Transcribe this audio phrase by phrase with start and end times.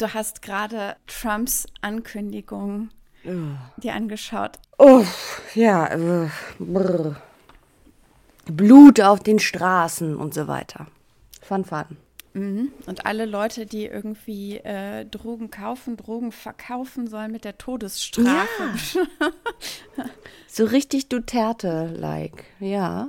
[0.00, 2.88] Du hast gerade Trumps Ankündigung
[3.22, 4.58] dir angeschaut.
[4.78, 5.04] Oh,
[5.54, 5.88] ja.
[5.88, 7.16] Äh, brr.
[8.46, 10.86] Blut auf den Straßen und so weiter.
[11.42, 11.98] Fanfaden.
[12.32, 12.72] Mhm.
[12.86, 18.72] Und alle Leute, die irgendwie äh, Drogen kaufen, Drogen verkaufen sollen mit der Todesstrafe.
[18.94, 20.04] Ja.
[20.46, 23.08] so richtig Duterte-like, ja.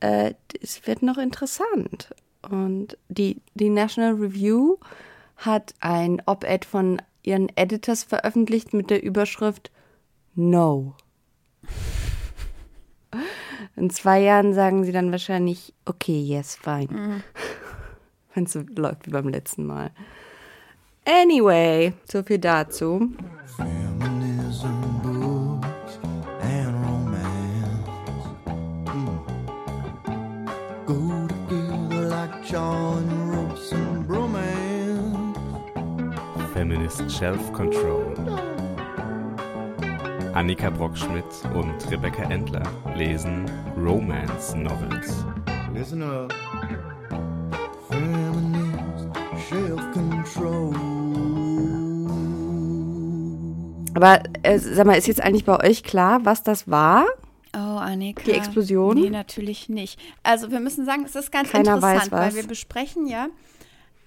[0.00, 0.32] Äh,
[0.62, 2.14] es wird noch interessant.
[2.48, 4.76] Und die, die National Review
[5.36, 9.70] hat ein Op-Ed von ihren Editors veröffentlicht mit der Überschrift
[10.34, 10.94] No.
[13.74, 16.88] In zwei Jahren sagen sie dann wahrscheinlich, okay, yes, fine.
[16.90, 17.22] Mhm.
[18.34, 19.90] Wenn es so läuft wie beim letzten Mal.
[21.04, 23.10] Anyway, so viel dazu.
[23.56, 24.86] Feminism,
[36.68, 38.12] Feminist Self-Control.
[40.34, 42.64] Annika Brockschmidt und Rebecca Endler
[42.96, 45.24] lesen Romance Novels.
[45.72, 46.34] Listen up.
[53.94, 57.06] Aber äh, sag mal, ist jetzt eigentlich bei euch klar, was das war?
[57.54, 58.24] Oh, Annika.
[58.24, 59.00] Die Explosion?
[59.00, 60.00] Nee, natürlich nicht.
[60.24, 63.28] Also wir müssen sagen, es ist ganz Keiner interessant, weil wir besprechen ja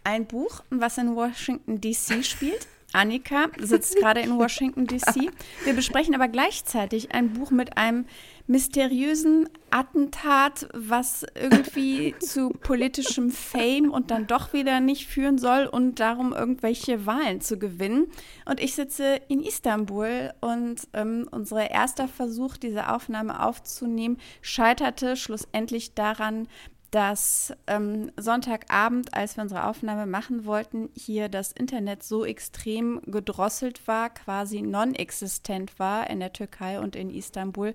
[0.09, 2.67] ein Buch, was in Washington DC spielt.
[2.93, 5.29] Annika sitzt gerade in Washington DC.
[5.63, 8.05] Wir besprechen aber gleichzeitig ein Buch mit einem
[8.47, 15.99] mysteriösen Attentat, was irgendwie zu politischem Fame und dann doch wieder nicht führen soll und
[15.99, 18.07] darum irgendwelche Wahlen zu gewinnen.
[18.45, 25.93] Und ich sitze in Istanbul und ähm, unser erster Versuch, diese Aufnahme aufzunehmen, scheiterte schlussendlich
[25.93, 26.47] daran,
[26.91, 33.87] dass ähm, Sonntagabend, als wir unsere Aufnahme machen wollten, hier das Internet so extrem gedrosselt
[33.87, 37.73] war, quasi non-existent war in der Türkei und in Istanbul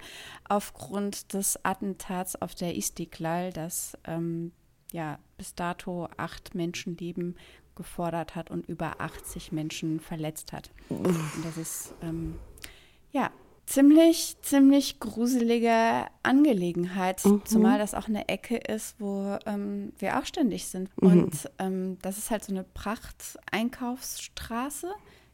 [0.49, 4.53] aufgrund des Attentats auf der Istiklal, das ähm,
[4.93, 7.37] ja bis dato acht Menschenleben
[7.77, 10.71] gefordert hat und über 80 Menschen verletzt hat.
[10.89, 12.39] Und das ist ähm,
[13.13, 13.31] ja
[13.67, 17.45] ziemlich, ziemlich gruselige Angelegenheit, mhm.
[17.45, 20.91] zumal das auch eine Ecke ist, wo ähm, wir auch ständig sind.
[21.01, 21.09] Mhm.
[21.09, 24.93] Und ähm, das ist halt so eine Pracht-Einkaufsstraße,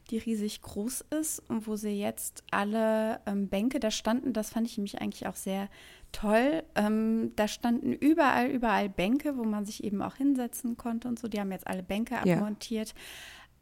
[0.09, 4.67] die riesig groß ist und wo sie jetzt alle ähm, Bänke da standen, das fand
[4.67, 5.69] ich nämlich eigentlich auch sehr
[6.11, 6.63] toll.
[6.75, 11.27] Ähm, da standen überall, überall Bänke, wo man sich eben auch hinsetzen konnte und so.
[11.27, 12.39] Die haben jetzt alle Bänke ja.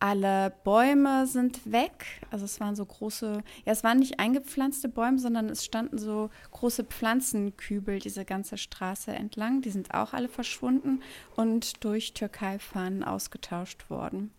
[0.01, 2.05] Alle Bäume sind weg.
[2.31, 6.29] Also es waren so große, ja, es waren nicht eingepflanzte Bäume, sondern es standen so
[6.51, 9.61] große Pflanzenkübel diese ganze Straße entlang.
[9.61, 11.01] Die sind auch alle verschwunden
[11.35, 14.31] und durch Türkei-Fahnen ausgetauscht worden.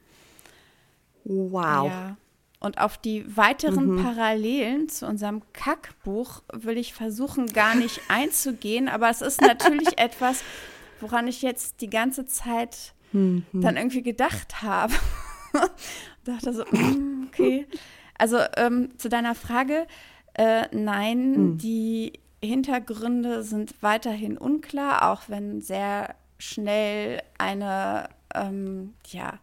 [1.25, 1.89] Wow.
[1.89, 2.17] Ja.
[2.61, 4.03] Und auf die weiteren mhm.
[4.03, 8.89] Parallelen zu unserem Kackbuch will ich versuchen, gar nicht einzugehen.
[8.89, 10.43] Aber es ist natürlich etwas,
[11.01, 13.45] woran ich jetzt die ganze Zeit mhm.
[13.53, 14.95] dann irgendwie gedacht habe.
[16.25, 17.67] dachte so, mm, okay.
[18.19, 19.87] Also ähm, zu deiner Frage,
[20.35, 21.59] äh, nein, hm.
[21.59, 22.13] die
[22.43, 29.39] Hintergründe sind weiterhin unklar, auch wenn sehr schnell eine, ähm, ja,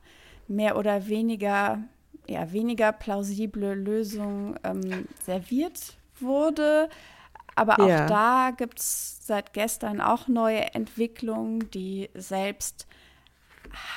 [0.47, 1.83] mehr oder weniger,
[2.27, 6.89] ja, weniger plausible Lösung ähm, serviert wurde.
[7.55, 8.05] Aber auch ja.
[8.07, 12.87] da gibt es seit gestern auch neue Entwicklungen, die selbst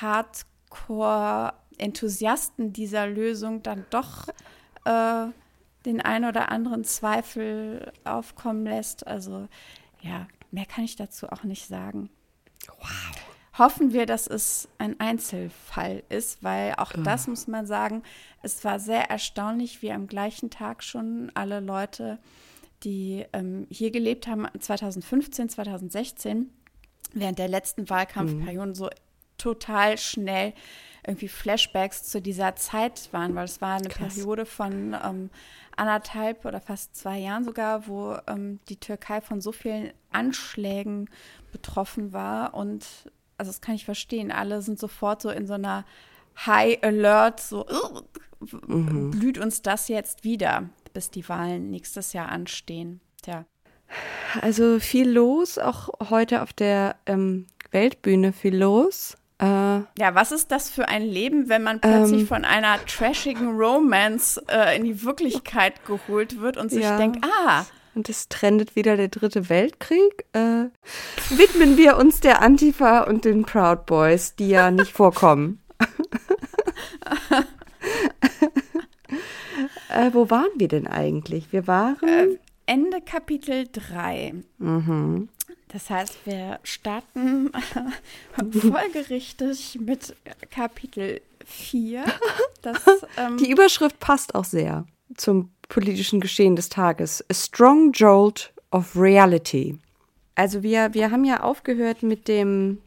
[0.01, 4.27] Hardcore Enthusiasten dieser Lösung dann doch
[4.85, 5.27] äh,
[5.85, 9.07] den ein oder anderen Zweifel aufkommen lässt.
[9.07, 9.47] Also
[10.01, 12.09] ja, mehr kann ich dazu auch nicht sagen.
[12.79, 12.87] Wow.
[13.57, 17.01] Hoffen wir, dass es ein Einzelfall ist, weil auch oh.
[17.01, 18.01] das muss man sagen,
[18.41, 22.19] es war sehr erstaunlich, wie am gleichen Tag schon alle Leute,
[22.83, 26.49] die ähm, hier gelebt haben, 2015, 2016,
[27.13, 28.75] während der letzten Wahlkampfperioden mhm.
[28.75, 28.89] so
[29.37, 30.53] total schnell
[31.05, 34.13] irgendwie Flashbacks zu dieser Zeit waren, weil es war eine Krass.
[34.13, 35.29] Periode von ähm,
[35.75, 41.09] anderthalb oder fast zwei Jahren sogar, wo ähm, die Türkei von so vielen Anschlägen
[41.51, 42.53] betroffen war.
[42.53, 42.85] Und
[43.37, 44.31] also das kann ich verstehen.
[44.31, 45.85] Alle sind sofort so in so einer
[46.45, 47.65] High Alert, so
[48.67, 49.11] mhm.
[49.11, 53.01] blüht uns das jetzt wieder, bis die Wahlen nächstes Jahr anstehen.
[53.21, 53.45] Tja.
[54.39, 59.17] Also viel los, auch heute auf der ähm, Weltbühne viel los.
[59.41, 59.45] Äh,
[59.97, 64.41] ja, was ist das für ein Leben, wenn man plötzlich ähm, von einer trashigen Romance
[64.47, 66.97] äh, in die Wirklichkeit geholt wird und sich ja.
[66.97, 67.65] denkt, ah.
[67.93, 70.25] Und es trendet wieder der dritte Weltkrieg.
[70.31, 70.65] Äh,
[71.29, 75.59] widmen wir uns der Antifa und den Proud Boys, die ja nicht vorkommen.
[79.89, 81.51] Äh, wo waren wir denn eigentlich?
[81.51, 81.97] Wir waren.
[82.07, 84.35] Äh, Ende Kapitel 3.
[84.57, 85.27] Mhm.
[85.71, 87.51] Das heißt, wir starten
[88.51, 90.15] folgerichtig mit
[90.49, 92.03] Kapitel 4.
[92.61, 92.77] Das,
[93.17, 94.85] ähm, Die Überschrift passt auch sehr
[95.17, 97.25] zum politischen Geschehen des Tages.
[97.27, 99.79] A strong jolt of reality.
[100.35, 102.77] Also wir, wir haben ja aufgehört mit dem,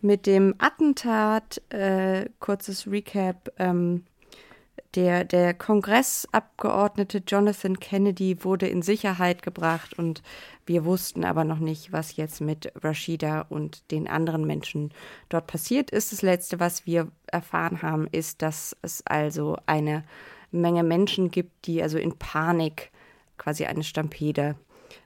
[0.00, 4.04] mit dem Attentat, äh, kurzes Recap, ähm,
[4.94, 10.22] der, der Kongressabgeordnete Jonathan Kennedy wurde in Sicherheit gebracht und
[10.66, 14.92] wir wussten aber noch nicht, was jetzt mit Rashida und den anderen Menschen
[15.28, 16.12] dort passiert ist.
[16.12, 20.04] Das Letzte, was wir erfahren haben, ist, dass es also eine
[20.52, 22.90] Menge Menschen gibt, die also in Panik
[23.38, 24.56] quasi eine Stampede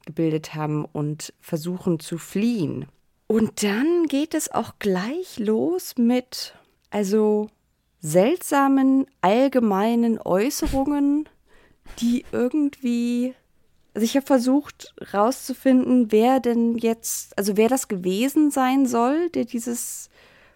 [0.06, 2.86] gebildet haben und versuchen zu fliehen.
[3.26, 6.54] Und dann geht es auch gleich los mit,
[6.90, 7.48] also
[8.04, 11.26] seltsamen allgemeinen Äußerungen,
[12.00, 13.34] die irgendwie.
[13.94, 19.44] Also ich habe versucht rauszufinden, wer denn jetzt, also wer das gewesen sein soll, der
[19.46, 20.10] dieses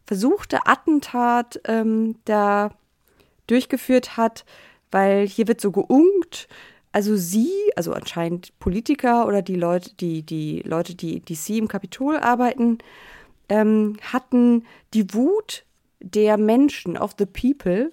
[0.05, 2.71] versuchte Attentat ähm, da
[3.47, 4.45] durchgeführt hat,
[4.91, 6.49] weil hier wird so geungt.
[6.93, 12.19] Also sie, also anscheinend Politiker oder die Leute, die, die Leute, die DC im Kapitol
[12.19, 12.79] arbeiten,
[13.49, 15.65] ähm, hatten die Wut
[16.01, 17.91] der Menschen, of the people,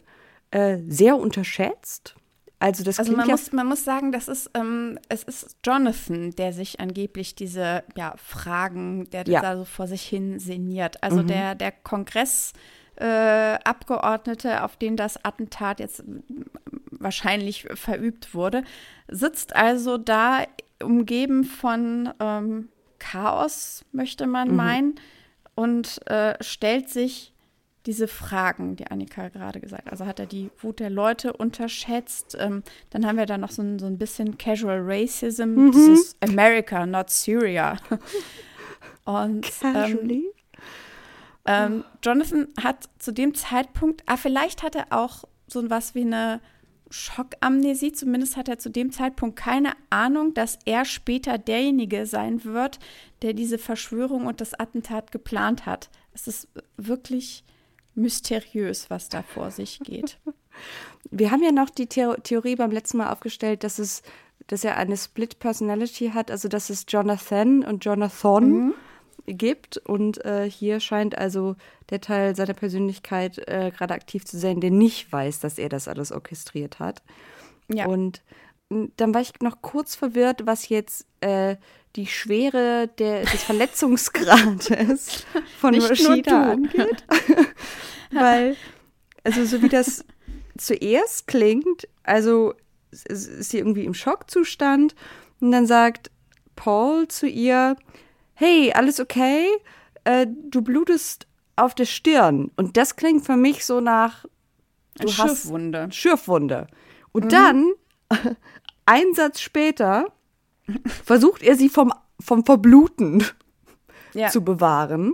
[0.52, 2.16] äh, sehr unterschätzt.
[2.60, 6.30] Also, das also man, ja muss, man muss sagen, das ist, ähm, es ist Jonathan,
[6.32, 9.42] der sich angeblich diese ja, Fragen, der ja.
[9.42, 11.04] da so vor sich hin sinniert.
[11.04, 11.28] Also mhm.
[11.28, 16.04] der, der Kongressabgeordnete, äh, auf den das Attentat jetzt
[16.92, 18.64] wahrscheinlich verübt wurde,
[19.10, 20.44] sitzt also da
[20.82, 22.70] umgeben von ähm,
[23.00, 24.56] Chaos, möchte man mhm.
[24.56, 24.96] meinen,
[25.56, 27.34] und äh, stellt sich
[27.86, 29.92] diese Fragen, die Annika gerade gesagt hat.
[29.92, 32.36] Also hat er die Wut der Leute unterschätzt.
[32.40, 35.50] Ähm, dann haben wir da noch so ein, so ein bisschen Casual Racism.
[35.50, 35.72] Mhm.
[35.72, 37.78] Dieses America, not Syria.
[39.06, 40.24] Und ähm,
[41.46, 46.42] ähm, Jonathan hat zu dem Zeitpunkt, ah, vielleicht hat er auch so was wie eine
[46.90, 47.92] Schockamnesie.
[47.92, 52.80] Zumindest hat er zu dem Zeitpunkt keine Ahnung, dass er später derjenige sein wird,
[53.22, 55.92] der diese Verschwörung und das Attentat geplant hat.
[56.14, 56.48] Es ist
[56.78, 57.44] wirklich
[57.96, 60.18] mysteriös, was da vor sich geht.
[61.12, 64.02] Wir haben ja noch die The Theorie beim letzten Mal aufgestellt, dass es,
[64.48, 68.74] dass er eine Split Personality hat, also dass es Jonathan und Jonathan mhm.
[69.26, 69.78] gibt.
[69.78, 71.56] Und äh, hier scheint also
[71.90, 75.88] der Teil seiner Persönlichkeit äh, gerade aktiv zu sein, der nicht weiß, dass er das
[75.88, 77.04] alles orchestriert hat.
[77.68, 77.86] Ja.
[77.88, 78.22] Und
[78.70, 81.58] dann war ich noch kurz verwirrt, was jetzt äh,
[81.96, 85.26] die Schwere der, des Verletzungsgrades
[85.60, 87.04] von Nicht Rashida angeht.
[88.12, 88.56] Weil,
[89.24, 90.06] also so wie das
[90.58, 92.54] zuerst klingt, also
[92.92, 94.96] ist sie irgendwie im Schockzustand
[95.42, 96.12] und dann sagt
[96.56, 97.76] Paul zu ihr,
[98.34, 99.48] hey, alles okay?
[100.06, 102.52] Äh, du blutest auf der Stirn.
[102.56, 104.26] Und das klingt für mich so nach
[105.00, 105.90] du Schürfwunde.
[105.92, 106.68] Schürfwunde.
[107.12, 107.30] Und mhm.
[107.30, 107.72] dann,
[108.86, 110.08] ein Satz später,
[111.04, 113.24] versucht er sie vom, vom Verbluten
[114.14, 114.30] ja.
[114.30, 115.14] zu bewahren.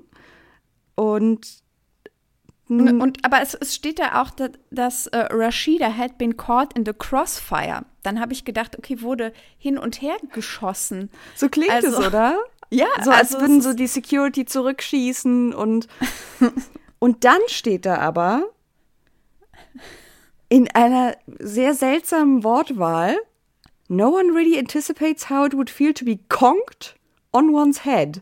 [0.96, 1.62] Und
[2.70, 6.86] und, aber es, es, steht da auch, dass, dass uh, Rashida had been caught in
[6.86, 7.82] the crossfire.
[8.02, 11.10] Dann habe ich gedacht, okay, wurde hin und her geschossen.
[11.36, 12.38] So klingt also, es, oder?
[12.74, 12.88] Ja.
[13.04, 15.90] So als also würden so die Security zurückschießen und
[17.00, 18.46] und dann steht da aber
[20.48, 23.18] in einer sehr seltsamen Wortwahl
[23.92, 26.96] No one really anticipates how it would feel to be conked
[27.34, 28.22] on one's head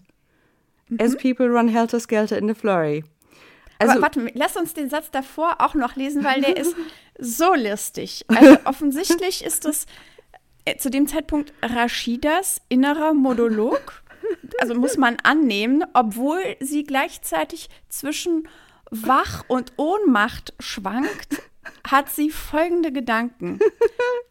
[0.89, 0.99] mhm.
[0.99, 3.03] as people run helter-skelter in the flurry.
[3.77, 6.75] Also, Aber warte, lass uns den Satz davor auch noch lesen, weil der ist
[7.19, 8.25] so listig.
[8.29, 9.85] Also offensichtlich ist es
[10.65, 14.01] äh, zu dem Zeitpunkt Rashidas innerer Monolog.
[14.59, 18.47] Also muss man annehmen, obwohl sie gleichzeitig zwischen
[18.91, 21.41] Wach und Ohnmacht schwankt
[21.87, 23.59] hat sie folgende Gedanken.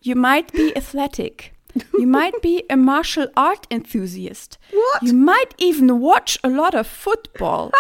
[0.01, 1.53] You might be athletic.
[1.93, 4.59] You might be a martial art enthusiast.
[4.71, 5.03] What?
[5.03, 7.71] You might even watch a lot of football.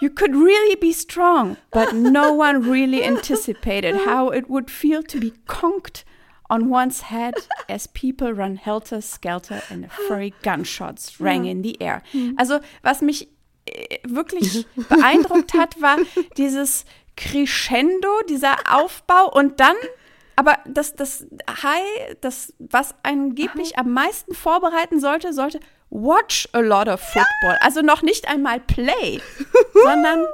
[0.00, 5.20] you could really be strong, but no one really anticipated how it would feel to
[5.20, 6.04] be conked
[6.50, 7.34] on one's head
[7.68, 12.02] as people run helter skelter and furry gunshots rang in the air.
[12.38, 13.26] Also, was mich
[14.04, 15.98] wirklich beeindruckt hat, war
[16.36, 16.84] dieses
[17.16, 19.76] Crescendo, dieser Aufbau und dann
[20.36, 26.88] aber das, das High, das, was angeblich am meisten vorbereiten sollte, sollte watch a lot
[26.88, 27.56] of football.
[27.60, 29.20] Also noch nicht einmal play,
[29.84, 30.26] sondern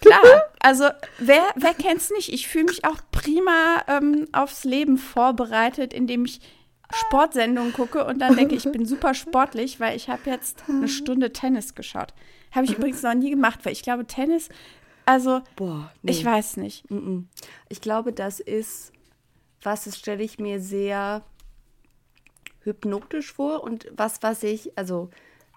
[0.00, 0.22] klar.
[0.60, 2.30] Also wer, wer kennt's nicht?
[2.30, 6.40] Ich fühle mich auch prima ähm, aufs Leben vorbereitet, indem ich
[6.92, 11.32] Sportsendungen gucke und dann denke ich, bin super sportlich, weil ich habe jetzt eine Stunde
[11.32, 12.14] Tennis geschaut.
[12.52, 14.48] Habe ich übrigens noch nie gemacht, weil ich glaube, Tennis,
[15.06, 16.12] also Boah, nee.
[16.12, 16.84] ich weiß nicht.
[17.68, 18.92] Ich glaube, das ist,
[19.62, 21.22] was das stelle ich mir sehr
[22.62, 25.10] hypnotisch vor und was, was ich, also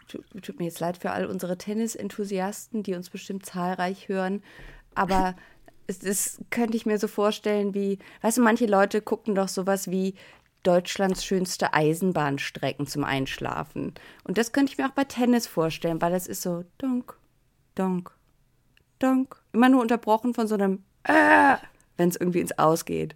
[0.08, 4.44] tut mir jetzt leid für all unsere Tennis-Enthusiasten, die uns bestimmt zahlreich hören,
[4.96, 5.36] aber
[5.88, 10.16] das könnte ich mir so vorstellen wie, weißt du, manche Leute gucken doch sowas wie
[10.64, 13.94] Deutschlands schönste Eisenbahnstrecken zum Einschlafen.
[14.24, 17.18] Und das könnte ich mir auch bei Tennis vorstellen, weil das ist so donk,
[17.76, 18.12] donk,
[19.00, 19.42] donk.
[19.52, 21.58] Immer nur unterbrochen von so einem äh,
[21.98, 23.16] wenn es irgendwie ins Ausgeht.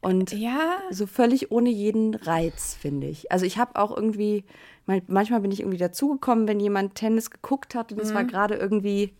[0.00, 0.78] Und ja.
[0.90, 3.30] so völlig ohne jeden Reiz, finde ich.
[3.30, 4.44] Also ich habe auch irgendwie,
[4.86, 8.14] manchmal bin ich irgendwie dazugekommen, wenn jemand Tennis geguckt hat und es mhm.
[8.14, 9.14] war gerade irgendwie,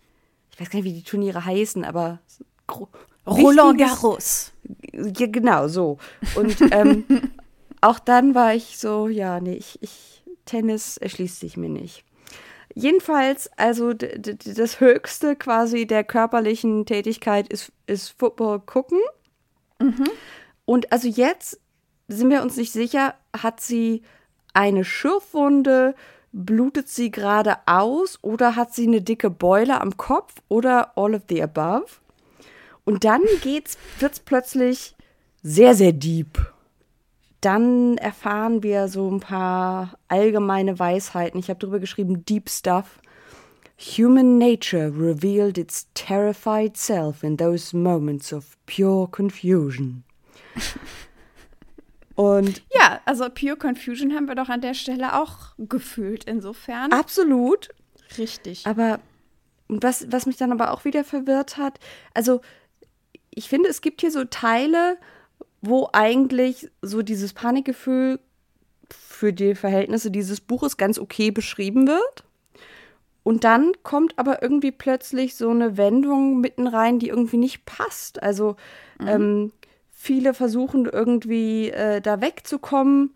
[0.51, 2.19] ich weiß gar nicht, wie die Turniere heißen, aber
[3.27, 4.50] Roland Garros.
[4.93, 5.97] Ja, genau, so.
[6.35, 7.05] Und ähm,
[7.81, 12.03] auch dann war ich so, ja, nee, ich, ich, Tennis erschließt sich mir nicht.
[12.73, 18.99] Jedenfalls, also das Höchste quasi der körperlichen Tätigkeit ist, ist Football gucken.
[19.79, 20.05] Mhm.
[20.65, 21.59] Und also jetzt
[22.07, 24.03] sind wir uns nicht sicher, hat sie
[24.53, 25.95] eine Schürfwunde,
[26.31, 31.23] blutet sie gerade aus oder hat sie eine dicke Beule am Kopf oder all of
[31.29, 31.87] the above?
[32.85, 34.95] Und dann geht's, wird's plötzlich
[35.43, 36.39] sehr, sehr deep.
[37.41, 41.39] Dann erfahren wir so ein paar allgemeine Weisheiten.
[41.39, 42.99] Ich habe darüber geschrieben, Deep Stuff.
[43.97, 50.03] Human nature revealed its terrified self in those moments of pure confusion.
[52.15, 56.91] Und ja, also Pure Confusion haben wir doch an der Stelle auch gefühlt, insofern.
[56.91, 57.69] Absolut.
[58.17, 58.67] Richtig.
[58.67, 58.99] Aber
[59.67, 61.79] was, was mich dann aber auch wieder verwirrt hat,
[62.13, 62.41] also
[63.33, 64.97] ich finde, es gibt hier so Teile,
[65.61, 68.19] wo eigentlich so dieses Panikgefühl
[68.91, 72.23] für die Verhältnisse dieses Buches ganz okay beschrieben wird.
[73.23, 78.21] Und dann kommt aber irgendwie plötzlich so eine Wendung mitten rein, die irgendwie nicht passt.
[78.21, 78.55] Also
[78.99, 79.07] mhm.
[79.07, 79.51] ähm,
[79.91, 83.15] viele versuchen irgendwie äh, da wegzukommen.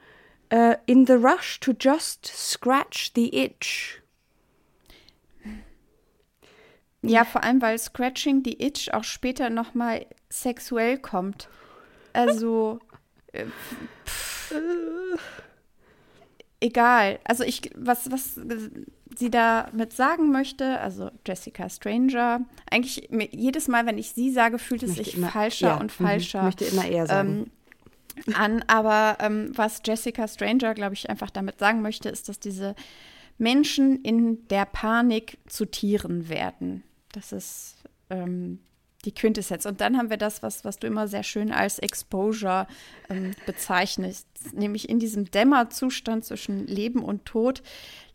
[0.54, 4.00] Uh, in the rush to just scratch the itch.
[7.10, 11.50] Ja, vor allem, weil Scratching the Itch auch später nochmal sexuell kommt.
[12.14, 12.80] Also,
[13.34, 13.46] äh,
[16.60, 17.20] egal.
[17.24, 18.40] Also ich, was, was
[19.18, 24.84] sie damit sagen möchte, also Jessica Stranger, eigentlich jedes Mal, wenn ich sie sage, fühlt
[24.84, 26.40] es sich immer, falscher ja, und mhm, falscher.
[26.40, 27.52] Ich möchte immer eher sagen.
[28.28, 32.40] Ähm, an, aber ähm, was Jessica Stranger, glaube ich, einfach damit sagen möchte, ist, dass
[32.40, 32.76] diese
[33.38, 36.84] Menschen in der Panik zu Tieren werden.
[37.16, 37.76] Das ist
[38.10, 38.60] ähm,
[39.06, 39.66] die Quintessenz.
[39.66, 42.68] Und dann haben wir das, was, was du immer sehr schön als Exposure
[43.10, 47.64] ähm, bezeichnest, nämlich in diesem Dämmerzustand zwischen Leben und Tod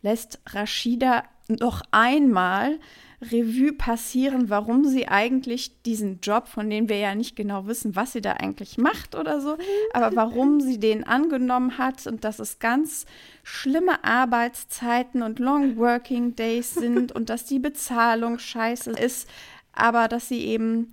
[0.02, 2.78] lässt Rashida noch einmal
[3.22, 8.12] Revue passieren, warum sie eigentlich diesen Job, von dem wir ja nicht genau wissen, was
[8.12, 9.58] sie da eigentlich macht oder so,
[9.92, 13.04] aber warum sie den angenommen hat und dass es ganz
[13.42, 19.28] schlimme Arbeitszeiten und Long Working Days sind und dass die Bezahlung scheiße ist,
[19.72, 20.92] aber dass sie eben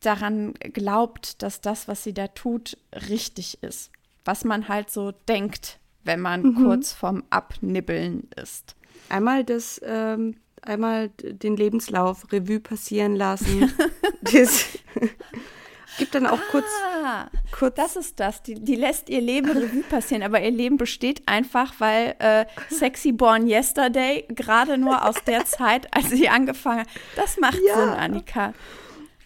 [0.00, 2.78] daran glaubt, dass das, was sie da tut,
[3.10, 3.90] richtig ist.
[4.24, 6.54] Was man halt so denkt, wenn man mhm.
[6.54, 8.74] kurz vorm Abnibbeln ist.
[9.08, 13.72] Einmal das ähm, einmal den Lebenslauf Revue passieren lassen.
[14.22, 14.66] das
[15.98, 16.66] gibt dann auch kurz,
[17.04, 17.74] ah, kurz.
[17.76, 18.42] Das ist das.
[18.42, 23.12] Die, die lässt ihr Leben Revue passieren, aber ihr Leben besteht einfach, weil äh, Sexy
[23.12, 26.88] Born Yesterday gerade nur aus der Zeit, als sie angefangen hat.
[27.16, 27.74] Das macht ja.
[27.74, 28.54] Sinn, Annika.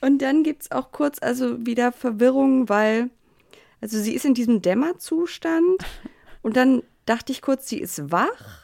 [0.01, 3.11] Und dann gibt es auch kurz also wieder Verwirrung, weil,
[3.81, 5.85] also sie ist in diesem Dämmerzustand
[6.43, 8.62] und dann dachte ich kurz, sie ist wach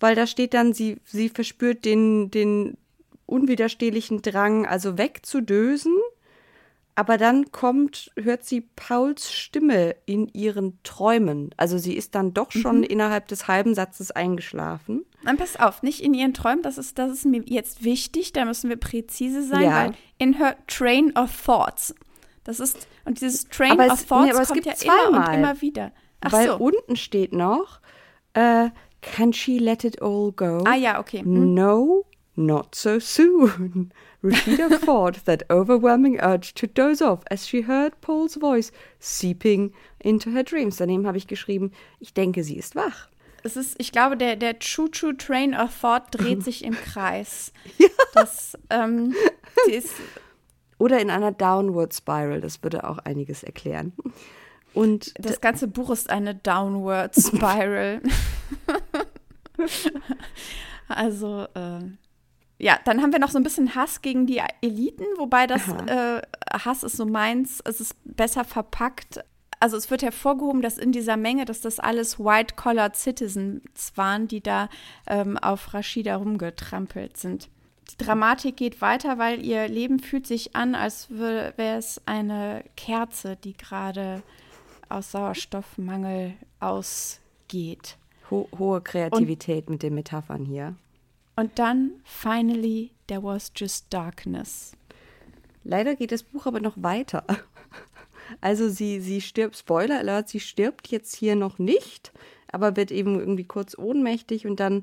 [0.00, 2.76] weil da steht dann, sie, sie verspürt den, den
[3.26, 5.94] unwiderstehlichen Drang, also wegzudösen.
[6.94, 11.54] Aber dann kommt, hört sie Pauls Stimme in ihren Träumen.
[11.56, 12.84] Also sie ist dann doch schon mhm.
[12.84, 15.04] innerhalb des halben Satzes eingeschlafen.
[15.24, 18.44] Dann pass auf, nicht in ihren Träumen, das ist, das ist mir jetzt wichtig, da
[18.44, 19.76] müssen wir präzise sein, ja.
[19.76, 21.94] weil in her train of thoughts.
[22.42, 25.08] Das ist, und dieses Train aber of Thoughts nee, kommt ja zweimal.
[25.08, 25.92] immer und immer wieder.
[26.20, 26.56] Ach weil so.
[26.56, 27.80] unten steht noch,
[28.32, 28.70] äh,
[29.12, 30.62] Can she let it all go?
[30.66, 31.20] Ah ja, okay.
[31.20, 31.54] Hm.
[31.54, 33.92] No, not so soon.
[34.22, 40.30] Rashida fought that overwhelming urge to doze off as she heard Paul's voice seeping into
[40.30, 40.76] her dreams.
[40.78, 43.08] Daneben habe ich geschrieben, ich denke, sie ist wach.
[43.44, 47.52] es ist, ich glaube, der, der Choo-Choo Train of Thought dreht sich im Kreis.
[47.78, 47.88] Ja.
[48.14, 49.14] Das, ähm,
[49.68, 49.94] ist
[50.78, 53.92] Oder in einer Downward Spiral, das würde auch einiges erklären.
[54.78, 58.00] Und das ganze Buch ist eine Downward Spiral.
[60.88, 61.80] also, äh,
[62.58, 66.22] ja, dann haben wir noch so ein bisschen Hass gegen die Eliten, wobei das äh,
[66.52, 69.18] Hass ist so meins, es ist besser verpackt.
[69.58, 74.44] Also es wird hervorgehoben, dass in dieser Menge, dass das alles White-Collared Citizens waren, die
[74.44, 74.68] da
[75.08, 77.48] ähm, auf Rashida rumgetrampelt sind.
[77.90, 83.34] Die Dramatik geht weiter, weil ihr Leben fühlt sich an, als wäre es eine Kerze,
[83.34, 84.22] die gerade
[84.88, 87.96] aus Sauerstoffmangel ausgeht.
[88.30, 90.76] Ho hohe Kreativität Und mit den Metaphern hier.
[91.36, 94.72] Und dann, finally, there was just darkness.
[95.64, 97.24] Leider geht das Buch aber noch weiter.
[98.42, 102.12] Also sie, sie stirbt, Spoiler Alert, sie stirbt jetzt hier noch nicht,
[102.52, 104.82] aber wird eben irgendwie kurz ohnmächtig und dann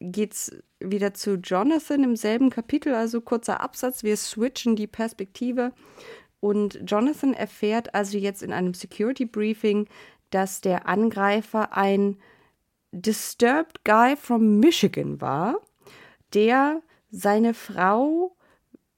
[0.00, 4.02] geht's wieder zu Jonathan im selben Kapitel, also kurzer Absatz.
[4.02, 5.72] Wir switchen die Perspektive
[6.40, 9.88] und Jonathan erfährt also jetzt in einem Security Briefing,
[10.30, 12.16] dass der Angreifer ein
[12.92, 15.56] Disturbed Guy from Michigan war,
[16.34, 18.36] der seine Frau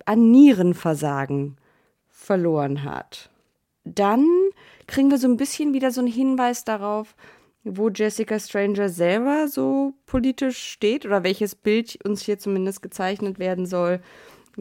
[0.04, 1.56] an Nierenversagen
[2.08, 3.30] verloren hat.
[3.84, 4.26] Dann
[4.86, 7.14] kriegen wir so ein bisschen wieder so einen Hinweis darauf,
[7.64, 13.66] wo Jessica Stranger selber so politisch steht oder welches Bild uns hier zumindest gezeichnet werden
[13.66, 14.00] soll,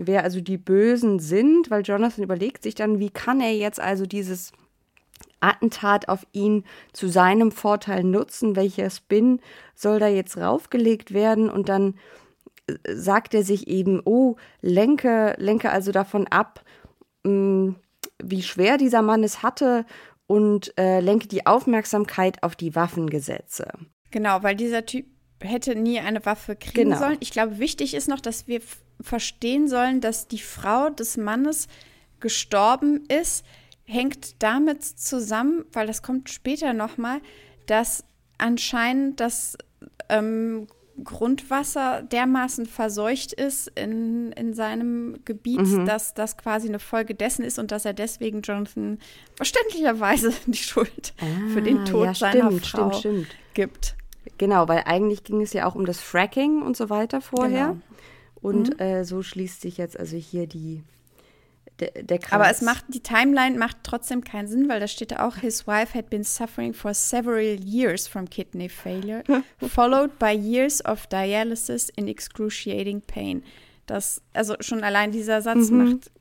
[0.07, 4.05] wer also die Bösen sind, weil Jonathan überlegt sich dann, wie kann er jetzt also
[4.05, 4.51] dieses
[5.41, 6.63] Attentat auf ihn
[6.93, 9.39] zu seinem Vorteil nutzen, welcher Spin
[9.75, 11.95] soll da jetzt raufgelegt werden und dann
[12.67, 16.63] äh, sagt er sich eben, oh, lenke, lenke also davon ab,
[17.23, 17.71] mm,
[18.21, 19.85] wie schwer dieser Mann es hatte
[20.27, 23.71] und äh, lenke die Aufmerksamkeit auf die Waffengesetze.
[24.11, 25.05] Genau, weil dieser Typ
[25.41, 26.99] hätte nie eine Waffe kriegen genau.
[26.99, 27.17] sollen.
[27.21, 28.61] Ich glaube, wichtig ist noch, dass wir
[29.01, 31.67] verstehen sollen, dass die Frau des Mannes
[32.19, 33.45] gestorben ist,
[33.85, 37.21] hängt damit zusammen, weil das kommt später nochmal,
[37.65, 38.03] dass
[38.37, 39.57] anscheinend das
[40.09, 40.67] ähm,
[41.03, 45.85] Grundwasser dermaßen verseucht ist in, in seinem Gebiet, mhm.
[45.85, 48.99] dass das quasi eine Folge dessen ist und dass er deswegen Jonathan
[49.35, 53.27] verständlicherweise die Schuld ah, für den ah, Tod ja, seiner stimmt, Frau stimmt, stimmt.
[53.53, 53.95] gibt.
[54.37, 57.69] Genau, weil eigentlich ging es ja auch um das Fracking und so weiter vorher.
[57.69, 57.81] Genau.
[58.41, 58.79] Und mhm.
[58.79, 60.83] äh, so schließt sich jetzt also hier die
[61.79, 65.37] der, der Aber es macht, die Timeline macht trotzdem keinen Sinn, weil da steht auch,
[65.37, 69.23] his wife had been suffering for several years from kidney failure,
[69.59, 73.43] followed by years of dialysis in excruciating pain.
[73.85, 75.77] Das, also schon allein dieser Satz mhm.
[75.77, 76.11] macht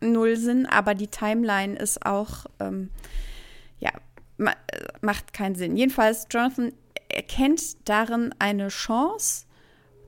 [0.00, 2.90] null Sinn, aber die Timeline ist auch, ähm,
[3.78, 3.90] ja,
[4.38, 4.52] ma
[5.00, 5.76] macht keinen Sinn.
[5.76, 6.72] Jedenfalls, Jonathan
[7.08, 9.46] erkennt darin eine Chance,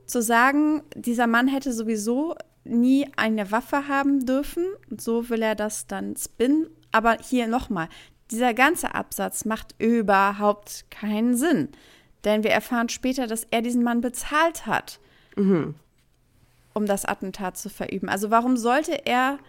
[0.05, 4.65] zu sagen, dieser Mann hätte sowieso nie eine Waffe haben dürfen.
[4.89, 6.67] Und so will er das dann spinnen.
[6.91, 7.89] Aber hier nochmal,
[8.31, 11.69] dieser ganze Absatz macht überhaupt keinen Sinn.
[12.23, 14.99] Denn wir erfahren später, dass er diesen Mann bezahlt hat,
[15.35, 15.75] mhm.
[16.73, 18.09] um das Attentat zu verüben.
[18.09, 19.39] Also warum sollte er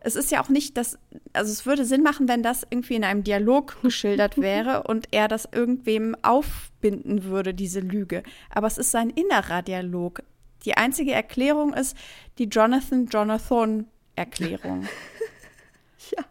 [0.00, 0.98] es ist ja auch nicht, dass,
[1.32, 5.28] also es würde Sinn machen, wenn das irgendwie in einem Dialog geschildert wäre und er
[5.28, 8.22] das irgendwem aufbinden würde, diese Lüge.
[8.50, 10.22] Aber es ist sein innerer Dialog.
[10.64, 11.96] Die einzige Erklärung ist
[12.38, 14.86] die Jonathan Jonathan Erklärung.
[16.16, 16.24] ja.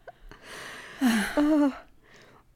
[1.37, 1.71] Oh.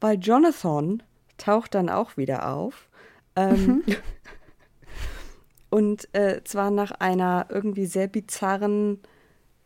[0.00, 1.02] Bei Jonathan
[1.38, 2.88] taucht dann auch wieder auf.
[3.36, 3.96] Ähm, mhm.
[5.70, 9.00] und äh, zwar nach einer irgendwie sehr bizarren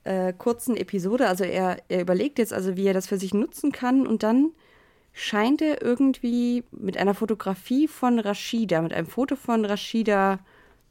[0.07, 1.27] äh, kurzen Episode.
[1.29, 4.53] Also er, er überlegt jetzt also, wie er das für sich nutzen kann und dann
[5.13, 10.39] scheint er irgendwie mit einer Fotografie von Rashida, mit einem Foto von Rashida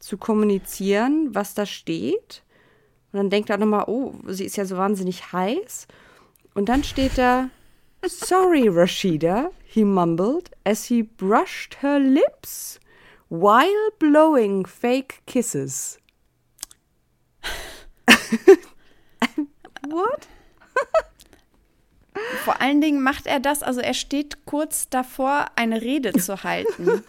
[0.00, 2.42] zu kommunizieren, was da steht.
[3.12, 5.86] Und dann denkt er nochmal, oh, sie ist ja so wahnsinnig heiß.
[6.54, 7.48] Und dann steht da,
[8.04, 12.80] sorry, Rashida, he mumbled as he brushed her lips
[13.28, 15.98] while blowing fake kisses.
[19.96, 20.28] What?
[22.44, 27.02] Vor allen Dingen macht er das, also er steht kurz davor, eine Rede zu halten.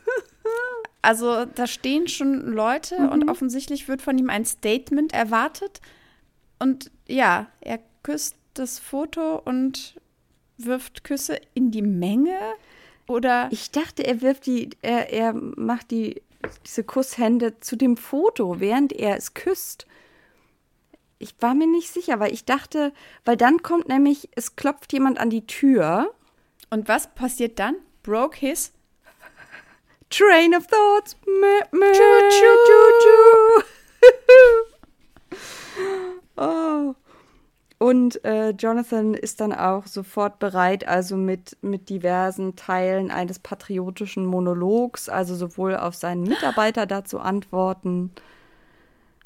[1.01, 3.09] Also da stehen schon Leute mhm.
[3.09, 5.79] und offensichtlich wird von ihm ein Statement erwartet.
[6.59, 9.95] Und ja, er küsst das Foto und
[10.57, 12.37] wirft Küsse in die Menge.
[13.07, 13.47] Oder?
[13.51, 16.21] Ich dachte, er wirft die, er, er macht die,
[16.65, 19.87] diese Kusshände zu dem Foto, während er es küsst.
[21.19, 22.93] Ich war mir nicht sicher, weil ich dachte,
[23.25, 26.13] weil dann kommt nämlich, es klopft jemand an die Tür.
[26.69, 27.75] Und was passiert dann?
[28.03, 28.71] Broke his
[30.09, 31.15] Train of Thoughts.
[31.25, 32.57] Meh, choo, choo.
[32.67, 33.63] choo, choo.
[36.37, 36.95] oh.
[37.79, 44.25] Und äh, Jonathan ist dann auch sofort bereit, also mit, mit diversen Teilen eines patriotischen
[44.25, 48.11] Monologs, also sowohl auf seinen Mitarbeiter dazu antworten.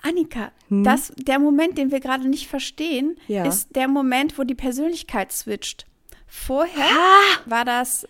[0.01, 0.83] Annika, hm?
[0.83, 3.45] das, der Moment, den wir gerade nicht verstehen, ja.
[3.45, 5.85] ist der Moment, wo die Persönlichkeit switcht.
[6.27, 7.39] Vorher ah!
[7.45, 8.07] war das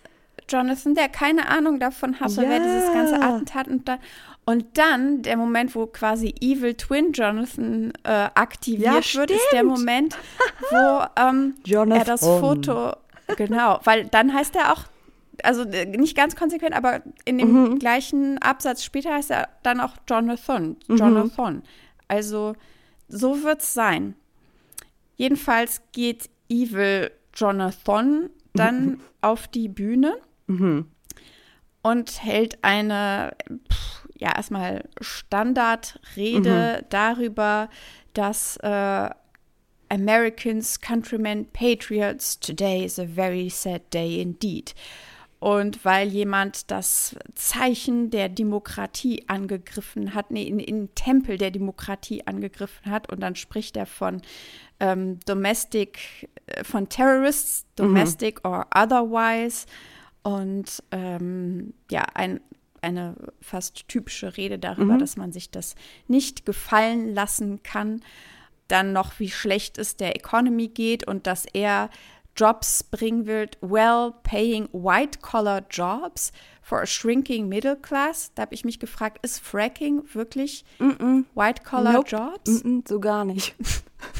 [0.48, 2.48] Jonathan, der keine Ahnung davon hatte, ja.
[2.48, 3.98] wer dieses ganze Attentat und dann,
[4.44, 9.64] und dann der Moment, wo quasi Evil Twin Jonathan äh, aktiviert ja, wird, ist der
[9.64, 10.16] Moment,
[10.70, 12.92] wo ähm, er das Foto,
[13.36, 14.84] genau, weil dann heißt er auch,
[15.42, 17.78] also äh, nicht ganz konsequent, aber in dem mhm.
[17.78, 20.76] gleichen Absatz später heißt er dann auch Jonathan.
[20.88, 21.56] Jonathan.
[21.56, 21.62] Mhm.
[22.08, 22.54] Also
[23.08, 24.14] so wird es sein.
[25.16, 29.00] Jedenfalls geht Evil Jonathan dann mhm.
[29.20, 30.16] auf die Bühne
[30.46, 30.86] mhm.
[31.82, 33.34] und hält eine
[33.70, 36.86] pff, ja erstmal Standardrede mhm.
[36.90, 37.68] darüber,
[38.14, 39.10] dass äh,
[39.88, 44.74] Americans, Countrymen, Patriots, today is a very sad day indeed.
[45.42, 52.24] Und weil jemand das Zeichen der Demokratie angegriffen hat, nee, in, in Tempel der Demokratie
[52.28, 54.22] angegriffen hat, und dann spricht er von
[54.78, 57.74] ähm, Domestic, äh, von Terrorists, mhm.
[57.74, 58.52] Domestic mhm.
[58.52, 59.66] or otherwise.
[60.22, 62.40] Und ähm, ja, ein,
[62.80, 65.00] eine fast typische Rede darüber, mhm.
[65.00, 65.74] dass man sich das
[66.06, 68.00] nicht gefallen lassen kann.
[68.68, 71.90] Dann noch, wie schlecht es der Economy geht und dass er
[72.36, 78.32] Jobs bringen wird, well-paying white-collar Jobs for a shrinking middle class.
[78.34, 81.24] Da habe ich mich gefragt, ist Fracking wirklich mm -mm.
[81.34, 82.08] white-collar nope.
[82.08, 82.64] Jobs?
[82.64, 83.54] Mm so gar nicht.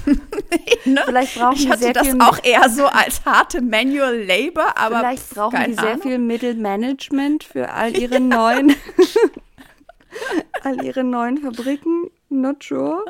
[0.84, 1.02] ne?
[1.04, 5.64] Vielleicht brauchen ich hatte das auch eher so als harte Manual Labor, aber vielleicht brauchen
[5.66, 8.20] die sehr viel Middle Management für all ihre ja.
[8.20, 8.76] neuen
[10.62, 12.10] all ihre neuen Fabriken.
[12.28, 13.04] Not sure.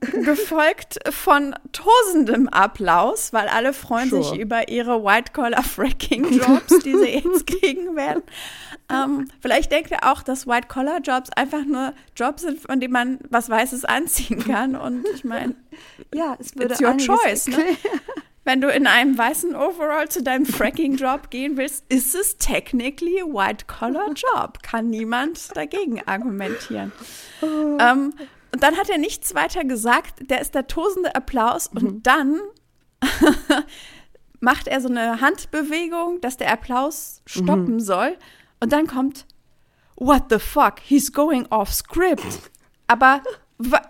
[0.00, 4.24] Gefolgt von tosendem Applaus, weil alle freuen sure.
[4.24, 8.22] sich über ihre White-Collar-Fracking-Jobs, die sie jetzt kriegen werden.
[8.88, 13.48] Ähm, vielleicht denkt er auch, dass White-Collar-Jobs einfach nur Jobs sind, von denen man was
[13.48, 14.76] Weißes anziehen kann.
[14.76, 15.56] Und ich meine,
[16.14, 17.48] ja, es würde it's your choice.
[17.48, 17.56] Ne?
[18.44, 23.24] Wenn du in einem weißen Overall zu deinem Fracking-Job gehen willst, ist es technically a
[23.24, 24.62] White-Collar-Job.
[24.62, 26.92] Kann niemand dagegen argumentieren.
[27.42, 27.76] Oh.
[27.80, 28.14] Ähm,
[28.56, 30.30] und dann hat er nichts weiter gesagt.
[30.30, 31.70] Der ist der tosende Applaus.
[31.74, 31.78] Mhm.
[31.78, 32.40] Und dann
[34.40, 37.80] macht er so eine Handbewegung, dass der Applaus stoppen mhm.
[37.80, 38.16] soll.
[38.58, 39.26] Und dann kommt,
[39.96, 42.50] what the fuck, he's going off script.
[42.86, 43.20] Aber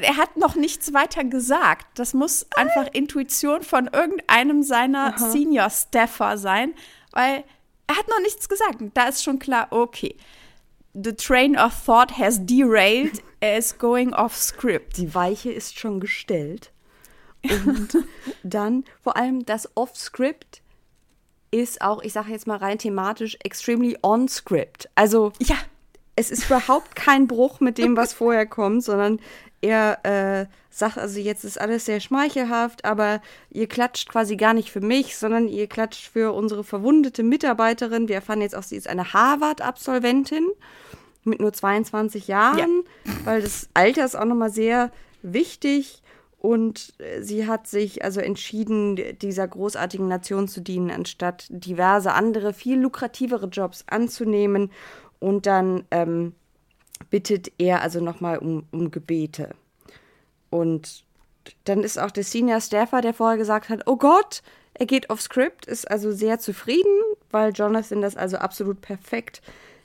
[0.00, 1.86] er hat noch nichts weiter gesagt.
[2.00, 5.30] Das muss einfach Intuition von irgendeinem seiner Aha.
[5.30, 6.74] Senior Staffer sein,
[7.12, 7.44] weil
[7.86, 8.78] er hat noch nichts gesagt.
[8.94, 10.16] Da ist schon klar, okay.
[10.98, 14.96] The train of thought has derailed er ist going off script.
[14.96, 16.72] Die Weiche ist schon gestellt.
[17.44, 17.98] Und
[18.42, 20.62] dann vor allem das Off-Script
[21.50, 24.88] ist auch, ich sage jetzt mal rein thematisch, extremely on-script.
[24.94, 25.56] Also ja.
[26.16, 29.20] es ist überhaupt kein Bruch mit dem, was vorher kommt, sondern
[29.60, 34.70] er äh, sagt, also jetzt ist alles sehr schmeichelhaft, aber ihr klatscht quasi gar nicht
[34.70, 38.08] für mich, sondern ihr klatscht für unsere verwundete Mitarbeiterin.
[38.08, 40.46] Wir erfahren jetzt auch, sie ist eine Harvard-Absolventin
[41.24, 43.12] mit nur 22 Jahren, ja.
[43.24, 44.90] weil das Alter ist auch nochmal sehr
[45.22, 46.02] wichtig.
[46.38, 52.52] Und äh, sie hat sich also entschieden, dieser großartigen Nation zu dienen, anstatt diverse andere,
[52.52, 54.70] viel lukrativere Jobs anzunehmen.
[55.18, 56.34] Und dann ähm,
[57.10, 59.54] bittet er also nochmal um, um Gebete.
[60.50, 61.04] Und
[61.64, 64.42] dann ist auch der Senior Staffer, der vorher gesagt hat, oh Gott,
[64.74, 66.92] er geht auf Script, ist also sehr zufrieden,
[67.30, 69.40] weil Jonathan das also absolut perfekt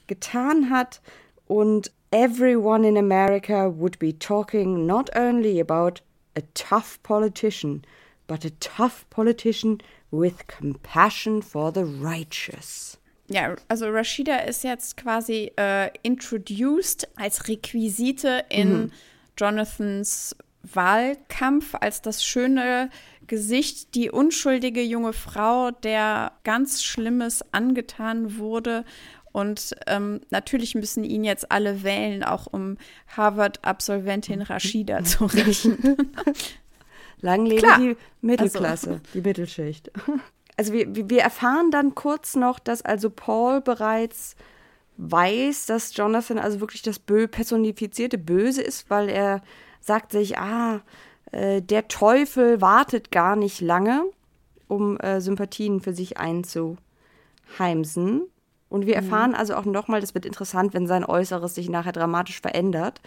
[0.08, 1.02] getan hat
[1.48, 6.02] und everyone in America would be talking not only about
[6.36, 7.84] a tough politician,
[8.28, 12.98] but a tough politician with compassion for the righteous.
[13.32, 18.92] Ja, also Rashida ist jetzt quasi äh, introduced als Requisite in mhm.
[19.38, 22.90] Jonathans Wahlkampf, als das schöne
[23.28, 28.84] Gesicht, die unschuldige junge Frau, der ganz Schlimmes angetan wurde
[29.32, 32.78] und ähm, natürlich müssen ihn jetzt alle wählen, auch um
[33.16, 35.78] Harvard-Absolventin Rashida zu rächen.
[37.22, 37.80] Lang lebe Klar.
[37.80, 39.02] die Mittelklasse, also.
[39.14, 39.92] die Mittelschicht.
[40.58, 44.36] Also wir, wir erfahren dann kurz noch, dass also Paul bereits
[44.98, 49.42] weiß, dass Jonathan also wirklich das Bö personifizierte Böse ist, weil er
[49.80, 50.82] sagt sich, ah,
[51.32, 54.04] äh, der Teufel wartet gar nicht lange,
[54.68, 58.24] um äh, Sympathien für sich einzuheimsen.
[58.70, 59.04] Und wir mhm.
[59.04, 63.02] erfahren also auch nochmal, das wird interessant, wenn sein Äußeres sich nachher dramatisch verändert.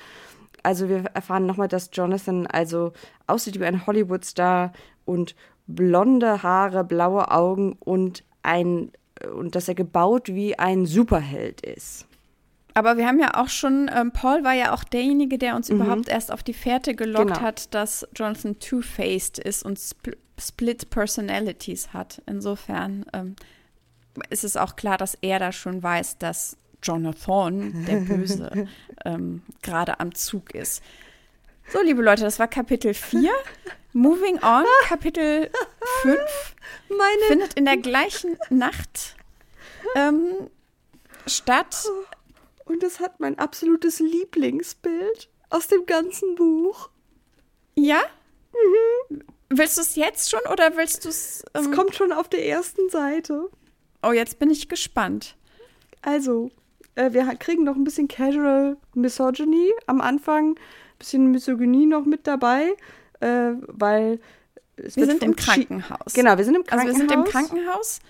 [0.62, 2.92] Also wir erfahren nochmal, dass Jonathan also
[3.26, 4.72] aussieht wie ein Hollywood-Star
[5.04, 5.34] und
[5.66, 8.92] blonde Haare, blaue Augen und ein
[9.32, 12.06] und dass er gebaut wie ein Superheld ist.
[12.74, 15.76] Aber wir haben ja auch schon, ähm, Paul war ja auch derjenige, der uns mhm.
[15.76, 17.40] überhaupt erst auf die Fährte gelockt genau.
[17.40, 22.20] hat, dass Jonathan two-faced ist und spl split Personalities hat.
[22.26, 23.36] Insofern ähm,
[24.30, 28.66] ist es auch klar, dass er da schon weiß, dass Jonathan, der Böse,
[29.04, 30.82] ähm, gerade am Zug ist.
[31.72, 33.30] So, liebe Leute, das war Kapitel 4.
[33.92, 35.50] Moving on, Kapitel
[36.02, 36.18] 5
[36.88, 39.16] Meine findet in der gleichen Nacht
[39.94, 40.50] ähm,
[41.26, 41.88] statt.
[42.64, 46.90] Und es hat mein absolutes Lieblingsbild aus dem ganzen Buch.
[47.76, 48.00] Ja?
[48.52, 49.22] Mhm.
[49.50, 51.44] Willst du es jetzt schon oder willst du es.
[51.54, 53.48] Ähm es kommt schon auf der ersten Seite.
[54.02, 55.36] Oh, jetzt bin ich gespannt.
[56.02, 56.50] Also,
[56.94, 60.58] äh, wir kriegen noch ein bisschen Casual Misogyny am Anfang,
[61.04, 62.74] bisschen Misogynie noch mit dabei
[63.24, 64.20] äh, weil
[64.76, 66.12] wir sind im Krankenhaus.
[66.14, 66.88] Genau, wir sind im Krankenhaus.
[66.88, 68.00] Also wir sind im Krankenhaus.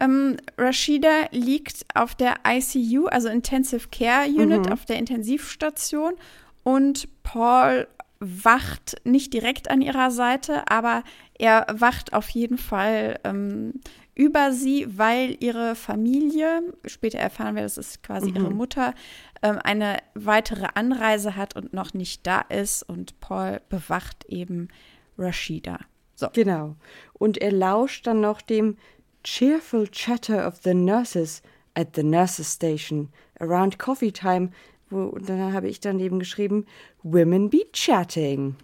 [0.00, 4.72] Ähm, Rashida liegt auf der ICU, also Intensive Care Unit, mhm.
[4.72, 6.14] auf der Intensivstation
[6.62, 7.88] und Paul
[8.20, 11.04] wacht nicht direkt an ihrer Seite, aber
[11.38, 13.74] er wacht auf jeden Fall ähm,
[14.14, 18.36] über sie, weil ihre Familie, später erfahren wir, das ist quasi mhm.
[18.36, 18.94] ihre Mutter,
[19.42, 22.82] ähm, eine weitere Anreise hat und noch nicht da ist.
[22.82, 24.68] Und Paul bewacht eben
[25.16, 25.80] Rashida.
[26.14, 26.28] So.
[26.32, 26.76] Genau.
[27.12, 28.76] Und er lauscht dann noch dem
[29.22, 31.42] cheerful chatter of the nurses
[31.74, 34.50] at the nurses station around coffee time.
[34.90, 36.66] Wo, und dann habe ich daneben geschrieben,
[37.02, 38.56] Women be chatting.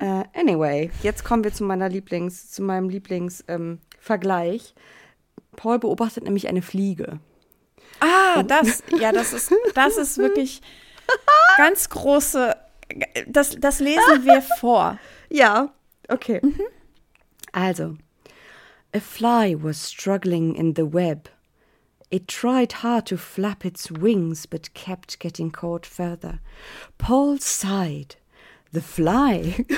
[0.00, 3.80] Uh, anyway, jetzt kommen wir zu meiner Lieblings, zu meinem Lieblings ähm.
[5.56, 7.18] Paul beobachtet nämlich eine Fliege.
[8.00, 10.60] Ah, das, ja, das ist, das ist wirklich
[11.56, 12.56] ganz große.
[13.26, 14.98] Das, das lesen wir vor.
[15.28, 15.72] Ja,
[16.08, 16.40] okay.
[16.42, 16.62] Mhm.
[17.52, 17.96] Also,
[18.94, 21.28] a fly was struggling in the web.
[22.10, 26.38] It tried hard to flap its wings, but kept getting caught further.
[26.98, 28.16] Paul sighed.
[28.72, 29.64] The fly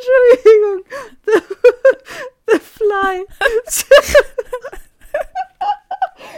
[0.00, 0.84] Entschuldigung.
[2.80, 3.26] Fly.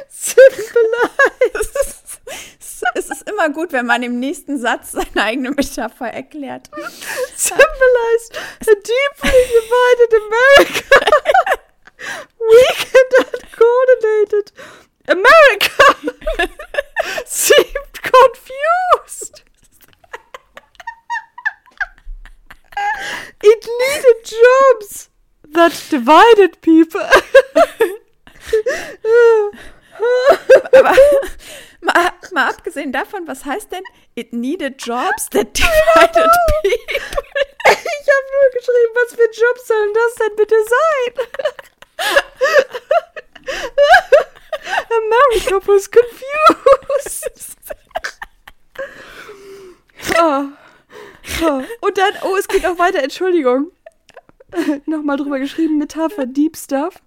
[0.08, 1.70] Symbolize.
[2.94, 6.68] Es ist immer gut, wenn man im nächsten Satz seine eigene Metapher erklärt.
[7.36, 11.00] Symbolized a deeply divided America.
[12.38, 14.52] Weak and uncoordinated
[15.06, 15.94] America
[17.24, 19.44] seemed confused.
[23.42, 25.11] It needed jobs
[25.54, 27.00] that divided people.
[30.72, 30.94] Aber
[31.80, 33.84] mal, mal, abgesehen davon, was heißt denn
[34.14, 36.30] it needed jobs that divided
[36.62, 37.12] people?
[37.64, 41.12] Ich habe nur geschrieben, was für Jobs sollen das denn bitte sein?
[44.90, 47.56] America was confused.
[50.18, 50.48] Oh.
[51.80, 53.70] Und dann, oh, es geht auch weiter, Entschuldigung.
[54.86, 57.02] Nochmal drüber geschrieben, Metapher, Deep Stuff.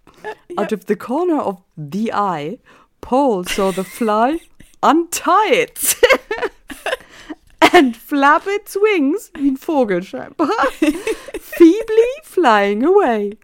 [0.49, 0.63] Ja.
[0.63, 2.59] Out of the corner of the eye,
[3.01, 4.39] Paul saw the fly
[4.81, 5.95] untie it.
[7.73, 10.49] and flap its wings, wie ein Vogel scheinbar,
[11.39, 13.37] feebly flying away.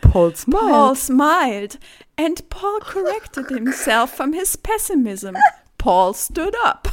[0.00, 0.70] Paul smiled.
[0.70, 1.78] Paul smiled,
[2.16, 5.36] and Paul corrected himself from his pessimism.
[5.78, 6.88] Paul stood up.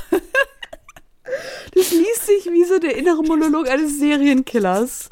[1.73, 5.09] Das liest sich wie so der innere Monolog eines Serienkillers.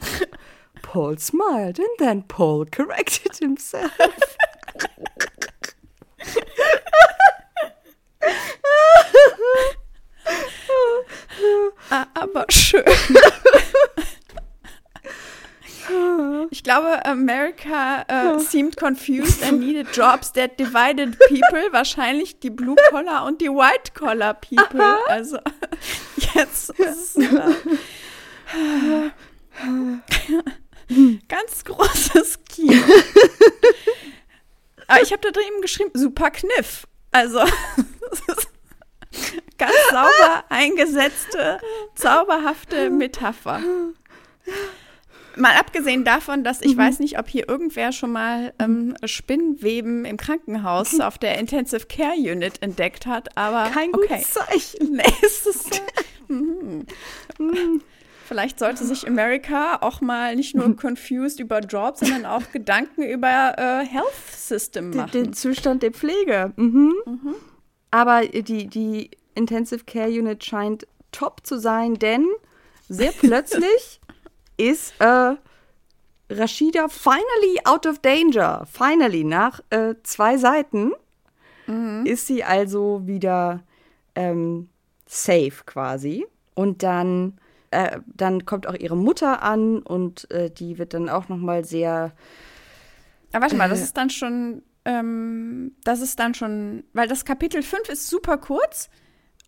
[0.82, 3.92] Paul smiled and then Paul corrected himself.
[11.90, 12.82] Ah, aber schön.
[16.50, 21.72] Ich glaube, America uh, seemed confused and needed jobs that divided people.
[21.72, 24.98] Wahrscheinlich die Blue Collar und die White Collar People.
[25.08, 25.38] Also
[26.34, 29.10] jetzt ist äh,
[31.28, 32.74] ganz großes Kino.
[34.88, 36.86] Aber ich habe da drin geschrieben, super Kniff.
[37.10, 37.40] Also
[39.58, 41.58] ganz sauber eingesetzte,
[41.94, 43.60] zauberhafte Metapher.
[45.34, 46.78] Mal abgesehen davon, dass ich mhm.
[46.78, 52.16] weiß nicht, ob hier irgendwer schon mal ähm, Spinnweben im Krankenhaus auf der Intensive Care
[52.16, 54.06] Unit entdeckt hat, aber kein okay.
[54.08, 54.92] gutes Zeichen.
[54.96, 55.64] Nee, ist es,
[56.28, 56.86] mhm.
[58.26, 63.54] Vielleicht sollte sich America auch mal nicht nur confused über Jobs, sondern auch Gedanken über
[63.56, 65.10] äh, Health System machen.
[65.12, 66.52] Den, den Zustand der Pflege.
[66.56, 66.94] Mhm.
[67.06, 67.34] Mhm.
[67.90, 72.26] Aber die, die Intensive Care Unit scheint top zu sein, denn
[72.88, 74.00] sehr plötzlich
[74.56, 75.34] ist äh,
[76.30, 78.66] Rashida finally out of danger.
[78.70, 80.92] Finally, nach äh, zwei Seiten
[81.66, 82.04] mhm.
[82.04, 83.62] ist sie also wieder
[84.14, 84.68] ähm,
[85.06, 86.26] safe quasi.
[86.54, 87.38] Und dann,
[87.70, 91.64] äh, dann kommt auch ihre Mutter an und äh, die wird dann auch noch mal
[91.64, 92.12] sehr.
[93.32, 97.24] Aber warte mal, das äh, ist dann schon, ähm, das ist dann schon, weil das
[97.24, 98.88] Kapitel 5 ist super kurz.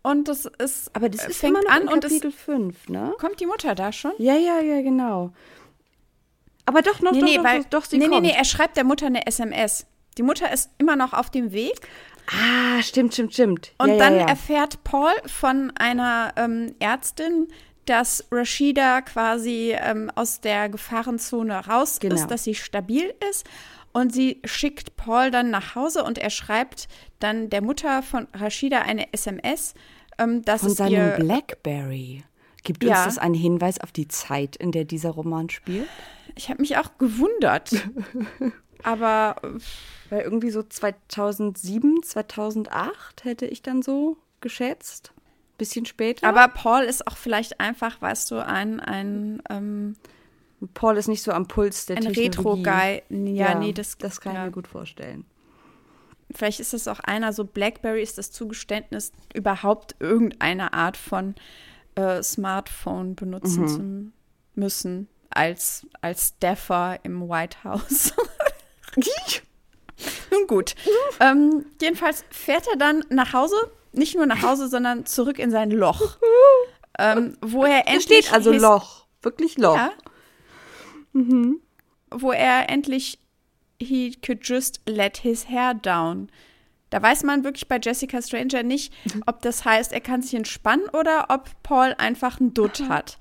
[0.01, 0.95] Und das ist.
[0.95, 3.13] Aber das ist fängt immer noch an und Kapitel 5, ne?
[3.19, 4.13] Kommt die Mutter da schon?
[4.17, 5.33] Ja, ja, ja, genau.
[6.65, 8.21] Aber doch noch, nee, doch, nee, doch, weil, doch, sie nee, kommt.
[8.21, 9.87] Nee, nee, er schreibt der Mutter eine SMS.
[10.17, 11.79] Die Mutter ist immer noch auf dem Weg.
[12.27, 13.73] Ah, stimmt, stimmt, stimmt.
[13.77, 14.27] Und ja, dann ja, ja.
[14.27, 17.47] erfährt Paul von einer ähm, Ärztin,
[17.89, 22.15] dass Rashida quasi ähm, aus der Gefahrenzone raus genau.
[22.15, 23.45] ist, dass sie stabil ist.
[23.91, 26.87] Und sie schickt Paul dann nach Hause und er schreibt
[27.19, 29.73] dann der Mutter von Rashida eine SMS,
[30.19, 32.23] ähm, dass von seinem Blackberry.
[32.63, 35.87] Gibt uns das einen Hinweis auf die Zeit, in der dieser Roman spielt?
[36.35, 37.71] Ich habe mich auch gewundert.
[38.83, 39.35] Aber.
[40.09, 45.13] Weil irgendwie so 2007, 2008 hätte ich dann so geschätzt.
[45.59, 46.27] Bisschen später.
[46.27, 48.79] Aber Paul ist auch vielleicht einfach, weißt du, ein.
[48.79, 49.95] ein ähm,
[50.73, 52.63] Paul ist nicht so am Puls der ein Technologie.
[52.63, 53.03] Retro-Guy.
[53.09, 54.39] Ja, ja, nee, das, das kann ja.
[54.39, 55.25] ich mir gut vorstellen.
[56.31, 61.35] Vielleicht ist das auch einer, so Blackberry ist das Zugeständnis, überhaupt irgendeine Art von
[61.95, 63.67] äh, Smartphone benutzen mhm.
[63.67, 64.11] zu
[64.55, 68.13] müssen als, als Staffer im White House.
[70.31, 70.75] Nun gut.
[71.19, 73.55] ähm, jedenfalls fährt er dann nach Hause,
[73.91, 76.17] nicht nur nach Hause, sondern zurück in sein Loch.
[76.99, 78.03] ähm, wo er endlich.
[78.03, 79.05] steht also Loch.
[79.21, 79.75] Wirklich Loch.
[79.75, 79.91] Ja.
[81.13, 81.59] Mhm.
[82.11, 83.19] Wo er endlich
[83.81, 86.29] he could just let his hair down.
[86.89, 88.93] Da weiß man wirklich bei Jessica Stranger nicht,
[89.27, 93.17] ob das heißt, er kann sich entspannen oder ob Paul einfach einen Dutt hat.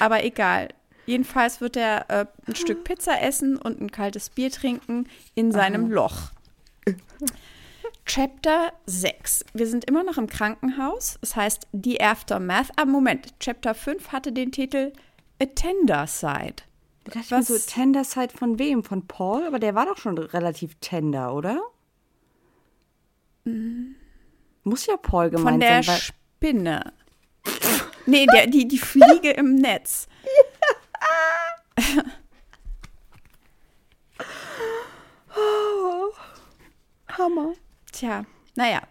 [0.00, 0.68] Aber egal.
[1.06, 5.90] Jedenfalls wird er äh, ein Stück Pizza essen und ein kaltes Bier trinken in seinem.
[5.90, 6.32] Loch.
[8.08, 9.44] Chapter 6.
[9.52, 11.18] Wir sind immer noch im Krankenhaus.
[11.20, 12.70] Es heißt The Aftermath.
[12.76, 13.34] Ah, Moment.
[13.38, 14.94] Chapter 5 hatte den Titel
[15.42, 16.62] A Tender Side.
[17.04, 18.82] Das war so Tender Side von wem?
[18.82, 19.46] Von Paul?
[19.46, 21.60] Aber der war doch schon relativ tender, oder?
[23.44, 23.96] Mhm.
[24.64, 26.94] Muss ja Paul gemeint Von der sein, Spinne.
[28.06, 30.08] nee, der, die, die Fliege im Netz.
[35.36, 36.10] oh,
[37.08, 37.52] Hammer.
[37.98, 38.82] Tja, naja.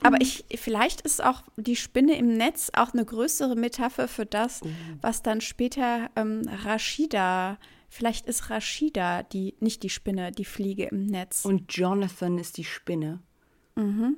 [0.00, 4.60] Aber ich, vielleicht ist auch die Spinne im Netz auch eine größere Metapher für das,
[5.02, 7.58] was dann später ähm, Rashida,
[7.88, 11.44] vielleicht ist Rashida die, nicht die Spinne, die Fliege im Netz.
[11.44, 13.18] Und Jonathan ist die Spinne.
[13.74, 14.16] Mhm.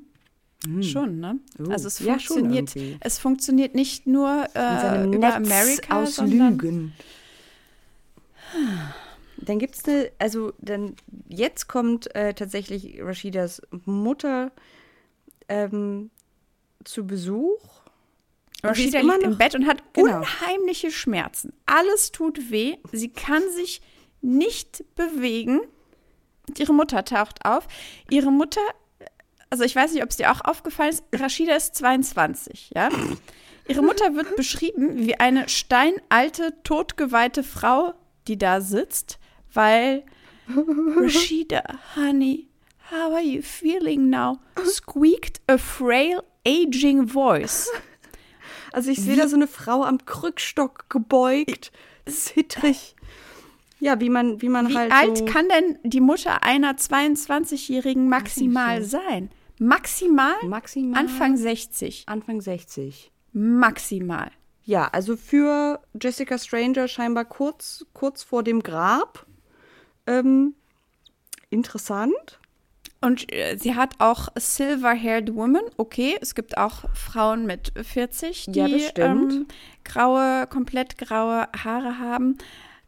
[0.66, 0.82] Mhm.
[0.82, 1.38] Schon, ne?
[1.58, 6.92] Uh, also es ja, funktioniert, es funktioniert nicht nur äh, über Netz Amerika, aus Lügen.
[9.42, 10.96] Dann gibt es eine, also dann
[11.29, 14.53] jetzt kommt äh, tatsächlich Rashidas Mutter
[15.48, 16.11] ähm,
[16.85, 17.81] zu Besuch.
[18.62, 20.18] Rashida liegt im Bett und hat genau.
[20.18, 21.53] unheimliche Schmerzen.
[21.66, 22.76] Alles tut weh.
[22.92, 23.81] Sie kann sich
[24.20, 25.61] nicht bewegen.
[26.59, 27.66] ihre Mutter taucht auf.
[28.11, 28.61] Ihre Mutter,
[29.48, 32.90] also ich weiß nicht, ob es dir auch aufgefallen ist, Rashida ist 22, ja.
[33.66, 37.94] Ihre Mutter wird beschrieben wie eine steinalte, totgeweihte Frau,
[38.26, 39.19] die da sitzt,
[39.52, 40.04] weil
[40.48, 41.62] Rashida,
[41.94, 42.48] honey,
[42.90, 44.40] how are you feeling now?
[44.64, 47.68] squeaked a frail, aging voice.
[48.72, 51.72] Also ich sehe da so eine Frau am Krückstock gebeugt,
[52.06, 52.94] zittrig.
[53.80, 54.90] Ja, wie man, wie man wie halt.
[54.90, 59.30] Wie alt so kann denn die Mutter einer 22-Jährigen maximal sein?
[59.58, 60.34] Maximal?
[60.46, 60.98] Maximal.
[60.98, 62.04] Anfang 60.
[62.06, 63.10] Anfang 60.
[63.32, 64.30] Maximal.
[64.64, 69.26] Ja, also für Jessica Stranger scheinbar kurz, kurz vor dem Grab.
[70.11, 70.55] Ähm,
[71.51, 72.38] interessant.
[73.00, 75.63] Und äh, sie hat auch Silver-Haired Woman.
[75.79, 79.46] Okay, es gibt auch Frauen mit 40, die ja, ähm,
[79.85, 82.37] graue, komplett graue Haare haben.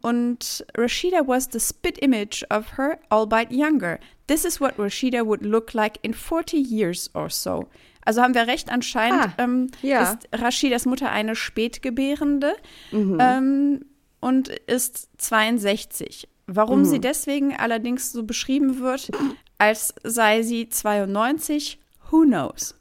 [0.02, 3.98] Und Rashida was the spit image of her, albeit younger.
[4.26, 7.68] This is what Rashida would look like in 40 years or so.
[8.04, 10.02] Also haben wir recht, anscheinend ah, ähm, ja.
[10.02, 12.54] ist Rashidas Mutter eine Spätgebärende
[12.90, 13.18] mhm.
[13.20, 13.84] ähm,
[14.20, 16.28] und ist 62.
[16.46, 16.84] Warum mhm.
[16.84, 19.10] sie deswegen allerdings so beschrieben wird,
[19.58, 21.78] als sei sie 92,
[22.10, 22.74] who knows?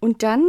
[0.00, 0.44] Und dann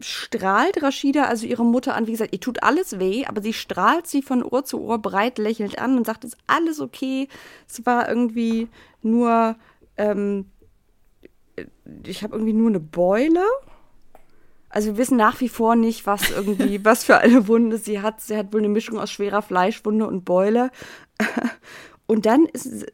[0.00, 2.06] strahlt Rashida also ihre Mutter an.
[2.06, 5.38] Wie gesagt, ihr tut alles weh, aber sie strahlt sie von Ohr zu Ohr breit
[5.38, 7.28] lächelnd an und sagt, es ist alles okay.
[7.68, 8.68] Es war irgendwie
[9.02, 9.56] nur,
[9.96, 10.46] ähm,
[12.04, 13.44] ich habe irgendwie nur eine Beule.
[14.68, 18.20] Also wir wissen nach wie vor nicht, was irgendwie, was für eine Wunde sie hat.
[18.20, 20.70] Sie hat wohl eine Mischung aus schwerer Fleischwunde und Beule.
[22.06, 22.84] Und dann ist ein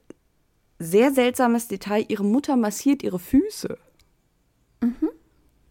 [0.78, 3.78] sehr seltsames Detail, ihre Mutter massiert ihre Füße.
[4.80, 5.08] Mhm.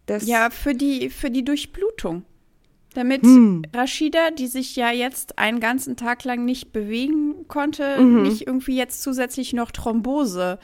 [0.06, 2.24] Das ja, für die, für die Durchblutung.
[2.94, 3.62] Damit hm.
[3.72, 8.22] Rashida, die sich ja jetzt einen ganzen Tag lang nicht bewegen konnte, mhm.
[8.22, 10.58] nicht irgendwie jetzt zusätzlich noch Thrombose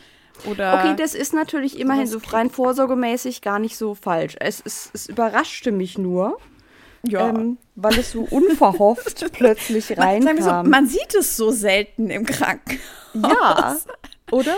[0.44, 0.74] oder.
[0.74, 4.36] Okay, das ist natürlich immerhin so rein vorsorgemäßig gar nicht so falsch.
[4.40, 6.38] Es, es, es überraschte mich nur.
[7.02, 7.28] Ja.
[7.28, 10.40] Ähm, weil es so unverhofft plötzlich reinkam.
[10.40, 12.80] So, man sieht es so selten im Krankenhaus.
[13.14, 13.76] Ja,
[14.30, 14.56] oder?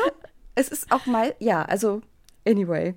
[0.54, 2.02] Es ist auch mal, ja, also,
[2.46, 2.94] anyway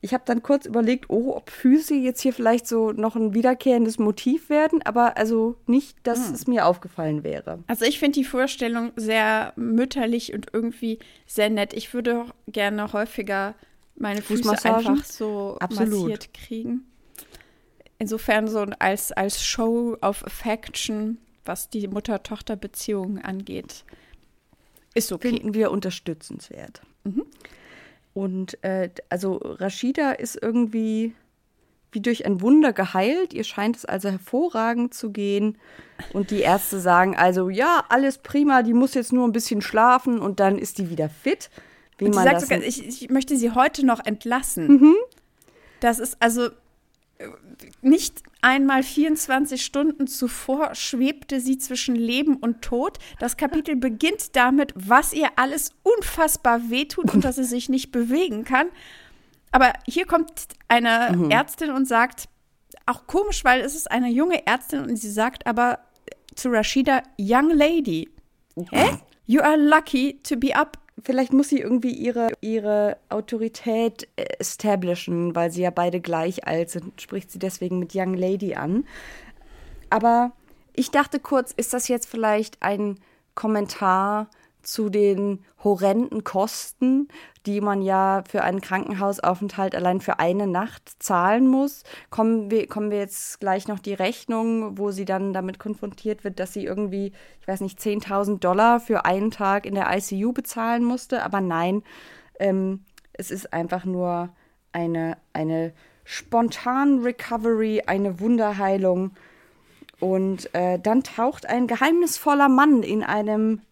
[0.00, 3.98] ich habe dann kurz überlegt, oh, ob Füße jetzt hier vielleicht so noch ein wiederkehrendes
[3.98, 6.34] Motiv werden, aber also nicht, dass hm.
[6.34, 7.58] es mir aufgefallen wäre.
[7.66, 11.72] Also ich finde die Vorstellung sehr mütterlich und irgendwie sehr nett.
[11.72, 13.54] Ich würde gerne häufiger
[13.96, 16.02] meine Füße einfach so Absolut.
[16.02, 16.86] massiert kriegen.
[17.98, 23.84] Insofern so als, als Show of Affection, was die Mutter-Tochter-Beziehung angeht,
[24.94, 25.30] ist okay.
[25.30, 26.82] Finden wir unterstützenswert.
[27.04, 27.24] Mhm.
[28.14, 31.14] Und äh, also Rashida ist irgendwie
[31.92, 33.32] wie durch ein Wunder geheilt.
[33.32, 35.56] Ihr scheint es also hervorragend zu gehen.
[36.12, 40.18] Und die Ärzte sagen also, ja, alles prima, die muss jetzt nur ein bisschen schlafen
[40.18, 41.50] und dann ist die wieder fit.
[41.96, 44.68] Wie und man sagt sogar, ich, ich, möchte sie heute noch entlassen.
[44.68, 44.96] Mhm.
[45.80, 46.50] Das ist also
[47.82, 52.98] nicht einmal 24 Stunden zuvor schwebte sie zwischen Leben und Tod.
[53.18, 58.44] Das Kapitel beginnt damit, was ihr alles unfassbar wehtut und dass sie sich nicht bewegen
[58.44, 58.68] kann.
[59.50, 60.30] Aber hier kommt
[60.68, 61.30] eine mhm.
[61.30, 62.28] Ärztin und sagt,
[62.86, 65.80] auch komisch, weil es ist eine junge Ärztin und sie sagt aber
[66.34, 68.08] zu Rashida, Young Lady.
[68.70, 68.98] Hä?
[69.26, 75.50] You are lucky to be up vielleicht muss sie irgendwie ihre, ihre Autorität establishen, weil
[75.50, 78.84] sie ja beide gleich alt sind, spricht sie deswegen mit Young Lady an.
[79.90, 80.32] Aber
[80.74, 82.98] ich dachte kurz, ist das jetzt vielleicht ein
[83.34, 84.28] Kommentar
[84.62, 87.08] zu den horrenden Kosten,
[87.46, 91.84] die man ja für einen Krankenhausaufenthalt allein für eine Nacht zahlen muss.
[92.10, 96.38] Kommen wir, kommen wir jetzt gleich noch die Rechnung, wo sie dann damit konfrontiert wird,
[96.40, 100.84] dass sie irgendwie, ich weiß nicht, 10.000 Dollar für einen Tag in der ICU bezahlen
[100.84, 101.22] musste.
[101.22, 101.82] Aber nein,
[102.38, 102.84] ähm,
[103.14, 104.30] es ist einfach nur
[104.72, 105.72] eine, eine
[106.04, 109.12] spontan Recovery, eine Wunderheilung.
[110.00, 113.62] Und äh, dann taucht ein geheimnisvoller Mann in einem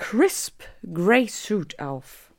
[0.00, 2.32] crisp Grey Suit auf.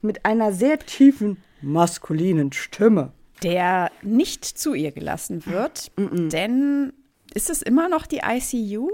[0.00, 3.12] Mit einer sehr tiefen maskulinen Stimme.
[3.42, 6.30] Der nicht zu ihr gelassen wird, mm -mm.
[6.30, 6.92] denn
[7.34, 8.88] ist es immer noch die ICU?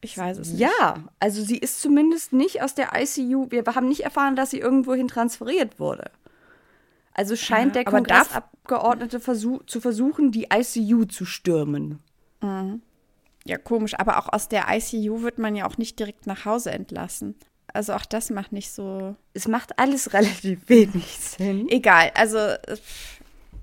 [0.00, 0.60] Ich weiß es nicht.
[0.60, 3.50] Ja, also sie ist zumindest nicht aus der ICU.
[3.50, 6.10] Wir haben nicht erfahren, dass sie irgendwohin transferiert wurde.
[7.14, 11.98] Also scheint ja, der Kongressabgeordnete versuch, zu versuchen, die ICU zu stürmen.
[12.42, 12.82] Mhm.
[13.48, 16.70] Ja, komisch, aber auch aus der ICU wird man ja auch nicht direkt nach Hause
[16.70, 17.34] entlassen.
[17.72, 19.16] Also auch das macht nicht so.
[19.34, 21.68] Es macht alles relativ wenig Sinn.
[21.68, 22.38] Egal, also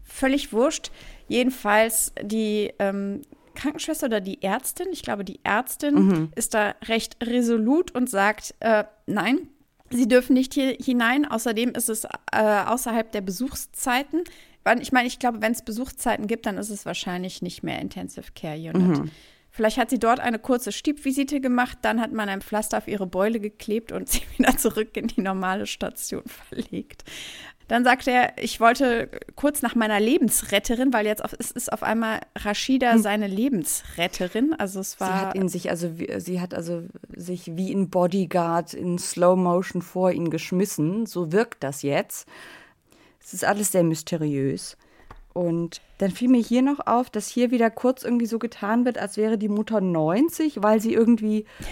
[0.03, 0.91] völlig wurscht.
[1.27, 3.21] Jedenfalls die ähm,
[3.55, 6.31] Krankenschwester oder die Ärztin, ich glaube, die Ärztin mhm.
[6.35, 9.47] ist da recht resolut und sagt, äh, nein,
[9.89, 11.25] sie dürfen nicht hier hinein.
[11.25, 14.23] Außerdem ist es äh, außerhalb der Besuchszeiten.
[14.81, 18.31] Ich meine, ich glaube, wenn es Besuchszeiten gibt, dann ist es wahrscheinlich nicht mehr Intensive
[18.35, 18.75] Care Unit.
[18.75, 19.11] Mhm.
[19.55, 23.07] Vielleicht hat sie dort eine kurze Stiebvisite gemacht, dann hat man ein Pflaster auf ihre
[23.07, 27.05] Beule geklebt und sie wieder zurück in die normale Station verlegt.
[27.69, 31.83] Dann sagt er, ich wollte kurz nach meiner Lebensretterin, weil jetzt auf, es ist auf
[31.83, 33.01] einmal Rashida hm.
[33.01, 34.53] seine Lebensretterin.
[34.53, 35.07] Also es war.
[35.07, 36.83] Sie hat in sich, also sie hat also
[37.15, 41.05] sich wie ein Bodyguard in Slow Motion vor ihn geschmissen.
[41.05, 42.27] So wirkt das jetzt.
[43.23, 44.77] Es ist alles sehr mysteriös.
[45.35, 48.97] Und dann fiel mir hier noch auf, dass hier wieder kurz irgendwie so getan wird,
[48.97, 51.65] als wäre die Mutter 90, weil sie irgendwie ja.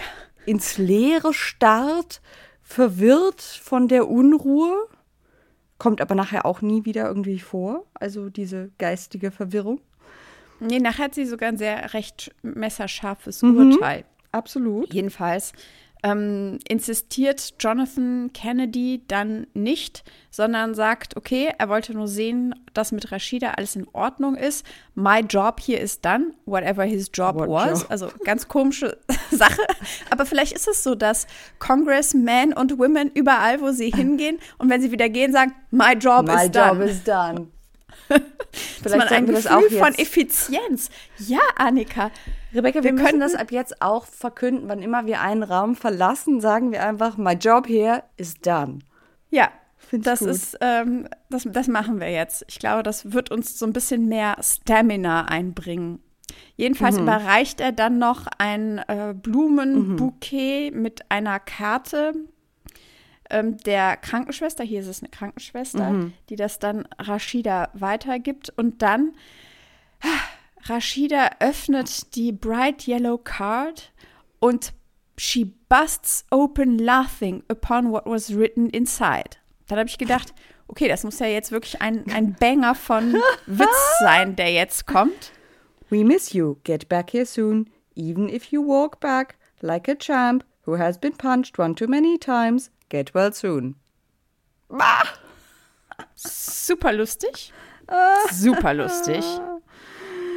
[0.44, 2.20] ins Leere starrt,
[2.62, 4.86] verwirrt von der Unruhe.
[5.78, 7.86] Kommt aber nachher auch nie wieder irgendwie vor.
[7.94, 9.80] Also diese geistige Verwirrung.
[10.60, 14.04] Nee, nachher hat sie sogar ein sehr recht messerscharfes mhm, Urteil.
[14.30, 14.92] Absolut.
[14.92, 15.54] Jedenfalls
[16.04, 23.10] ähm, insistiert Jonathan Kennedy dann nicht, sondern sagt, okay, er wollte nur sehen, dass mit
[23.10, 24.66] Rashida alles in Ordnung ist.
[24.94, 27.80] My job here is done, whatever his job What was.
[27.80, 27.90] Job?
[27.90, 28.98] Also ganz komische
[29.30, 29.62] Sache.
[30.10, 31.26] Aber vielleicht ist es so, dass
[31.58, 36.26] Congressmen und Women überall, wo sie hingehen und wenn sie wieder gehen, sagen, my job
[36.26, 36.74] my is done.
[36.74, 37.46] My job is done.
[38.82, 39.78] Vielleicht ein Gefühl das auch jetzt.
[39.78, 40.90] von Effizienz.
[41.18, 42.10] Ja, Annika.
[42.54, 44.68] Rebecca, wir, wir müssen das ab jetzt auch verkünden.
[44.68, 48.78] Wann immer wir einen Raum verlassen, sagen wir einfach, my job here is done.
[49.30, 49.50] Ja,
[49.92, 50.28] das gut.
[50.28, 52.44] ist, ähm, das, das machen wir jetzt.
[52.48, 56.00] Ich glaube, das wird uns so ein bisschen mehr Stamina einbringen.
[56.56, 57.02] Jedenfalls mhm.
[57.02, 60.82] überreicht er dann noch ein äh, Blumenbouquet mhm.
[60.82, 62.14] mit einer Karte
[63.30, 64.64] ähm, der Krankenschwester.
[64.64, 66.12] Hier ist es eine Krankenschwester, mhm.
[66.28, 68.52] die das dann Rashida weitergibt.
[68.56, 69.12] Und dann,
[70.66, 73.92] Rashida öffnet die Bright Yellow Card
[74.40, 74.72] und
[75.18, 79.36] she busts open laughing upon what was written inside.
[79.68, 80.34] Dann habe ich gedacht,
[80.68, 83.14] okay, das muss ja jetzt wirklich ein, ein Banger von
[83.46, 85.32] Witz sein, der jetzt kommt.
[85.90, 86.56] We miss you.
[86.64, 87.70] Get back here soon.
[87.94, 92.18] Even if you walk back like a champ who has been punched one too many
[92.18, 92.70] times.
[92.88, 93.76] Get well soon.
[94.68, 95.04] Bah.
[96.16, 97.52] Super lustig.
[98.30, 99.24] Super lustig.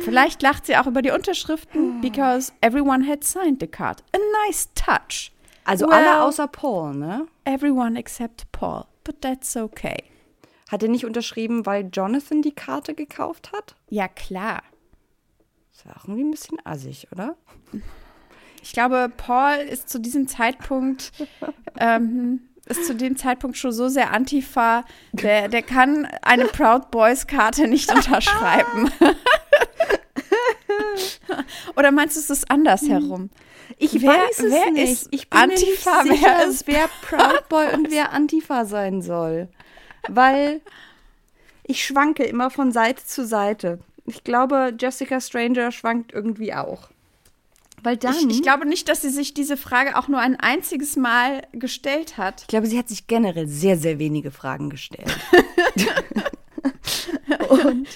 [0.07, 4.03] Vielleicht lacht sie auch über die Unterschriften, because everyone had signed the card.
[4.13, 5.31] A nice touch.
[5.65, 7.27] Also well, alle außer Paul, ne?
[7.45, 10.03] Everyone except Paul but that's okay.
[10.69, 13.75] Hat er nicht unterschrieben, weil Jonathan die Karte gekauft hat?
[13.89, 14.61] Ja, klar.
[15.71, 17.37] Ist ja auch irgendwie ein bisschen assig, oder?
[18.61, 21.13] Ich glaube, Paul ist zu diesem Zeitpunkt
[21.79, 24.83] ähm, ist zu dem Zeitpunkt schon so sehr Antifa,
[25.13, 28.91] der, der kann eine Proud Boys Karte nicht unterschreiben.
[31.75, 33.29] Oder meinst du, es ist andersherum?
[33.77, 34.91] Ich wer, weiß es wer nicht.
[34.91, 38.65] Ist ich bin Antifa, mir nicht sicher, wer, ist wer Proud Boy und wer Antifa
[38.65, 39.49] sein soll.
[40.07, 40.61] Weil
[41.63, 43.79] ich schwanke immer von Seite zu Seite.
[44.05, 46.89] Ich glaube, Jessica Stranger schwankt irgendwie auch.
[47.83, 48.15] Weil dann.
[48.15, 52.17] Ich, ich, glaube nicht, dass sie sich diese Frage auch nur ein einziges Mal gestellt
[52.17, 52.41] hat.
[52.41, 55.13] Ich glaube, sie hat sich generell sehr, sehr wenige Fragen gestellt.
[57.49, 57.87] und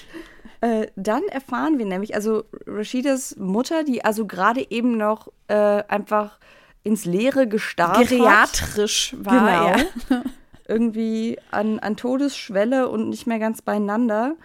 [0.62, 6.38] äh, dann erfahren wir nämlich, also Rashidas Mutter, die also gerade eben noch äh, einfach
[6.84, 9.24] ins Leere gestarrt Geriatrisch hat.
[9.24, 9.74] war,
[10.08, 10.16] genau.
[10.16, 10.22] ja.
[10.68, 14.36] Irgendwie an, an Todesschwelle und nicht mehr ganz beieinander,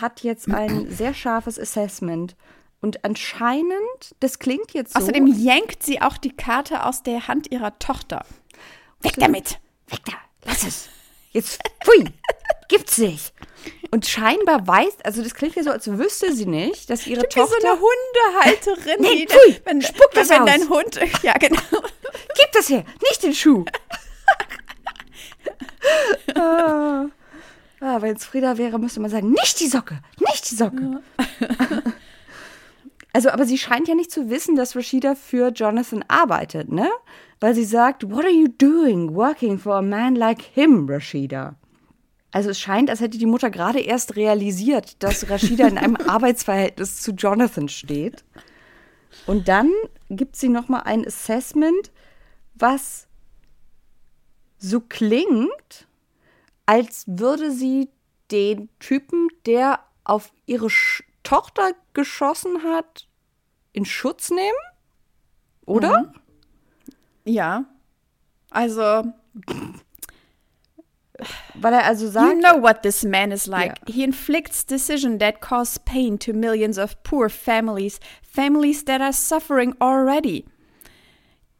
[0.00, 2.36] hat jetzt ein sehr scharfes Assessment.
[2.80, 5.00] Und anscheinend, das klingt jetzt so.
[5.00, 8.24] Außerdem yankt sie auch die Karte aus der Hand ihrer Tochter.
[9.00, 9.58] Weg damit!
[9.88, 10.12] Weg da!
[10.44, 10.88] Lass es!
[11.32, 12.04] Jetzt, pfui!
[12.68, 13.32] Gibt's nicht!
[13.90, 17.48] Und scheinbar weiß, also das klingt ja so, als wüsste sie nicht, dass ihre Stimmt,
[17.48, 17.60] Tochter.
[17.60, 19.00] So eine Hundehalterin.
[19.00, 20.46] nee, pfui, wenn, spuck das wenn aus.
[20.46, 21.00] dein Hund.
[21.22, 21.60] Ja, genau.
[21.70, 23.64] Gib das her, nicht den Schuh.
[26.34, 27.06] ah.
[27.80, 31.02] wenn es Frieda wäre, müsste man sagen, nicht die Socke, nicht die Socke.
[31.20, 31.48] Ja.
[33.12, 36.90] also, aber sie scheint ja nicht zu wissen, dass Rashida für Jonathan arbeitet, ne?
[37.42, 41.56] Weil sie sagt, what are you doing working for a man like him, Rashida?
[42.30, 47.00] Also es scheint, als hätte die Mutter gerade erst realisiert, dass Rashida in einem Arbeitsverhältnis
[47.02, 48.24] zu Jonathan steht.
[49.26, 49.72] Und dann
[50.08, 51.90] gibt sie noch mal ein Assessment,
[52.54, 53.08] was
[54.56, 55.88] so klingt,
[56.64, 57.88] als würde sie
[58.30, 63.08] den Typen, der auf ihre Sch Tochter geschossen hat,
[63.72, 64.62] in Schutz nehmen?
[65.66, 66.02] Oder?
[66.02, 66.21] Mhm.
[67.24, 67.64] Ja.
[68.50, 69.12] Also
[71.54, 72.26] Weil er also sagt.
[72.26, 73.74] You know what this man is like.
[73.86, 73.94] Yeah.
[73.94, 79.74] He inflicts decisions that cause pain to millions of poor families, families that are suffering
[79.80, 80.44] already.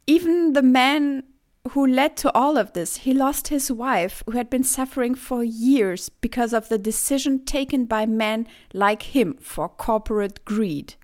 [0.05, 1.23] Even the man
[1.71, 5.43] who led to all of this, he lost his wife, who had been suffering for
[5.43, 10.95] years because of the decision taken by men like him for corporate greed.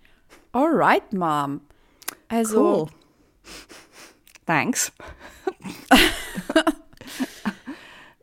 [0.53, 1.61] All right, Mom.
[2.29, 2.55] Also.
[2.55, 2.89] Cool.
[4.49, 4.91] Thanks.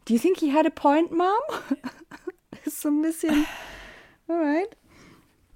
[0.05, 1.39] Do you think he had a point, Mom?
[2.65, 3.47] ist so ein bisschen.
[4.27, 4.77] Alright.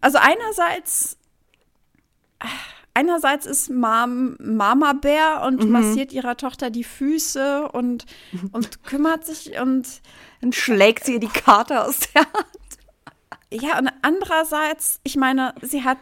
[0.00, 1.18] Also einerseits.
[2.94, 5.72] Einerseits ist Mom Mama Bär und mhm.
[5.72, 8.06] massiert ihrer Tochter die Füße und,
[8.52, 10.02] und kümmert sich und.
[10.40, 12.46] Dann schlägt sie ihr die Karte aus der Hand.
[13.52, 15.98] Ja, und andererseits, ich meine, sie hat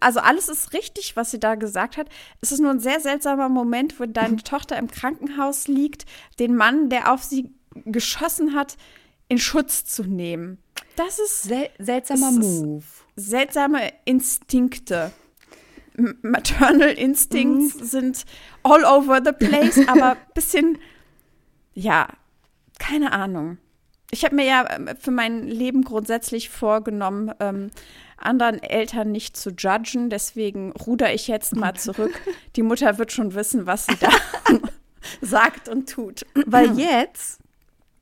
[0.00, 2.08] also alles ist richtig, was sie da gesagt hat.
[2.40, 6.06] Es ist nur ein sehr seltsamer Moment, wo deine Tochter im Krankenhaus liegt,
[6.38, 7.52] den Mann, der auf sie
[7.84, 8.76] geschossen hat,
[9.28, 10.58] in Schutz zu nehmen.
[10.96, 12.84] Das ist Sel seltsamer Move.
[13.16, 15.12] Seltsame Instinkte.
[16.22, 17.84] Maternal Instincts mhm.
[17.84, 18.24] sind
[18.62, 20.78] all over the place, aber ein bisschen,
[21.74, 22.08] ja,
[22.78, 23.58] keine Ahnung.
[24.10, 27.70] Ich habe mir ja ähm, für mein Leben grundsätzlich vorgenommen, ähm,
[28.18, 30.10] anderen Eltern nicht zu judgen.
[30.10, 32.20] Deswegen ruder ich jetzt mal zurück.
[32.56, 34.10] Die Mutter wird schon wissen, was sie da
[35.20, 36.26] sagt und tut.
[36.46, 37.40] Weil jetzt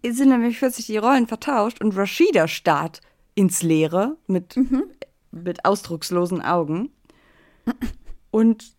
[0.04, 3.00] sind nämlich plötzlich die Rollen vertauscht und Rashida starrt
[3.34, 4.84] ins Leere mit, mhm.
[5.30, 6.90] mit ausdruckslosen Augen.
[8.30, 8.76] Und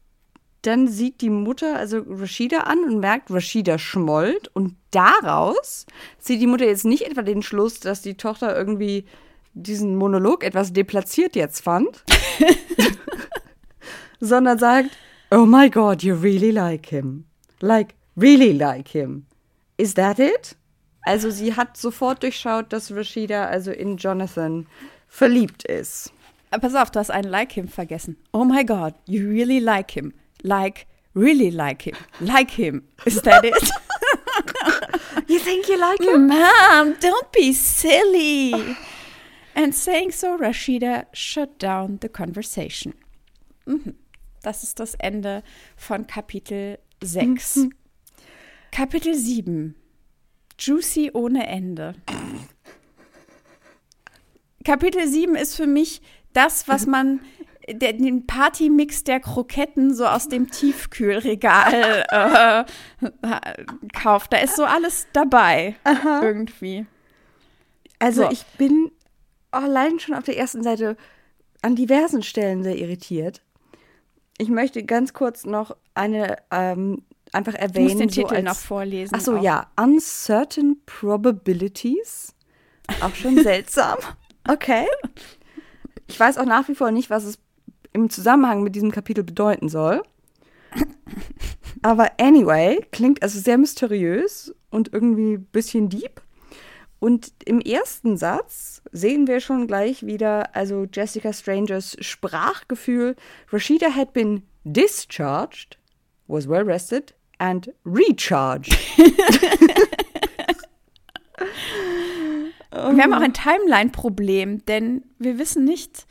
[0.64, 4.50] dann sieht die Mutter also Rashida an und merkt, Rashida schmollt.
[4.54, 5.86] Und daraus
[6.20, 9.06] zieht die Mutter jetzt nicht etwa den Schluss, dass die Tochter irgendwie
[9.64, 12.04] diesen Monolog etwas deplatziert jetzt fand,
[14.20, 14.92] sondern sagt,
[15.32, 17.26] oh my God, you really like him.
[17.62, 19.26] Like, really like him.
[19.78, 20.56] Is that it?
[21.02, 24.68] Also sie hat sofort durchschaut, dass Rashida also in Jonathan
[25.08, 26.12] verliebt ist.
[26.52, 28.18] Pass auf, du hast einen Like him vergessen.
[28.34, 30.14] Oh my God, you really like him.
[30.44, 31.96] Like, really like him.
[32.20, 32.84] Like him.
[33.06, 33.54] Is that it?
[35.28, 36.28] you think you like him?
[36.28, 38.76] Mom, don't be silly.
[39.58, 42.94] And saying so, Rashida shut down the conversation.
[43.66, 43.96] Mhm.
[44.44, 45.42] Das ist das Ende
[45.76, 47.56] von Kapitel 6.
[47.56, 47.74] Mhm.
[48.72, 49.74] Kapitel 7.
[50.60, 51.96] Juicy ohne Ende.
[54.64, 56.04] Kapitel 7 ist für mich
[56.34, 57.22] das, was man
[57.68, 62.06] der, den Partymix der Kroketten so aus dem Tiefkühlregal
[63.24, 63.66] äh,
[64.00, 64.34] kauft.
[64.34, 65.76] Da ist so alles dabei.
[65.84, 66.22] Aha.
[66.22, 66.86] Irgendwie.
[67.98, 68.32] Also so.
[68.32, 68.92] ich bin
[69.52, 70.98] allein schon auf der ersten Seite
[71.62, 73.42] an diversen Stellen sehr irritiert.
[74.38, 77.88] Ich möchte ganz kurz noch eine ähm, einfach erwähnen.
[77.88, 79.16] Ich muss den Titel als, noch vorlesen.
[79.16, 79.72] Ach so, ja.
[79.76, 82.36] Uncertain Probabilities.
[83.02, 83.98] Auch schon seltsam.
[84.48, 84.86] Okay.
[86.08, 87.40] Ich weiß auch nach wie vor nicht, was es
[87.94, 90.04] im Zusammenhang mit diesem Kapitel bedeuten soll.
[91.82, 96.22] Aber anyway, klingt also sehr mysteriös und irgendwie ein bisschen deep.
[97.00, 103.16] Und im ersten Satz sehen wir schon gleich wieder, also Jessica Strangers Sprachgefühl.
[103.52, 105.78] Rashida had been discharged,
[106.28, 108.76] was well rested and recharged.
[112.72, 116.08] wir haben auch ein Timeline-Problem, denn wir wissen nicht,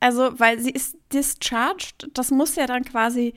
[0.00, 3.34] also, weil sie ist discharged, das muss ja dann quasi,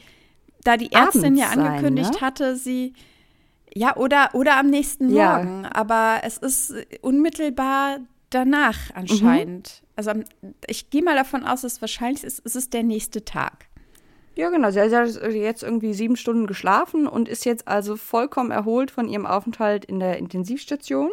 [0.63, 2.21] da die Ärztin Abends ja angekündigt sein, ne?
[2.21, 2.93] hatte, sie
[3.73, 5.37] ja, oder, oder am nächsten ja.
[5.37, 5.65] Morgen.
[5.65, 7.99] Aber es ist unmittelbar
[8.29, 9.81] danach anscheinend.
[9.81, 9.87] Mhm.
[9.95, 10.11] Also
[10.67, 13.65] ich gehe mal davon aus, dass es wahrscheinlich ist, es ist der nächste Tag.
[14.35, 14.71] Ja, genau.
[14.71, 19.25] Sie hat jetzt irgendwie sieben Stunden geschlafen und ist jetzt also vollkommen erholt von ihrem
[19.25, 21.11] Aufenthalt in der Intensivstation.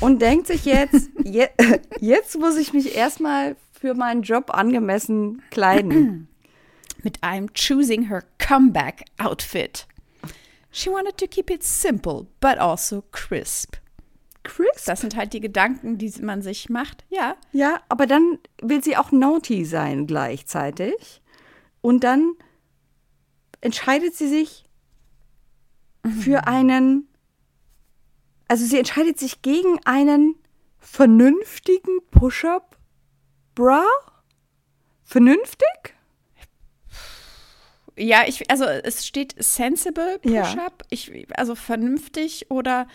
[0.00, 1.46] und denkt sich jetzt, je,
[2.00, 6.28] jetzt muss ich mich erstmal für meinen Job angemessen kleiden.
[7.02, 9.86] Mit einem Choosing Her Comeback Outfit.
[10.76, 13.76] She wanted to keep it simple, but also crisp.
[14.42, 14.84] Crisp?
[14.84, 17.38] Das sind halt die Gedanken, die man sich macht, ja.
[17.52, 21.22] Ja, aber dann will sie auch naughty sein gleichzeitig.
[21.80, 22.34] Und dann
[23.62, 24.66] entscheidet sie sich
[26.02, 26.44] für mhm.
[26.44, 27.08] einen,
[28.46, 30.34] also sie entscheidet sich gegen einen
[30.78, 33.86] vernünftigen Push-up-Bra.
[35.04, 35.95] Vernünftig?
[37.96, 41.24] Ja, ich, also es steht sensible Push-Up, ja.
[41.34, 42.86] also vernünftig oder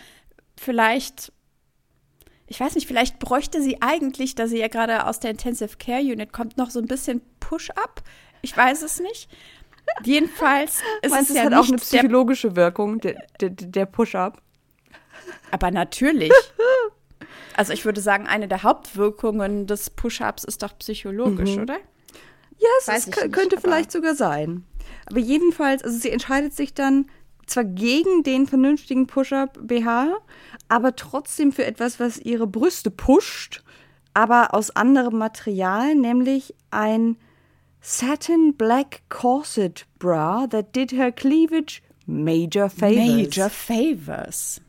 [0.56, 1.32] vielleicht,
[2.46, 6.02] ich weiß nicht, vielleicht bräuchte sie eigentlich, da sie ja gerade aus der Intensive Care
[6.02, 8.04] Unit kommt, noch so ein bisschen Push-Up.
[8.44, 9.28] Ich weiß es nicht.
[10.04, 14.42] Jedenfalls ist Meinst, es ja hat auch eine psychologische Wirkung, der, der, der Push-Up.
[15.50, 16.32] Aber natürlich.
[17.56, 21.64] Also ich würde sagen, eine der Hauptwirkungen des Push-Ups ist doch psychologisch, mhm.
[21.64, 21.78] oder?
[22.58, 24.66] Ja, yes, es könnte vielleicht sogar sein.
[25.06, 27.08] Aber jedenfalls, also sie entscheidet sich dann
[27.46, 30.18] zwar gegen den vernünftigen Push-Up-BH,
[30.70, 33.64] aber trotzdem für etwas, was ihre Brüste pusht,
[34.14, 37.18] aber aus anderem Material, nämlich ein
[37.82, 43.08] Satin Black Corset Bra that did her cleavage major favors.
[43.08, 44.62] Major favors.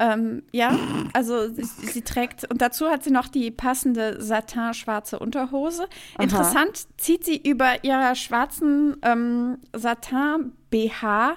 [0.00, 0.76] Ähm, ja,
[1.12, 5.84] also sie, sie, trägt, und dazu hat sie noch die passende satin-schwarze Unterhose.
[6.14, 6.22] Aha.
[6.22, 11.36] Interessant, zieht sie über ihrer schwarzen ähm, Satin-BH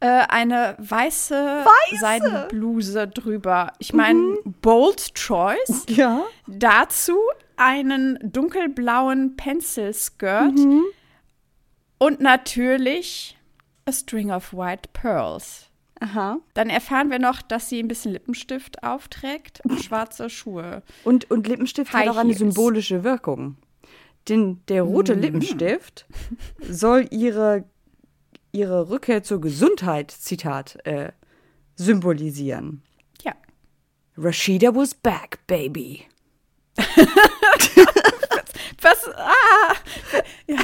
[0.00, 3.72] äh, eine weiße, weiße, Seidenbluse drüber.
[3.78, 4.54] Ich meine, mhm.
[4.62, 5.86] bold choice.
[5.88, 6.22] Ja.
[6.46, 7.18] Dazu
[7.56, 10.84] einen dunkelblauen Pencil-Skirt mhm.
[11.98, 13.36] und natürlich
[13.86, 15.67] a string of white pearls.
[16.00, 16.38] Aha.
[16.54, 20.82] Dann erfahren wir noch, dass sie ein bisschen Lippenstift aufträgt und schwarze Schuhe.
[21.04, 22.38] Und, und Lippenstift High hat auch eine Heels.
[22.38, 23.56] symbolische Wirkung.
[24.28, 25.20] Denn der rote mm.
[25.20, 26.06] Lippenstift
[26.60, 27.64] soll ihre,
[28.52, 31.12] ihre Rückkehr zur Gesundheit, Zitat, äh,
[31.74, 32.82] symbolisieren.
[33.22, 33.34] Ja.
[34.16, 36.04] Rashida was back, baby.
[38.80, 39.08] Was?
[39.16, 39.74] Ah!
[40.46, 40.56] Ja.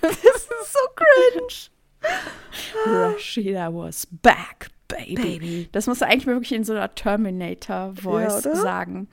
[0.00, 1.77] das ist so cringe.
[2.86, 5.14] Rashida was back, baby.
[5.14, 5.68] Baby.
[5.72, 9.08] Das musst du eigentlich wirklich in so einer Terminator-Voice ja, sagen.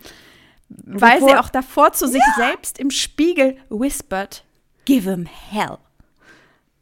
[0.70, 2.48] Weil davor, sie auch davor zu sich ja.
[2.48, 4.44] selbst im Spiegel whispert,
[4.86, 5.78] give him hell.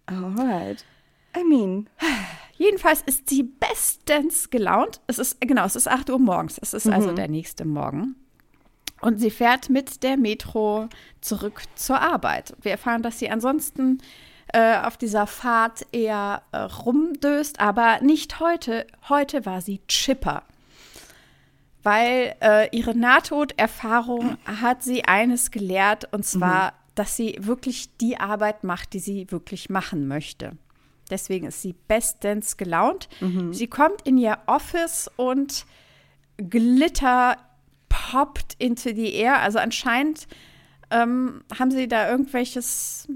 [0.06, 0.86] Alright.
[1.36, 1.90] I mean.
[2.56, 5.02] Jedenfalls ist sie bestens gelaunt.
[5.08, 6.60] Es ist, genau, es ist 8 Uhr morgens.
[6.62, 6.94] Es ist also mhm.
[6.94, 8.16] also der nächste Morgen.
[9.02, 10.88] Und sie fährt mit der Metro
[11.20, 12.56] zurück zur Arbeit.
[12.62, 14.02] Wir erfahren, dass sie ansonsten
[14.54, 18.88] äh, auf dieser Fahrt eher äh, rumdöst, aber nicht heute.
[19.10, 20.44] Heute war sie Chipper.
[21.82, 26.76] Weil äh, ihre Nahtoderfahrung hat sie eines gelehrt, und zwar, mhm.
[26.96, 30.54] dass sie wirklich die Arbeit macht, die sie wirklich machen möchte.
[31.10, 33.10] Deswegen ist sie bestens gelaunt.
[33.20, 33.54] Mhm.
[33.54, 35.66] Sie kommt in ihr Office und
[36.38, 37.38] Glitter
[37.90, 39.40] poppt into the air.
[39.40, 40.28] Also anscheinend
[40.94, 43.08] ähm, haben sie da irgendwelches,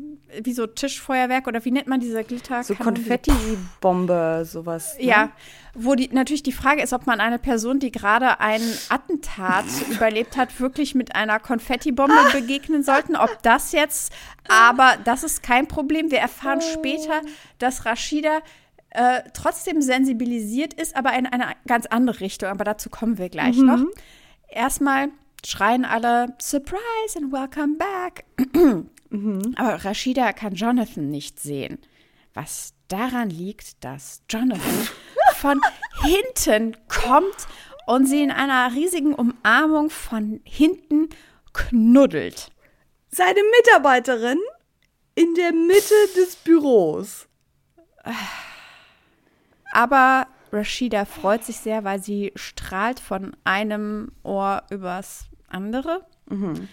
[0.41, 2.63] wie so Tischfeuerwerk oder wie nennt man diese Glitter?
[2.63, 4.97] So Konfetti-Bombe, sowas.
[4.97, 5.05] Ne?
[5.05, 5.31] Ja,
[5.75, 10.37] wo die, natürlich die Frage ist, ob man eine Person, die gerade ein Attentat überlebt
[10.37, 13.15] hat, wirklich mit einer Konfettibombe begegnen sollten.
[13.15, 14.11] Ob das jetzt,
[14.47, 16.09] aber das ist kein Problem.
[16.09, 16.73] Wir erfahren oh.
[16.73, 17.21] später,
[17.59, 18.39] dass Rashida
[18.89, 22.49] äh, trotzdem sensibilisiert ist, aber in eine ganz andere Richtung.
[22.49, 23.65] Aber dazu kommen wir gleich mhm.
[23.65, 23.85] noch.
[24.49, 25.09] Erstmal
[25.47, 28.25] schreien alle Surprise and welcome back.
[29.09, 29.53] mhm.
[29.57, 31.79] Aber Rashida kann Jonathan nicht sehen.
[32.33, 34.87] Was daran liegt, dass Jonathan
[35.35, 35.61] von
[36.03, 37.47] hinten kommt
[37.85, 41.09] und sie in einer riesigen Umarmung von hinten
[41.53, 42.51] knuddelt.
[43.07, 44.39] Seine Mitarbeiterin
[45.15, 47.29] in der Mitte des Büros.
[49.71, 56.05] Aber Rashida freut sich sehr, weil sie strahlt von einem Ohr übers andere.
[56.29, 56.67] Mhm.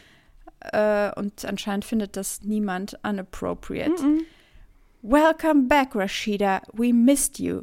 [0.60, 4.02] Äh, und anscheinend findet das niemand unappropriate.
[4.02, 4.22] Mhm.
[5.02, 6.62] Welcome back, Rashida.
[6.72, 7.62] We missed you.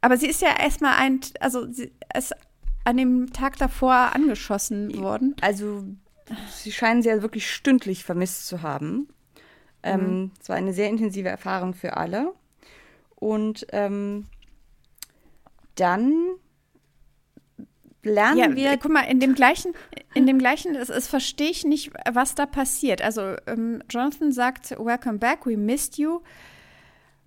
[0.00, 2.34] Aber sie ist ja erstmal ein, also sie ist
[2.84, 5.36] an dem Tag davor angeschossen worden.
[5.40, 5.84] Also
[6.50, 9.08] sie scheinen sie ja wirklich stündlich vermisst zu haben.
[9.82, 10.30] Ähm, mhm.
[10.40, 12.32] Es war eine sehr intensive Erfahrung für alle.
[13.16, 14.26] Und ähm,
[15.74, 16.14] dann
[18.02, 18.76] lernen ja, wir.
[18.76, 19.74] Guck mal, in dem gleichen,
[20.14, 23.02] in dem gleichen, es, es verstehe ich nicht, was da passiert.
[23.02, 26.22] Also ähm, Jonathan sagt, Welcome back, we missed you,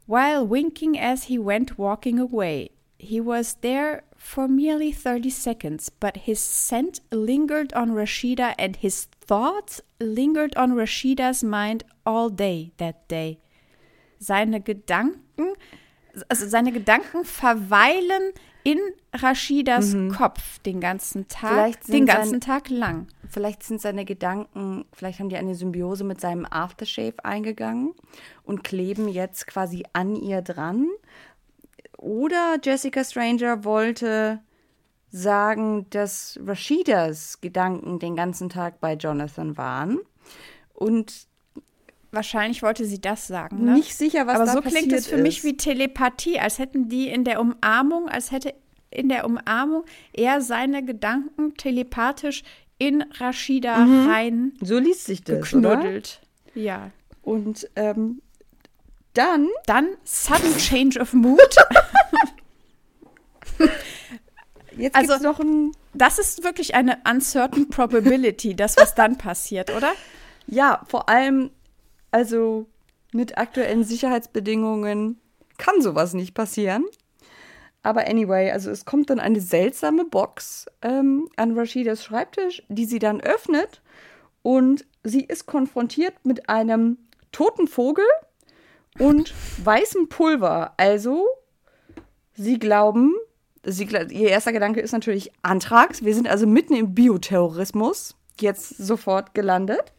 [0.08, 2.72] while winking as he went walking away.
[2.98, 9.10] He was there for merely 30 seconds, but his scent lingered on Rashida and his
[9.20, 13.40] thoughts lingered on Rashidas mind all day that day.
[14.20, 15.56] Seine Gedanken,
[16.28, 18.34] also seine Gedanken verweilen
[18.64, 18.80] in
[19.14, 20.12] Rashidas mhm.
[20.12, 23.08] Kopf den ganzen Tag, den ganzen sein, Tag lang.
[23.30, 27.94] Vielleicht sind seine Gedanken, vielleicht haben die eine Symbiose mit seinem Aftershave eingegangen
[28.44, 30.88] und kleben jetzt quasi an ihr dran.
[31.98, 34.40] Oder Jessica Stranger wollte
[35.10, 40.00] sagen, dass Rashidas Gedanken den ganzen Tag bei Jonathan waren
[40.74, 41.28] und
[42.14, 43.66] Wahrscheinlich wollte sie das sagen.
[43.66, 43.74] Ne?
[43.74, 45.24] Nicht sicher, was Aber da so klingt es für ist.
[45.24, 48.54] mich wie Telepathie, als hätten die in der Umarmung, als hätte
[48.92, 49.84] in der Umarmung
[50.14, 52.44] er seine Gedanken telepathisch
[52.78, 54.08] in Rashida mhm.
[54.08, 54.54] rein.
[54.62, 56.22] So liest sich das, geknuddelt.
[56.54, 56.62] Oder?
[56.62, 56.92] Ja.
[57.24, 58.22] Und ähm,
[59.16, 59.50] dann.
[59.66, 61.56] Dann sudden change of mood.
[64.78, 65.72] Jetzt also noch ein.
[65.96, 69.94] Das ist wirklich eine uncertain probability, das was dann passiert, oder?
[70.46, 71.50] Ja, vor allem
[72.14, 72.68] also
[73.12, 75.20] mit aktuellen Sicherheitsbedingungen
[75.58, 76.86] kann sowas nicht passieren.
[77.82, 83.00] Aber anyway, also es kommt dann eine seltsame Box ähm, an Rashidas Schreibtisch, die sie
[83.00, 83.82] dann öffnet
[84.42, 86.98] und sie ist konfrontiert mit einem
[87.32, 88.06] toten Vogel
[89.00, 89.34] und
[89.64, 90.74] weißem Pulver.
[90.78, 91.28] Also
[92.36, 93.16] sie glauben,
[93.64, 96.06] sie, ihr erster Gedanke ist natürlich Antrags.
[96.06, 99.94] Wir sind also mitten im Bioterrorismus jetzt sofort gelandet.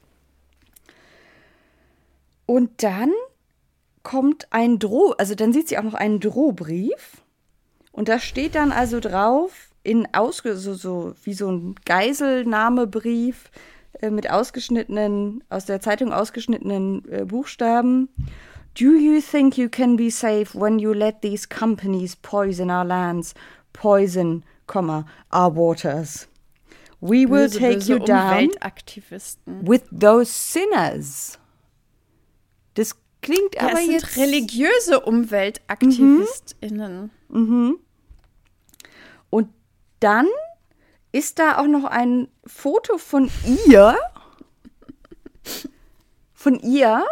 [2.46, 3.12] Und dann
[4.02, 7.22] kommt ein Droh, also dann sieht sie auch noch einen Drohbrief.
[7.90, 13.50] Und da steht dann also drauf, in ausge so, so wie so ein Geiselnahmebrief
[14.00, 18.08] äh, mit ausgeschnittenen, aus der Zeitung ausgeschnittenen äh, Buchstaben.
[18.74, 23.34] Do you think you can be safe when you let these companies poison our lands,
[23.72, 26.26] poison, comma, our waters?
[27.00, 28.50] We will böse, take böse you down
[29.46, 31.38] with those sinners.
[32.74, 34.14] Das klingt ja, aber es jetzt.
[34.14, 37.10] Sind religiöse UmweltaktivistInnen.
[37.28, 37.40] Mhm.
[37.40, 37.78] mhm.
[39.30, 39.48] Und
[40.00, 40.28] dann
[41.10, 43.30] ist da auch noch ein Foto von
[43.66, 43.96] ihr.
[46.32, 47.04] Von ihr.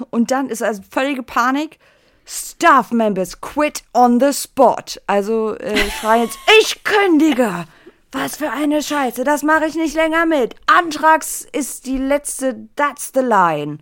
[0.09, 1.79] Und dann ist also völlige Panik.
[2.25, 4.99] Staff Members quit on the spot.
[5.07, 7.65] Also äh, schreien jetzt, ich kündige.
[8.11, 10.55] Was für eine Scheiße, das mache ich nicht länger mit.
[10.65, 13.79] Antrags ist die letzte, that's the line.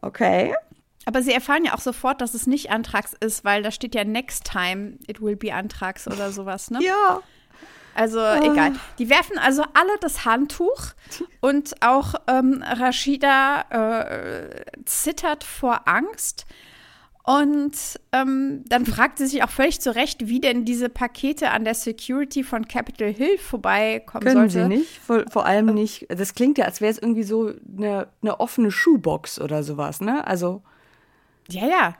[0.00, 0.54] Okay.
[1.04, 4.04] Aber sie erfahren ja auch sofort, dass es nicht Antrags ist, weil da steht ja
[4.04, 6.78] next time it will be Antrags oder sowas, ne?
[6.82, 7.20] Ja.
[7.94, 8.52] Also oh.
[8.52, 8.72] egal.
[8.98, 10.92] Die werfen also alle das Handtuch
[11.40, 16.46] und auch ähm, Rashida äh, zittert vor Angst.
[17.24, 21.64] Und ähm, dann fragt sie sich auch völlig zu Recht, wie denn diese Pakete an
[21.64, 24.68] der Security von Capitol Hill vorbeikommen Können sollte.
[24.68, 26.06] sie nicht, vor, vor allem nicht.
[26.08, 30.26] Das klingt ja, als wäre es irgendwie so eine, eine offene Schuhbox oder sowas, ne?
[30.26, 30.62] Also.
[31.48, 31.94] Ja, ja.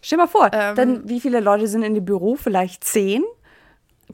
[0.00, 2.36] Stell mal vor, ähm, dann wie viele Leute sind in dem Büro?
[2.36, 3.22] Vielleicht zehn?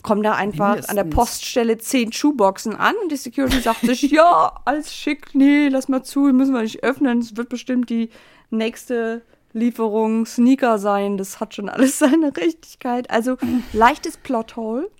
[0.02, 0.88] Kommen da einfach Mindestens.
[0.90, 5.68] an der Poststelle zehn Schuhboxen an und die Security sagt sich, ja, alles schick, nee,
[5.68, 8.10] lass mal zu, müssen wir nicht öffnen, es wird bestimmt die
[8.50, 9.22] nächste
[9.52, 13.10] Lieferung Sneaker sein, das hat schon alles seine Richtigkeit.
[13.10, 13.36] Also
[13.72, 14.90] leichtes Plothole,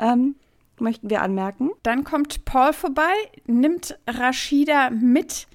[0.00, 0.34] ähm,
[0.78, 1.70] möchten wir anmerken.
[1.82, 3.12] Dann kommt Paul vorbei,
[3.46, 5.46] nimmt Rashida mit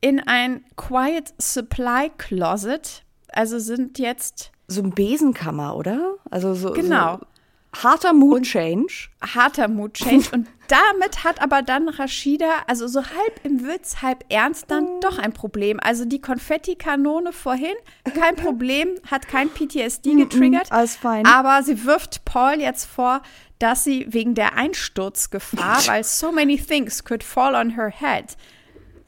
[0.00, 3.04] in ein Quiet Supply Closet.
[3.32, 6.14] Also sind jetzt so ein Besenkammer, oder?
[6.30, 7.18] Also so genau.
[7.18, 7.26] So
[7.72, 9.08] Harter Mood Change.
[9.22, 10.28] Harter Mood Change.
[10.32, 15.00] und damit hat aber dann Rashida, also so halb im Witz, halb ernst, dann oh.
[15.00, 15.78] doch ein Problem.
[15.80, 17.74] Also die Konfettikanone vorhin,
[18.14, 20.72] kein Problem, hat kein PTSD getriggert.
[20.72, 21.26] Alles fein.
[21.26, 23.22] Aber sie wirft Paul jetzt vor,
[23.58, 28.36] dass sie wegen der Einsturzgefahr, weil so many things could fall on her head,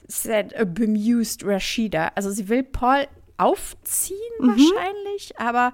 [0.06, 2.12] said a bemused Rashida.
[2.14, 3.06] Also sie will Paul
[3.38, 4.48] aufziehen mhm.
[4.48, 5.72] wahrscheinlich, aber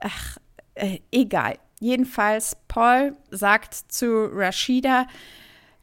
[0.00, 0.38] ach,
[0.74, 1.58] äh, egal.
[1.82, 5.08] Jedenfalls, Paul sagt zu Rashida,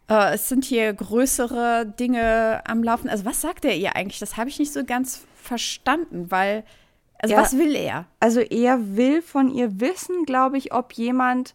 [0.10, 3.10] äh, es sind hier größere Dinge am Laufen.
[3.10, 4.20] Also was sagt er ihr eigentlich?
[4.20, 6.64] Das habe ich nicht so ganz verstanden, weil,
[7.22, 8.06] also ja, was will er?
[8.22, 11.54] Also er will von ihr wissen, glaube ich, ob jemand,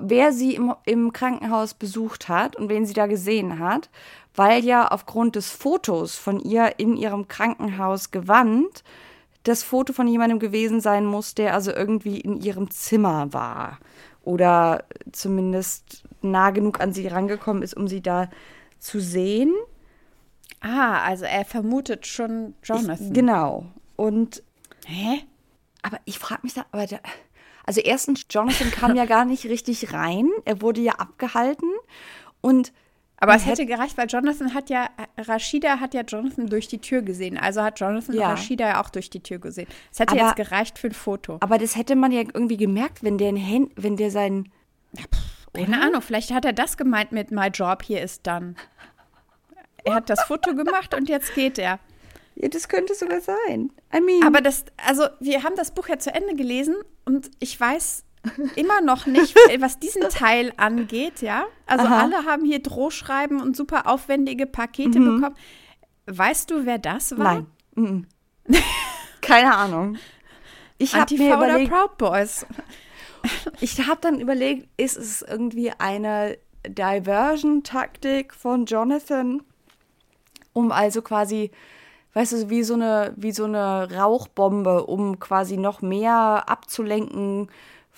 [0.00, 3.90] wer sie im, im Krankenhaus besucht hat und wen sie da gesehen hat,
[4.34, 8.82] weil ja aufgrund des Fotos von ihr in ihrem Krankenhaus gewandt
[9.48, 13.78] das Foto von jemandem gewesen sein muss, der also irgendwie in ihrem Zimmer war
[14.22, 18.28] oder zumindest nah genug an sie rangekommen ist, um sie da
[18.78, 19.54] zu sehen.
[20.60, 23.08] Ah, also er vermutet schon Jonathan.
[23.08, 23.66] Ich, genau.
[23.96, 24.42] Und
[24.86, 25.24] hä?
[25.82, 26.98] Aber ich frage mich da, aber da,
[27.64, 30.28] also erstens Jonathan kam ja gar nicht richtig rein.
[30.44, 31.70] Er wurde ja abgehalten
[32.40, 32.72] und
[33.20, 37.02] aber es hätte gereicht, weil Jonathan hat ja, Rashida hat ja Jonathan durch die Tür
[37.02, 37.36] gesehen.
[37.36, 38.30] Also hat Jonathan ja.
[38.30, 39.66] Rashida ja auch durch die Tür gesehen.
[39.92, 41.38] Es hätte aber, jetzt gereicht für ein Foto.
[41.40, 44.48] Aber das hätte man ja irgendwie gemerkt, wenn der, Hand, wenn der sein.
[44.92, 48.56] Ja, pff, keine Ahnung, vielleicht hat er das gemeint mit My Job hier ist dann.
[49.84, 51.80] Er hat das Foto gemacht und jetzt geht er.
[52.36, 53.72] Ja, das könnte sogar sein.
[53.94, 54.22] I mean.
[54.24, 58.04] Aber das, also wir haben das Buch ja zu Ende gelesen und ich weiß
[58.56, 61.46] immer noch nicht, was diesen Teil angeht, ja.
[61.66, 62.02] Also Aha.
[62.02, 65.16] alle haben hier Drohschreiben und super aufwendige Pakete mhm.
[65.16, 65.36] bekommen.
[66.06, 67.34] Weißt du, wer das war?
[67.34, 67.46] Nein.
[67.74, 68.06] Mhm.
[69.20, 69.98] Keine Ahnung.
[70.78, 72.46] Ich habe mir überlegt, Proud Boys.
[73.60, 79.42] ich habe dann überlegt, ist es irgendwie eine Diversion-Taktik von Jonathan,
[80.52, 81.50] um also quasi,
[82.14, 87.48] weißt du, wie so eine, wie so eine Rauchbombe, um quasi noch mehr abzulenken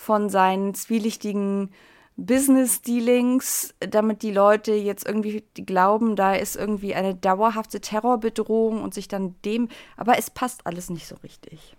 [0.00, 1.70] von seinen zwielichtigen
[2.16, 9.08] Business-Dealings, damit die Leute jetzt irgendwie glauben, da ist irgendwie eine dauerhafte Terrorbedrohung und sich
[9.08, 9.68] dann dem.
[9.98, 11.76] Aber es passt alles nicht so richtig.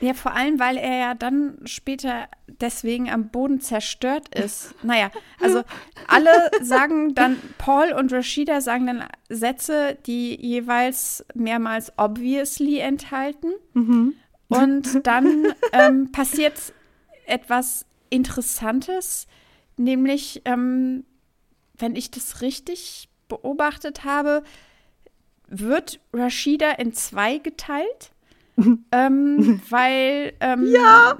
[0.00, 4.72] Ja, vor allem, weil er ja dann später deswegen am Boden zerstört ist.
[4.84, 5.10] Naja,
[5.40, 5.64] also
[6.06, 6.30] alle
[6.62, 13.54] sagen dann, Paul und Rashida sagen dann Sätze, die jeweils mehrmals obviously enthalten.
[13.72, 14.14] Mhm.
[14.48, 16.54] Und dann ähm, passiert
[17.26, 19.26] etwas Interessantes,
[19.76, 21.04] nämlich, ähm,
[21.74, 24.42] wenn ich das richtig beobachtet habe,
[25.48, 28.12] wird Rashida in zwei geteilt
[28.92, 31.18] ähm, weil ähm, ja.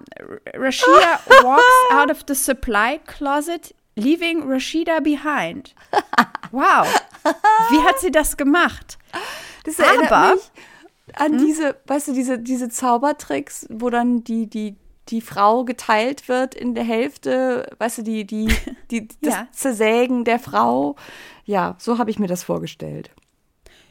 [0.54, 5.74] Rashida walks out of the supply closet, leaving Rashida behind.
[6.50, 6.86] Wow.
[7.70, 8.96] Wie hat sie das gemacht?
[9.64, 10.50] Das erinnert Aber, mich
[11.14, 11.38] an hm?
[11.38, 14.76] diese, weißt du, diese, diese Zaubertricks, wo dann die, die,
[15.08, 18.48] die Frau geteilt wird in der Hälfte, weißt du, die, die,
[18.90, 19.48] die, das ja.
[19.52, 20.96] Zersägen der Frau.
[21.44, 23.10] Ja, so habe ich mir das vorgestellt.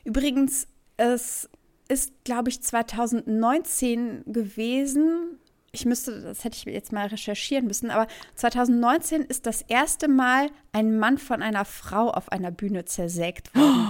[0.04, 1.50] Übrigens, es
[1.88, 5.40] ist, glaube ich, 2019 gewesen.
[5.72, 10.50] Ich müsste, das hätte ich jetzt mal recherchieren müssen, aber 2019 ist das erste Mal
[10.72, 13.88] ein Mann von einer Frau auf einer Bühne zersägt worden.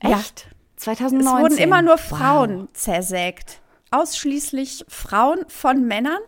[0.08, 0.46] echt?
[0.46, 0.52] Ja.
[0.76, 1.36] 2019.
[1.36, 2.68] Es wurden immer nur Frauen wow.
[2.72, 3.60] zersägt.
[3.90, 6.20] Ausschließlich Frauen von Männern.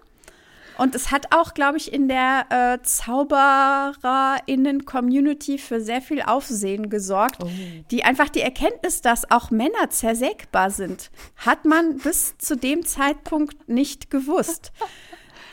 [0.78, 7.44] Und es hat auch, glaube ich, in der äh, ZaubererInnen-Community für sehr viel Aufsehen gesorgt.
[7.44, 7.50] Oh.
[7.90, 13.68] Die einfach die Erkenntnis, dass auch Männer zersägbar sind, hat man bis zu dem Zeitpunkt
[13.68, 14.72] nicht gewusst.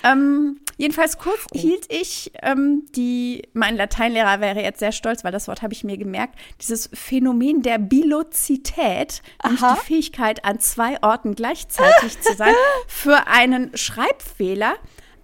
[0.03, 1.59] Ähm, jedenfalls kurz oh.
[1.59, 5.83] hielt ich ähm, die, mein Lateinlehrer wäre jetzt sehr stolz, weil das Wort habe ich
[5.83, 12.53] mir gemerkt, dieses Phänomen der Bilozität, nämlich die Fähigkeit, an zwei Orten gleichzeitig zu sein,
[12.87, 14.75] für einen Schreibfehler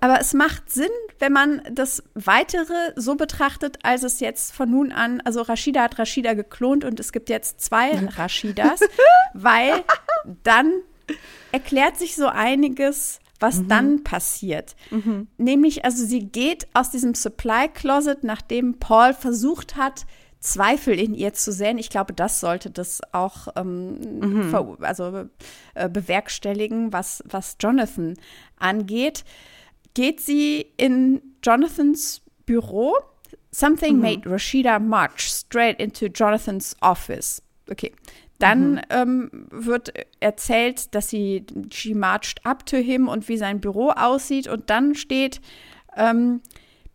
[0.03, 4.91] aber es macht Sinn, wenn man das Weitere so betrachtet, als es jetzt von nun
[4.91, 8.82] an, also Rashida hat Rashida geklont und es gibt jetzt zwei Rashidas,
[9.34, 9.86] weil
[10.43, 10.74] dann
[11.53, 13.68] erklärt sich so einiges, was mhm.
[13.68, 14.76] dann passiert.
[14.89, 15.28] Mhm.
[15.38, 20.06] Nämlich, also sie geht aus diesem Supply Closet, nachdem Paul versucht hat,
[20.39, 21.78] Zweifel in ihr zu sehen.
[21.78, 24.78] Ich glaube, das sollte das auch ähm, mhm.
[24.82, 25.26] also,
[25.74, 28.16] äh, bewerkstelligen, was, was Jonathan
[28.58, 29.24] angeht
[29.94, 32.96] geht sie in Jonathans Büro.
[33.52, 34.02] Something mhm.
[34.02, 37.41] made Rashida march straight into Jonathans office.
[37.70, 37.94] Okay.
[38.40, 38.82] Dann mhm.
[38.90, 44.48] ähm, wird erzählt, dass sie, she marched up to him und wie sein Büro aussieht.
[44.48, 45.40] Und dann steht,
[45.96, 46.42] ähm,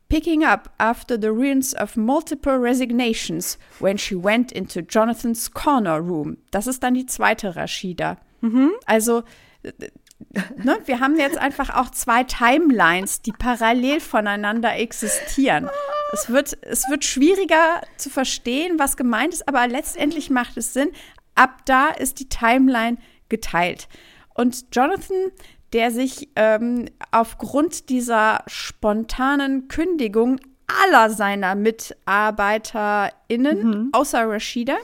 [0.08, 6.38] picking up after the ruins of multiple resignations when she went into Jonathans corner room.
[6.50, 8.18] Das ist dann die zweite Rashida.
[8.40, 8.70] Mhm.
[8.86, 9.22] Also
[10.56, 15.68] ne, wir haben jetzt einfach auch zwei Timelines, die parallel voneinander existieren.
[16.12, 20.90] Es wird, es wird schwieriger zu verstehen, was gemeint ist, aber letztendlich macht es Sinn.
[21.38, 22.96] Ab da ist die Timeline
[23.28, 23.86] geteilt.
[24.34, 25.30] Und Jonathan,
[25.72, 33.90] der sich ähm, aufgrund dieser spontanen Kündigung aller seiner MitarbeiterInnen, mhm.
[33.92, 34.78] außer Rashida,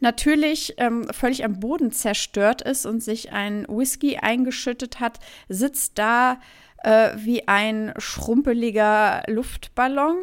[0.00, 6.40] natürlich ähm, völlig am Boden zerstört ist und sich ein Whisky eingeschüttet hat, sitzt da
[6.82, 10.16] äh, wie ein schrumpeliger Luftballon.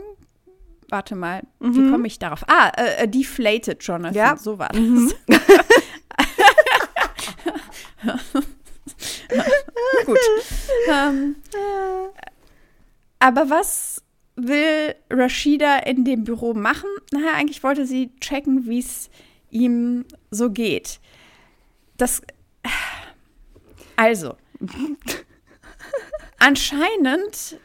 [0.89, 1.75] Warte mal, mhm.
[1.75, 2.43] wie komme ich darauf?
[2.47, 4.15] Ah, äh, äh, deflated, Jonathan.
[4.15, 4.37] Ja.
[4.37, 4.79] So war das.
[4.79, 5.11] Mhm.
[10.05, 10.19] Gut.
[10.89, 11.35] Ähm,
[13.19, 14.03] aber was
[14.35, 16.89] will Rashida in dem Büro machen?
[17.11, 19.09] Naja, eigentlich wollte sie checken, wie es
[19.49, 20.99] ihm so geht.
[21.97, 22.21] Das.
[23.95, 24.35] Also.
[26.45, 27.59] anscheinend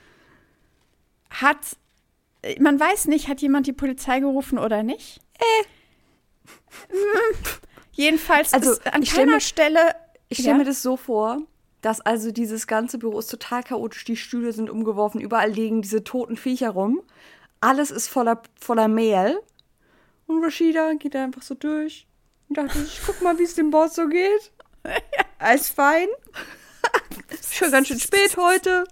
[1.30, 1.76] hat.
[2.58, 5.20] Man weiß nicht, hat jemand die Polizei gerufen oder nicht?
[5.38, 5.64] Äh.
[7.92, 9.94] Jedenfalls also, an keiner mir, Stelle.
[10.28, 10.58] Ich stelle ja?
[10.58, 11.38] mir das so vor,
[11.82, 16.04] dass also dieses ganze Büro ist total chaotisch, die Stühle sind umgeworfen, überall liegen diese
[16.04, 17.02] toten Viecher rum.
[17.60, 19.38] Alles ist voller, voller Mehl.
[20.26, 22.06] Und Rashida geht da einfach so durch
[22.48, 24.52] und dachte, ich guck mal, wie es dem Boss so geht.
[25.38, 26.08] Alles fein.
[27.50, 28.84] Schon ganz schön spät heute.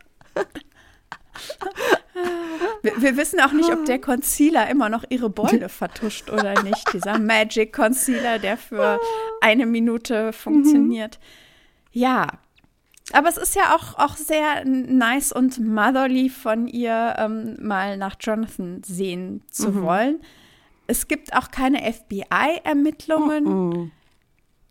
[2.83, 6.93] Wir, wir, wissen auch nicht, ob der Concealer immer noch ihre Beule vertuscht oder nicht.
[6.93, 9.01] Dieser Magic Concealer, der für
[9.41, 11.19] eine Minute funktioniert.
[11.19, 12.01] Mhm.
[12.01, 12.27] Ja.
[13.13, 18.17] Aber es ist ja auch, auch sehr nice und motherly von ihr, ähm, mal nach
[18.21, 19.83] Jonathan sehen zu mhm.
[19.83, 20.21] wollen.
[20.87, 23.45] Es gibt auch keine FBI-Ermittlungen.
[23.45, 23.91] Mm -mm.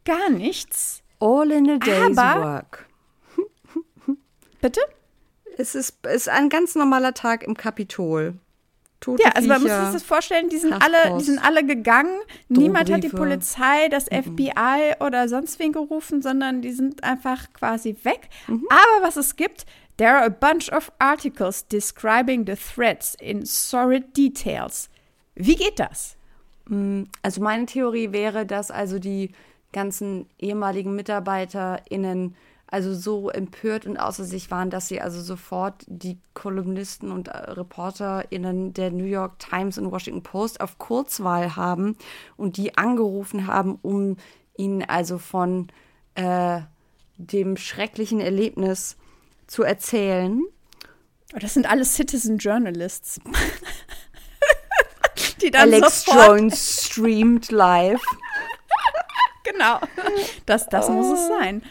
[0.06, 1.04] Gar nichts.
[1.20, 2.90] All in a day's Aber, work.
[4.62, 4.82] Bitte?
[5.58, 8.36] Es ist, ist ein ganz normaler Tag im Kapitol.
[9.00, 12.20] tote Ja, also man muss sich das vorstellen, die sind, alle, die sind alle gegangen.
[12.48, 14.24] Niemand hat die Polizei, das mhm.
[14.24, 18.30] FBI oder sonst wen gerufen, sondern die sind einfach quasi weg.
[18.48, 18.68] Mhm.
[18.70, 19.66] Aber was es gibt,
[19.98, 24.90] there are a bunch of articles describing the threats in sordid details.
[25.36, 26.16] Wie geht das?
[26.68, 29.32] Mm, also meine Theorie wäre, dass also die
[29.74, 32.36] ganzen ehemaligen MitarbeiterInnen
[32.68, 37.38] also so empört und außer sich waren, dass sie also sofort die Kolumnisten und äh,
[37.38, 41.98] ReporterInnen der New York Times und Washington Post auf Kurzwahl haben
[42.36, 44.18] und die angerufen haben, um
[44.58, 45.68] ihnen also von
[46.16, 46.60] äh,
[47.18, 48.98] dem schrecklichen Erlebnis
[49.48, 50.44] zu erzählen.
[51.34, 53.22] Oh, das sind alles Citizen Journalists.
[55.42, 58.02] die dann Alex sofort Jones streamt live.
[59.44, 59.80] genau.
[60.46, 60.92] Das, das oh.
[60.92, 61.40] muss es oh.
[61.40, 61.62] sein.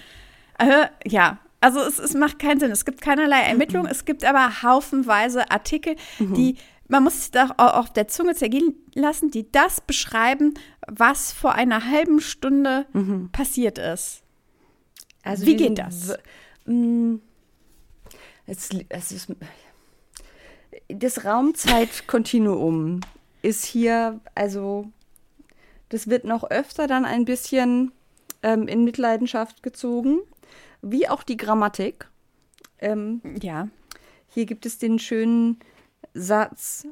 [0.58, 2.70] Äh, ja, also es, es macht keinen Sinn.
[2.70, 3.86] Es gibt keinerlei Ermittlungen.
[3.86, 3.92] Mhm.
[3.92, 6.34] Es gibt aber haufenweise Artikel, mhm.
[6.34, 6.56] die
[6.88, 10.54] man muss sich da auch auf der Zunge zergehen lassen, die das beschreiben,
[10.86, 13.30] was vor einer halben Stunde mhm.
[13.32, 14.22] passiert ist.
[15.22, 16.16] Also Wie geht das?
[16.64, 17.16] Mm,
[18.46, 19.34] es, es ist,
[20.88, 23.00] das Raumzeitkontinuum
[23.42, 24.88] ist hier, also
[25.88, 27.90] das wird noch öfter dann ein bisschen
[28.42, 30.20] ähm, in Mitleidenschaft gezogen
[30.82, 32.08] wie auch die Grammatik.
[32.78, 33.68] Ähm, ja.
[34.28, 35.58] Hier gibt es den schönen
[36.14, 36.86] Satz,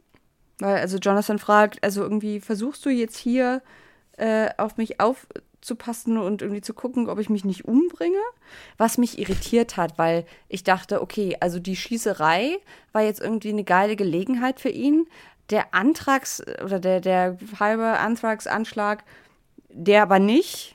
[0.59, 3.63] weil also Jonathan fragt, also irgendwie versuchst du jetzt hier
[4.17, 8.21] äh, auf mich aufzupassen und irgendwie zu gucken, ob ich mich nicht umbringe,
[8.79, 12.59] was mich irritiert hat, weil ich dachte, okay, also die Schießerei
[12.93, 15.07] war jetzt irgendwie eine geile Gelegenheit für ihn.
[15.51, 19.05] Der Antrags- oder der, der halbe Antragsanschlag,
[19.69, 20.74] der aber nicht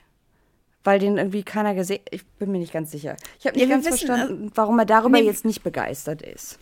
[0.84, 3.16] weil den irgendwie keiner gesehen Ich bin mir nicht ganz sicher.
[3.40, 6.22] Ich habe nicht ja, ganz wissen, verstanden, äh, warum er darüber nee, jetzt nicht begeistert
[6.22, 6.60] ist.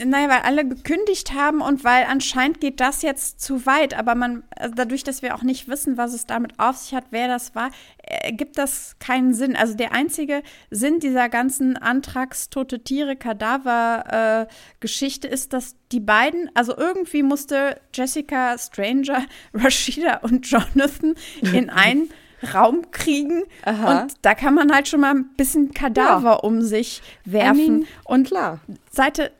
[0.00, 3.98] Naja, weil alle gekündigt haben und weil anscheinend geht das jetzt zu weit.
[3.98, 7.06] Aber man, also dadurch, dass wir auch nicht wissen, was es damit auf sich hat,
[7.10, 7.72] wer das war,
[8.04, 9.56] ergibt das keinen Sinn.
[9.56, 16.48] Also der einzige Sinn dieser ganzen Antrags tote Tiere, Kadaver-Geschichte äh, ist, dass die beiden,
[16.54, 22.08] also irgendwie musste Jessica Stranger, Rashida und Jonathan in ein
[22.54, 23.44] Raum kriegen.
[23.64, 24.02] Aha.
[24.02, 26.34] Und da kann man halt schon mal ein bisschen Kadaver ja.
[26.36, 27.58] um sich werfen.
[27.58, 28.60] I mean, und klar.
[28.90, 29.32] Seite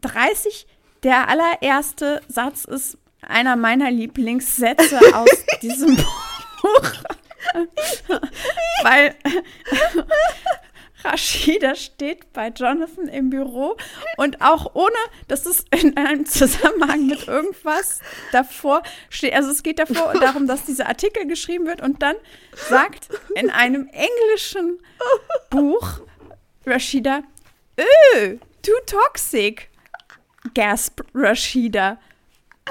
[0.00, 0.66] 30,
[1.02, 5.28] der allererste Satz ist einer meiner Lieblingssätze aus
[5.62, 6.92] diesem Buch.
[8.82, 9.14] Weil
[11.04, 13.76] Rashida steht bei Jonathan im Büro
[14.16, 14.96] und auch ohne,
[15.28, 18.00] dass es in einem Zusammenhang mit irgendwas
[18.32, 19.34] davor steht.
[19.34, 22.16] Also es geht davor darum, dass dieser Artikel geschrieben wird und dann
[22.68, 24.80] sagt in einem englischen
[25.50, 26.00] Buch
[26.66, 27.22] Rashida,
[27.78, 29.70] öh, too toxic.
[30.54, 31.98] Gasp Rashida.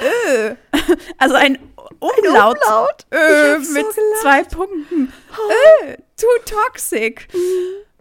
[0.01, 0.55] Öh.
[1.17, 1.59] Also ein
[1.99, 3.05] Umlaut, ein Umlaut?
[3.13, 5.13] Ö mit so zwei Punkten.
[5.31, 5.85] Oh.
[5.85, 7.27] Ö, too toxic.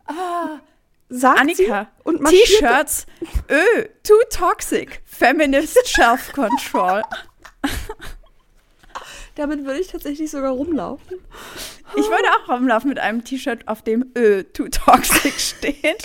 [0.08, 0.60] Ah,
[1.08, 3.06] sagt Annika, und T-Shirts,
[3.50, 7.02] Ö, too toxic, feminist self-control.
[9.34, 11.18] Damit würde ich tatsächlich sogar rumlaufen.
[11.94, 16.04] Ich würde auch rumlaufen mit einem T-Shirt, auf dem Ö, too toxic steht.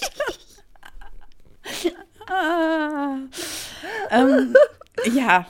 [2.28, 3.18] ah.
[4.12, 4.56] ähm,
[5.14, 5.48] ja,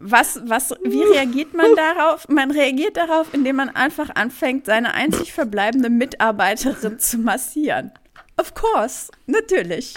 [0.00, 2.26] was, was, wie reagiert man darauf?
[2.28, 7.92] Man reagiert darauf, indem man einfach anfängt, seine einzig verbleibende Mitarbeiterin zu massieren.
[8.36, 9.96] Of course, natürlich.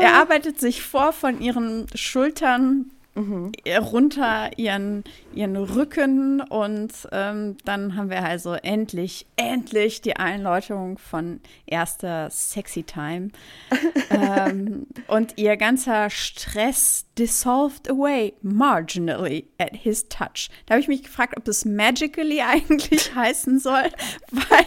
[0.00, 3.52] er arbeitet sich vor von ihren Schultern mhm.
[3.80, 5.04] runter ihren,
[5.34, 12.82] ihren Rücken und ähm, dann haben wir also endlich, endlich die Einläutung von erster Sexy
[12.82, 13.30] Time.
[14.10, 20.48] ähm, und ihr ganzer Stress dissolved away marginally at his touch.
[20.66, 23.90] Da habe ich mich gefragt, ob das magically eigentlich heißen soll,
[24.30, 24.66] weil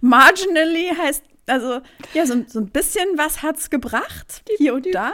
[0.00, 1.80] marginally heißt also,
[2.12, 5.12] ja, so, so ein bisschen was hat's gebracht, hier und da.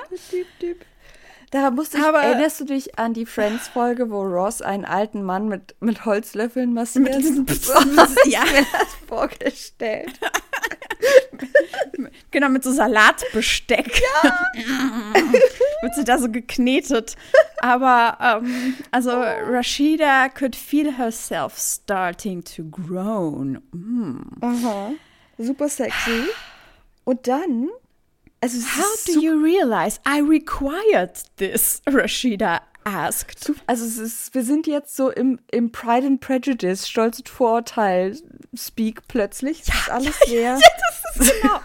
[1.54, 5.46] Da musste ich, Aber, erinnerst du dich an die Friends-Folge, wo Ross einen alten Mann
[5.46, 7.04] mit, mit Holzlöffeln massiert?
[7.04, 7.46] Mit diesem
[8.26, 8.40] ja.
[8.52, 10.18] Mir das vorgestellt.
[12.32, 14.02] genau, mit so Salatbesteck.
[14.02, 14.34] Ja.
[15.82, 17.14] Wird sie da so geknetet.
[17.60, 19.22] Aber, ähm, also, oh.
[19.22, 23.62] Rashida could feel herself starting to groan.
[23.70, 24.22] Mm.
[24.40, 24.90] Aha.
[25.38, 26.24] Super sexy.
[27.04, 27.68] Und dann
[28.44, 32.60] also How do you realize I required this, Rashida?
[32.86, 33.50] asked.
[33.66, 38.14] Also es ist, wir sind jetzt so im, im Pride and Prejudice, Stolz und Vorurteil
[38.54, 39.62] Speak plötzlich.
[39.64, 40.58] Das ja, ist alles ja, sehr ja,
[41.16, 41.60] das ist genau.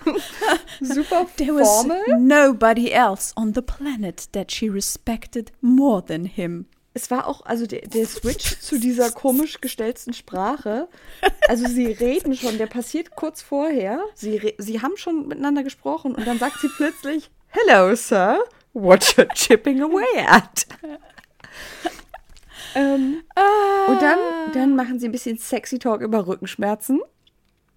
[0.96, 1.98] super There Formel.
[2.08, 6.68] was nobody else on the planet that she respected more than him.
[7.00, 10.90] Es war auch, also der, der Switch zu dieser komisch gestellten Sprache.
[11.48, 14.04] Also sie reden schon, der passiert kurz vorher.
[14.16, 18.44] Sie, sie haben schon miteinander gesprochen und dann sagt sie plötzlich, Hello, Sir.
[18.74, 20.68] What you're chipping away at.
[22.76, 23.92] ähm, ah.
[23.92, 24.20] Und dann,
[24.54, 27.00] dann machen sie ein bisschen sexy Talk über Rückenschmerzen.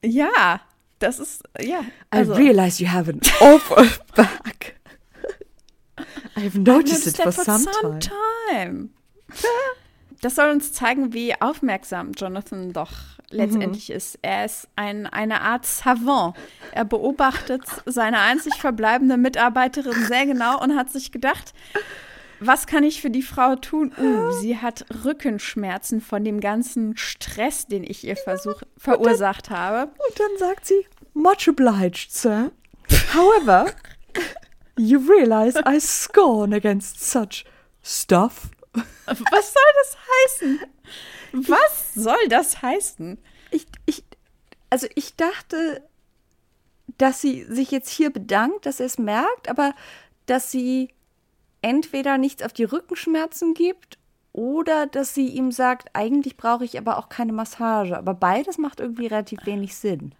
[0.05, 0.61] Ja,
[0.99, 1.85] das ist, ja.
[2.11, 2.35] Also.
[2.35, 3.87] I realize you have an awful
[4.17, 4.81] back.
[6.35, 8.91] I've noticed it for some, some time.
[10.21, 12.93] Das soll uns zeigen, wie aufmerksam Jonathan doch
[13.31, 13.97] letztendlich mhm.
[13.97, 14.19] ist.
[14.23, 16.37] Er ist ein, eine Art Savant.
[16.71, 21.55] Er beobachtet seine einzig verbleibende Mitarbeiterin sehr genau und hat sich gedacht,
[22.39, 23.93] was kann ich für die Frau tun?
[23.99, 29.93] Uh, sie hat Rückenschmerzen von dem ganzen Stress, den ich ihr versuch, verursacht dann, habe.
[30.09, 32.51] Und dann sagt sie, much obliged, sir.
[33.15, 33.67] However,
[34.77, 37.45] you realize I scorn against such
[37.83, 38.51] stuff.
[38.75, 39.97] Was soll das
[40.41, 40.61] heißen?
[41.33, 43.19] Was soll das heißen?
[43.51, 44.05] Ich, ich,
[44.71, 45.83] also ich dachte,
[46.99, 49.75] dass sie sich jetzt hier bedankt, dass er es merkt, aber
[50.27, 50.91] dass sie
[51.63, 53.99] entweder nichts auf die Rückenschmerzen gibt
[54.33, 57.97] oder dass sie ihm sagt, eigentlich brauche ich aber auch keine Massage.
[57.97, 60.15] Aber beides macht irgendwie relativ wenig Sinn.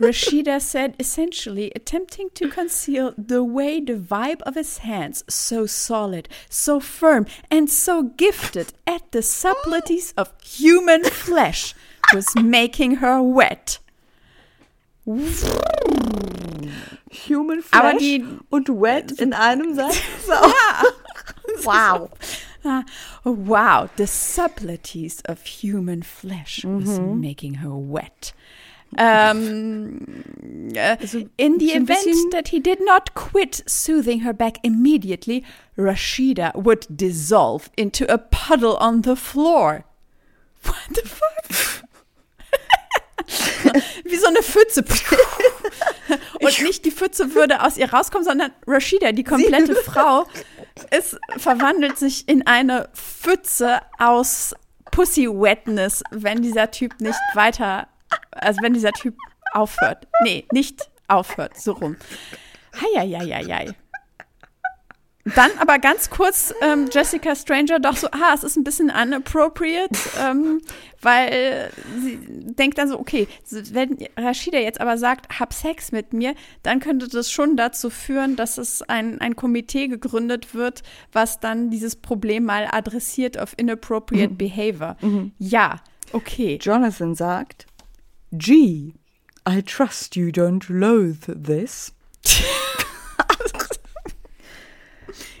[0.00, 6.28] Rashida said, essentially attempting to conceal the way the vibe of his hands, so solid,
[6.48, 11.74] so firm, and so gifted at the subtleties of human flesh,
[12.12, 13.78] was making her wet.
[17.10, 18.20] Human Flesh
[18.50, 20.00] und Wet in einem Satz.
[20.24, 21.68] So.
[21.68, 22.10] Wow.
[23.24, 26.80] wow, the subtleties of human flesh mhm.
[26.80, 28.32] was making her wet.
[28.98, 30.24] Um,
[30.76, 30.96] uh,
[31.38, 35.44] in the event that he did not quit soothing her back immediately,
[35.76, 39.84] Rashida would dissolve into a puddle on the floor.
[40.62, 41.84] What the fuck?
[44.04, 44.84] Wie so eine Pfütze.
[46.40, 50.26] Und nicht die Pfütze würde aus ihr rauskommen, sondern Rashida, die komplette Frau,
[50.96, 54.54] ist, verwandelt sich in eine Pfütze aus
[54.90, 57.88] Pussy Wetness, wenn dieser Typ nicht weiter,
[58.30, 59.16] also wenn dieser Typ
[59.52, 60.06] aufhört.
[60.22, 61.96] Nee, nicht aufhört, so rum.
[62.80, 63.74] Heieieiei.
[65.24, 69.98] Dann aber ganz kurz ähm, Jessica Stranger doch so, ah, es ist ein bisschen unappropriate,
[70.22, 70.60] ähm,
[71.00, 73.26] weil sie denkt dann so, okay,
[73.72, 78.36] wenn Rashida jetzt aber sagt, hab Sex mit mir, dann könnte das schon dazu führen,
[78.36, 84.34] dass es ein, ein Komitee gegründet wird, was dann dieses Problem mal adressiert auf inappropriate
[84.34, 84.36] mhm.
[84.36, 84.96] behavior.
[85.00, 85.32] Mhm.
[85.38, 85.80] Ja,
[86.12, 86.58] okay.
[86.60, 87.64] Jonathan sagt,
[88.36, 88.94] Gee,
[89.48, 91.92] I trust you don't loathe this.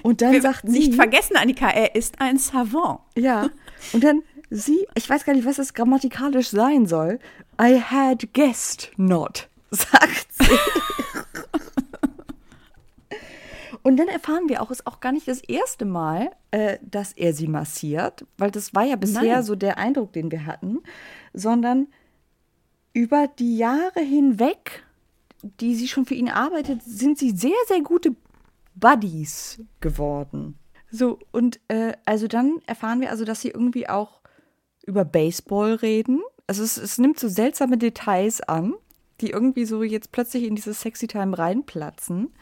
[0.02, 0.78] Und dann Wir sagt sie.
[0.78, 3.00] Nicht vergessen, Annika, er ist ein Savant.
[3.16, 3.48] Ja.
[3.94, 7.18] Und dann sie, ich weiß gar nicht, was das grammatikalisch sein soll.
[7.60, 10.58] I had guessed not, sagt sie.
[13.82, 17.12] Und dann erfahren wir auch, es ist auch gar nicht das erste Mal, äh, dass
[17.12, 19.42] er sie massiert, weil das war ja bisher Nein.
[19.42, 20.78] so der Eindruck, den wir hatten,
[21.34, 21.88] sondern
[22.94, 24.84] über die Jahre hinweg,
[25.60, 28.16] die sie schon für ihn arbeitet, sind sie sehr, sehr gute
[28.74, 30.56] Buddies geworden.
[30.90, 34.20] So, und äh, also dann erfahren wir also, dass sie irgendwie auch
[34.86, 36.22] über Baseball reden.
[36.46, 38.74] Also es, es nimmt so seltsame Details an,
[39.20, 42.32] die irgendwie so jetzt plötzlich in dieses Sexy Time reinplatzen.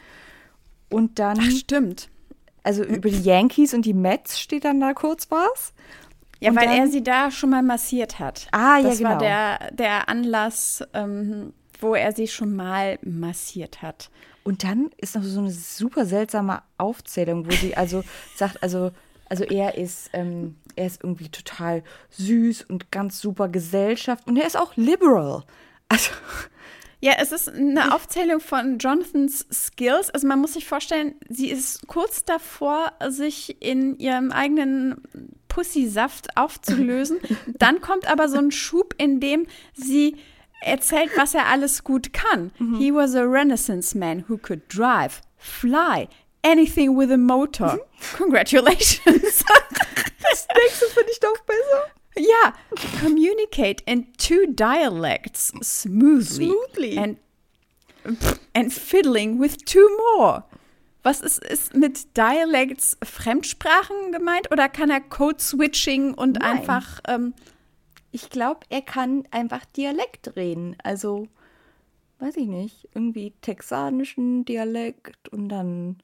[0.89, 1.39] Und dann.
[1.41, 2.09] Ach, stimmt.
[2.61, 5.73] Also über die Yankees und die Mets steht dann da kurz was.
[6.43, 8.47] Ja, und weil dann, er sie da schon mal massiert hat.
[8.51, 9.11] Ah, ja, das genau.
[9.11, 14.09] Das war der, der Anlass, ähm, wo er sie schon mal massiert hat.
[14.43, 18.03] Und dann ist noch so eine super seltsame Aufzählung, wo sie also
[18.35, 18.91] sagt, also,
[19.29, 24.45] also er ist, ähm, er ist irgendwie total süß und ganz super Gesellschaft und er
[24.45, 25.43] ist auch liberal.
[25.87, 26.11] Also.
[27.03, 30.09] Ja, es ist eine Aufzählung von Jonathans Skills.
[30.11, 35.03] Also man muss sich vorstellen, sie ist kurz davor, sich in ihrem eigenen
[35.49, 37.19] Pussysaft aufzulösen.
[37.59, 40.15] Dann kommt aber so ein Schub, in dem sie
[40.61, 42.51] erzählt, was er alles gut kann.
[42.57, 42.77] Mhm.
[42.77, 46.07] He was a Renaissance man who could drive, fly,
[46.41, 47.73] anything with a motor.
[47.73, 48.17] Mhm.
[48.17, 49.03] Congratulations.
[50.31, 51.83] das nächste finde ich doch besser.
[52.15, 52.53] Ja,
[53.01, 56.51] communicate in two dialects smoothly.
[56.51, 56.97] Smoothly.
[56.97, 57.17] And,
[58.53, 60.43] and fiddling with two more.
[61.03, 66.59] Was ist, ist mit Dialects Fremdsprachen gemeint oder kann er Code-Switching und Nein.
[66.59, 67.01] einfach.
[67.07, 67.33] Ähm
[68.13, 70.77] ich glaube, er kann einfach Dialekt reden.
[70.83, 71.27] Also,
[72.19, 75.97] weiß ich nicht, irgendwie texanischen Dialekt und dann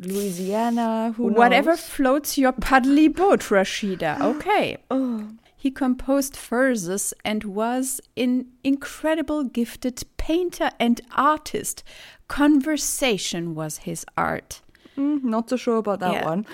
[0.00, 1.14] Louisiana.
[1.16, 4.20] Whatever floats your puddly boat, Rashida.
[4.38, 4.78] Okay.
[4.90, 5.28] Oh.
[5.56, 11.82] He composed verses and was an incredible gifted painter and artist.
[12.28, 14.60] Conversation was his art.
[14.96, 16.24] Mm, not so sure about that yeah.
[16.24, 16.46] one.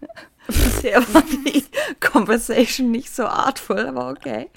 [0.48, 1.62] Bisher war die
[2.00, 4.50] Conversation nicht so artful, aber okay.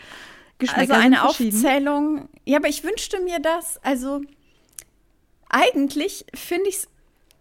[0.73, 2.29] also eine Aufzählung.
[2.45, 3.77] Ja, aber ich wünschte mir das.
[3.83, 4.21] Also
[5.49, 6.87] eigentlich finde ich es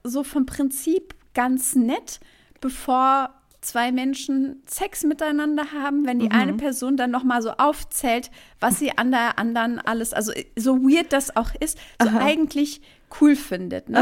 [0.03, 2.21] so vom Prinzip ganz nett,
[2.61, 6.33] bevor zwei Menschen Sex miteinander haben, wenn die mhm.
[6.33, 10.77] eine Person dann noch mal so aufzählt, was sie an der anderen alles, also so
[10.83, 12.19] weird das auch ist, so Aha.
[12.21, 12.81] eigentlich
[13.21, 13.89] cool findet.
[13.89, 13.99] Ne?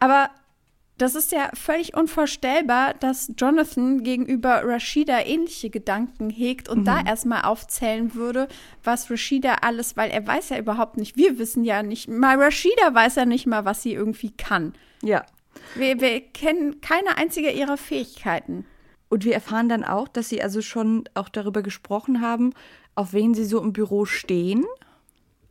[0.00, 0.30] Aber
[0.98, 6.84] das ist ja völlig unvorstellbar, dass Jonathan gegenüber Rashida ähnliche Gedanken hegt und mhm.
[6.84, 8.48] da erstmal aufzählen würde,
[8.84, 12.92] was Rashida alles, weil er weiß ja überhaupt nicht, wir wissen ja nicht, mal Rashida
[12.92, 14.74] weiß ja nicht mal, was sie irgendwie kann.
[15.02, 15.24] Ja.
[15.74, 18.66] Wir, wir kennen keine einzige ihrer Fähigkeiten.
[19.08, 22.54] Und wir erfahren dann auch, dass sie also schon auch darüber gesprochen haben,
[22.94, 24.64] auf wen sie so im Büro stehen.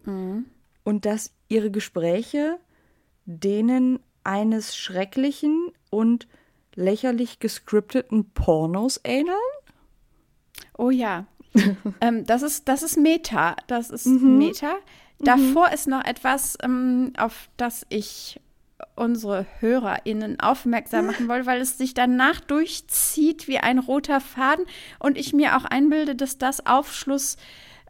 [0.05, 0.45] Mhm.
[0.83, 2.57] Und dass ihre Gespräche
[3.25, 6.27] denen eines schrecklichen und
[6.75, 9.35] lächerlich gescripteten Pornos ähneln.
[10.77, 11.27] Oh ja.
[12.01, 13.55] ähm, das, ist, das ist Meta.
[13.67, 14.37] Das ist mhm.
[14.37, 14.75] Meta.
[15.19, 15.73] Davor mhm.
[15.73, 18.39] ist noch etwas, ähm, auf das ich
[18.99, 24.65] unsere HörerInnen aufmerksam machen wollen, weil es sich danach durchzieht wie ein roter Faden
[24.99, 27.37] und ich mir auch einbilde, dass das aufschlussreich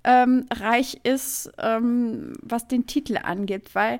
[0.04, 4.00] ähm, ist, ähm, was den Titel angeht, weil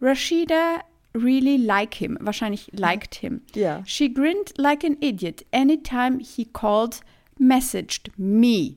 [0.00, 0.80] Rashida
[1.14, 3.42] really like him, wahrscheinlich liked him.
[3.54, 3.82] Ja.
[3.86, 7.00] She grinned like an idiot anytime he called,
[7.38, 8.76] messaged me.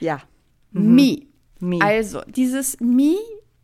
[0.00, 0.22] Ja.
[0.72, 0.94] Mhm.
[0.94, 1.26] Me.
[1.60, 1.78] me.
[1.82, 3.16] Also, dieses me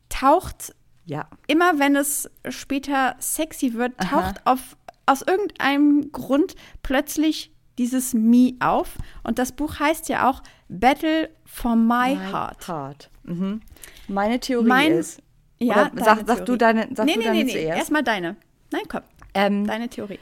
[0.09, 0.75] taucht
[1.07, 1.29] ja.
[1.47, 4.77] Immer wenn es später sexy wird, taucht auf,
[5.07, 8.97] aus irgendeinem Grund plötzlich dieses Me auf.
[9.23, 12.69] Und das Buch heißt ja auch Battle for My, My Heart.
[12.69, 13.11] Heart.
[13.23, 13.61] Mhm.
[14.09, 15.23] Meine Theorie mein, ist.
[15.59, 17.69] Ja, sag, sag, du deine, sag nee, du nee, deine nee, zuerst.
[17.69, 17.79] Nee.
[17.79, 18.37] Erstmal deine.
[18.73, 19.03] Nein, komm.
[19.33, 20.19] Ähm, deine Theorie.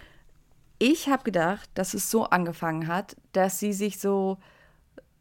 [0.79, 4.37] Ich habe gedacht, dass es so angefangen hat, dass sie sich so,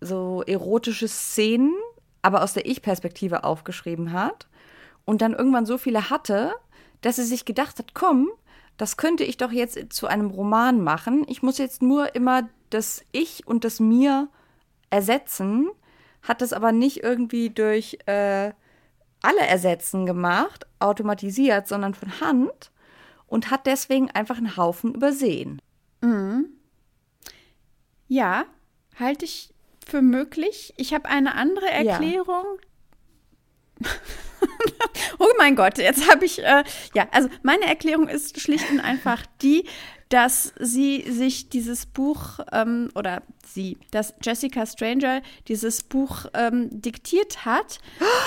[0.02, 1.74] so erotische Szenen,
[2.22, 4.48] aber aus der Ich-Perspektive aufgeschrieben hat
[5.06, 6.54] und dann irgendwann so viele hatte,
[7.02, 8.30] dass sie sich gedacht hat, komm,
[8.78, 11.26] das könnte ich doch jetzt zu einem Roman machen.
[11.28, 14.30] Ich muss jetzt nur immer das Ich und das Mir
[14.90, 15.70] ersetzen,
[16.22, 18.52] hat das aber nicht irgendwie durch äh,
[19.22, 22.72] alle Ersetzen gemacht, automatisiert, sondern von Hand
[23.28, 25.62] und hat deswegen einfach einen Haufen übersehen.
[26.02, 26.50] Mhm.
[28.08, 28.46] Ja,
[29.00, 29.54] halte ich
[29.86, 30.74] für möglich.
[30.78, 32.46] Ich habe eine andere Erklärung.
[33.80, 33.90] Ja.
[35.20, 36.64] oh mein Gott, jetzt habe ich, äh,
[36.94, 39.66] ja, also meine Erklärung ist schlicht und einfach die,
[40.10, 47.46] dass sie sich dieses Buch ähm, oder sie, dass Jessica Stranger dieses Buch ähm, diktiert
[47.46, 47.80] hat.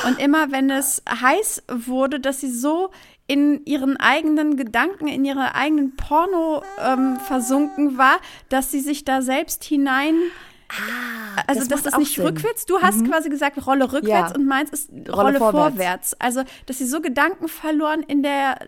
[0.05, 2.91] Und immer wenn es heiß wurde, dass sie so
[3.29, 9.23] in ihren eigenen Gedanken, in ihre eigenen Porno ähm, versunken war, dass sie sich da
[9.23, 10.17] selbst hinein
[10.69, 12.27] Ah, also das, das ist nicht Sinn.
[12.27, 12.67] rückwärts.
[12.67, 13.11] Du hast mhm.
[13.11, 14.37] quasi gesagt Rolle rückwärts ja.
[14.37, 15.75] und meins ist Rolle, Rolle vorwärts.
[15.75, 16.21] vorwärts.
[16.21, 18.59] Also, dass sie so Gedanken verloren in der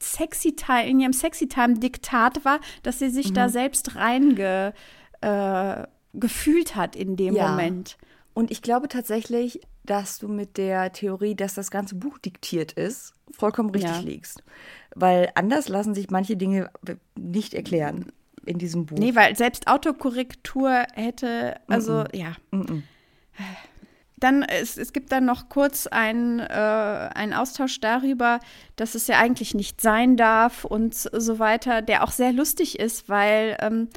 [0.00, 3.34] sexy Time, in ihrem sexy Time Diktat war, dass sie sich mhm.
[3.34, 4.74] da selbst reinge
[5.20, 7.48] äh, gefühlt hat in dem ja.
[7.48, 7.96] Moment.
[8.34, 13.14] Und ich glaube tatsächlich, dass du mit der Theorie, dass das ganze Buch diktiert ist,
[13.30, 14.00] vollkommen richtig ja.
[14.00, 14.42] liegst.
[14.94, 16.70] Weil anders lassen sich manche Dinge
[17.16, 18.12] nicht erklären
[18.46, 18.98] in diesem Buch.
[18.98, 22.16] Nee, weil selbst Autokorrektur hätte, also mm -mm.
[22.16, 22.36] ja.
[22.50, 22.82] Mm
[24.24, 28.40] dann, es, es gibt dann noch kurz einen, äh, einen Austausch darüber,
[28.76, 33.10] dass es ja eigentlich nicht sein darf und so weiter, der auch sehr lustig ist,
[33.10, 33.88] weil ähm,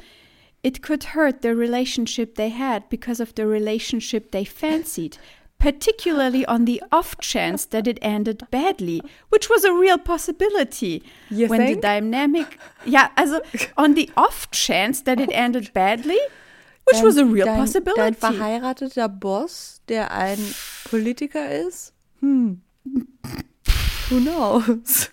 [0.62, 5.18] it could hurt the relationship they had because of the relationship they fancied
[5.58, 11.02] particularly on the off chance that it ended badly, which was a real possibility.
[11.30, 11.76] You when think?
[11.76, 13.40] the dynamic, ja, also
[13.76, 16.18] on the off chance that it ended badly,
[16.84, 18.00] which dein, was a real dein, possibility.
[18.00, 20.38] Dein verheirateter Boss, der ein
[20.90, 21.92] Politiker ist?
[22.20, 22.62] Hm.
[24.10, 25.10] Who knows?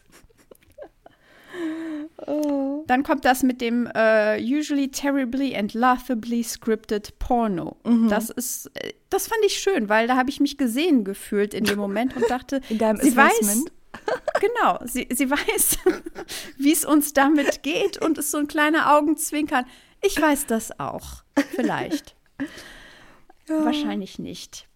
[2.27, 2.84] Oh.
[2.88, 7.77] Dann kommt das mit dem uh, usually terribly and laughably scripted Porno.
[7.84, 8.07] Mhm.
[8.07, 11.65] Das ist, äh, das fand ich schön, weil da habe ich mich gesehen gefühlt in
[11.65, 13.65] dem Moment und dachte, in deinem sie weiß,
[14.40, 14.80] genau.
[14.86, 15.77] Sie, sie weiß,
[16.57, 19.65] wie es uns damit geht und ist so ein kleiner Augenzwinkern.
[20.02, 21.23] Ich weiß das auch.
[21.56, 22.15] Vielleicht.
[23.49, 23.65] Ja.
[23.65, 24.68] Wahrscheinlich nicht.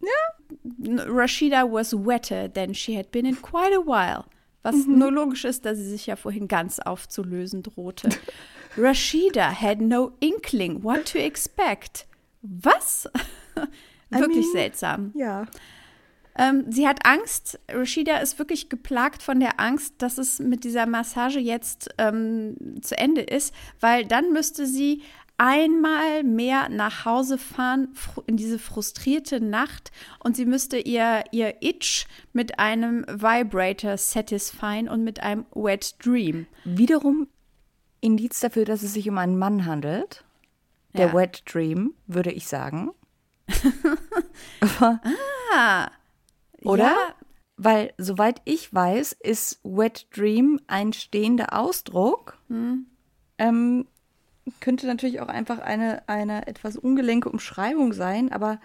[0.00, 1.04] Ja.
[1.06, 4.24] Rashida was wetter than she had been in quite a while.
[4.66, 4.98] Was mhm.
[4.98, 8.08] nur logisch ist, da sie sich ja vorhin ganz aufzulösen drohte.
[8.76, 12.08] Rashida had no inkling what to expect.
[12.42, 13.08] Was?
[14.10, 15.12] Wirklich I mean, seltsam.
[15.14, 15.46] Ja.
[16.36, 17.60] Ähm, sie hat Angst.
[17.68, 22.98] Rashida ist wirklich geplagt von der Angst, dass es mit dieser Massage jetzt ähm, zu
[22.98, 25.02] Ende ist, weil dann müsste sie
[25.38, 27.88] einmal mehr nach Hause fahren
[28.26, 35.04] in diese frustrierte Nacht und sie müsste ihr, ihr Itch mit einem Vibrator satisfyen und
[35.04, 36.46] mit einem Wet Dream.
[36.64, 37.28] Wiederum
[38.00, 40.24] Indiz dafür, dass es sich um einen Mann handelt.
[40.94, 41.14] Der ja.
[41.14, 42.90] Wet Dream, würde ich sagen.
[44.80, 45.90] ah,
[46.62, 46.84] oder?
[46.84, 47.14] Ja.
[47.58, 52.38] Weil, soweit ich weiß, ist Wet Dream ein stehender Ausdruck.
[52.48, 52.86] Hm.
[53.38, 53.86] Ähm,
[54.60, 58.60] könnte natürlich auch einfach eine, eine etwas ungelenke Umschreibung sein, aber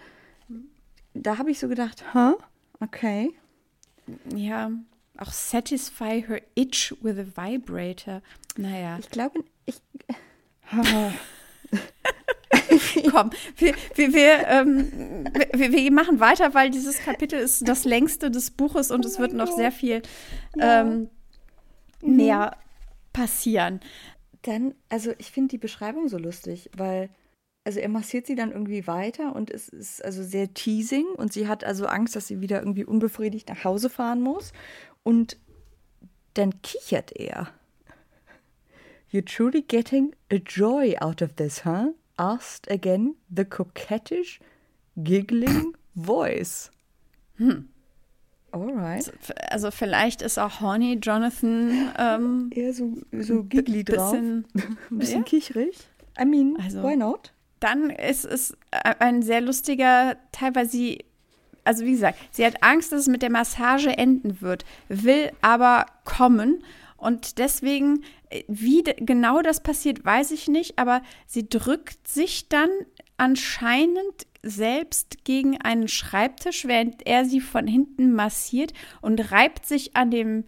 [1.14, 2.34] da habe ich so gedacht, hä?
[2.80, 3.34] Okay.
[4.36, 4.72] Ja,
[5.18, 8.22] auch satisfy her itch with a vibrator.
[8.58, 8.98] Naja.
[9.00, 9.82] Ich glaube, ich.
[13.12, 18.32] Komm, wir, wir, wir, ähm, wir, wir, machen weiter, weil dieses Kapitel ist das längste
[18.32, 20.02] des Buches und oh es wird noch sehr viel
[20.60, 21.10] ähm,
[22.02, 22.16] mhm.
[22.16, 22.58] mehr
[23.14, 23.82] passieren.
[24.44, 27.10] Dann, also ich finde die Beschreibung so lustig, weil
[27.64, 31.48] also er massiert sie dann irgendwie weiter und es ist also sehr teasing und sie
[31.48, 34.52] hat also Angst, dass sie wieder irgendwie unbefriedigt nach Hause fahren muss
[35.04, 35.38] und
[36.34, 37.50] dann kichert er.
[39.12, 41.94] You're truly getting a joy out of this, huh?
[42.18, 44.40] asked again the coquettish,
[45.04, 46.72] giggling voice.
[47.38, 47.71] Hm.
[48.52, 49.12] Alright.
[49.50, 54.12] Also, vielleicht ist auch Horny Jonathan ähm, eher so, so giggly drauf.
[54.12, 55.24] Bisschen, ein bisschen ja?
[55.24, 55.78] kichrig.
[56.20, 57.34] I mean, also, why not?
[57.60, 58.58] Dann ist es
[59.00, 61.06] ein sehr lustiger Teil, weil sie,
[61.64, 65.86] also wie gesagt, sie hat Angst, dass es mit der Massage enden wird, will aber
[66.04, 66.64] kommen
[67.02, 72.70] und deswegen, äh, wie genau das passiert, weiß ich nicht, aber sie drückt sich dann
[73.22, 80.10] anscheinend selbst gegen einen Schreibtisch, während er sie von hinten massiert und reibt sich an
[80.10, 80.46] dem,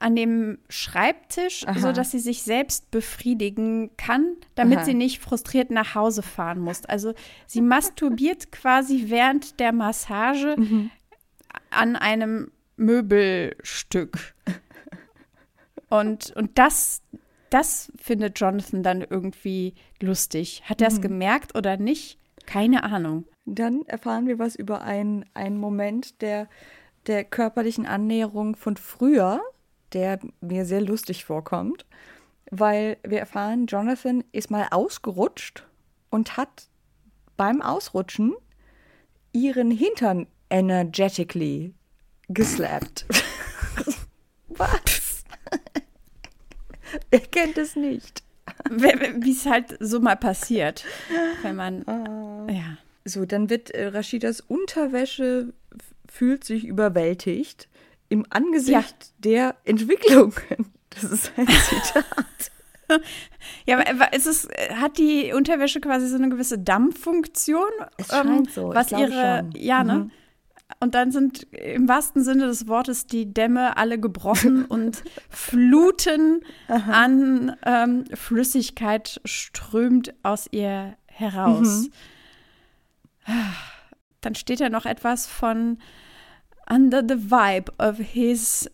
[0.00, 1.78] an dem Schreibtisch, Aha.
[1.78, 4.84] sodass sie sich selbst befriedigen kann, damit Aha.
[4.84, 6.84] sie nicht frustriert nach Hause fahren muss.
[6.86, 7.14] Also
[7.46, 10.90] sie masturbiert quasi während der Massage mhm.
[11.70, 14.34] an einem Möbelstück.
[15.88, 17.00] Und, und das,
[17.50, 20.62] das findet Jonathan dann irgendwie lustig.
[20.64, 21.02] Hat er es mhm.
[21.02, 22.18] gemerkt oder nicht?
[22.46, 23.26] Keine Ahnung.
[23.44, 26.48] Dann erfahren wir was über einen, einen Moment der,
[27.06, 29.40] der körperlichen Annäherung von früher,
[29.92, 31.86] der mir sehr lustig vorkommt,
[32.50, 35.66] weil wir erfahren, Jonathan ist mal ausgerutscht
[36.10, 36.68] und hat
[37.36, 38.34] beim Ausrutschen
[39.32, 41.74] ihren Hintern energetically
[42.28, 43.06] geslappt.
[44.48, 44.97] was?
[47.10, 48.22] Er kennt es nicht.
[48.70, 50.84] Wie es halt so mal passiert,
[51.42, 51.82] wenn man.
[51.84, 52.50] Oh.
[52.50, 52.78] Ja.
[53.04, 55.52] So, dann wird äh, Rashidas Unterwäsche
[56.10, 57.68] fühlt sich überwältigt
[58.08, 58.84] im Angesicht ja.
[59.18, 60.34] der Entwicklungen.
[60.90, 62.50] Das ist ein Zitat.
[63.66, 67.68] Ja, aber ist es, hat die Unterwäsche quasi so eine gewisse Dampffunktion?
[67.98, 68.74] Es scheint ähm, so.
[68.74, 69.52] Was ihre, schon.
[69.52, 70.10] ja, ne?
[70.80, 77.56] Und dann sind im wahrsten Sinne des Wortes die Dämme alle gebrochen und Fluten an
[77.64, 81.88] ähm, Flüssigkeit strömt aus ihr heraus.
[83.26, 83.34] Mhm.
[84.20, 85.78] Dann steht da noch etwas von
[86.70, 88.70] Under the vibe of his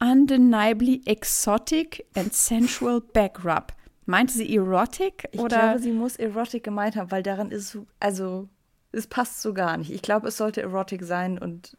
[0.00, 3.72] undeniably exotic and sensual backrub.
[4.04, 5.28] Meinte sie erotic?
[5.32, 8.48] Ich glaube, sie muss erotic gemeint haben, weil daran ist, also
[8.96, 9.90] es passt so gar nicht.
[9.90, 11.76] Ich glaube, es sollte Erotic sein und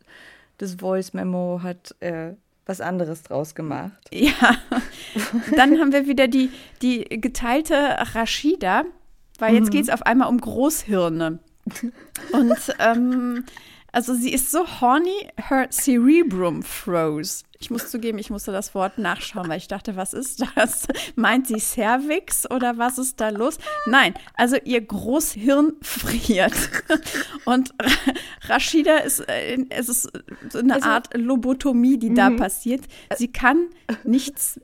[0.58, 2.34] das Voice Memo hat äh,
[2.66, 3.92] was anderes draus gemacht.
[4.12, 4.58] Ja,
[5.56, 6.50] dann haben wir wieder die,
[6.82, 7.76] die geteilte
[8.14, 8.84] Rashida,
[9.40, 9.72] weil jetzt mhm.
[9.72, 11.40] geht es auf einmal um Großhirne.
[12.32, 13.46] Und ähm,
[13.92, 17.44] also sie ist so horny, her cerebrum froze.
[17.60, 20.88] Ich muss zugeben, ich musste das Wort nachschauen, weil ich dachte, was ist das?
[21.16, 23.58] Meint sie Cervix oder was ist da los?
[23.86, 26.54] Nein, also ihr Großhirn friert.
[27.46, 27.74] Und
[28.44, 30.12] Rashida ist, äh, es ist
[30.50, 32.38] so eine also, Art Lobotomie, die da mhm.
[32.38, 32.86] passiert.
[33.16, 33.70] Sie kann
[34.04, 34.60] nichts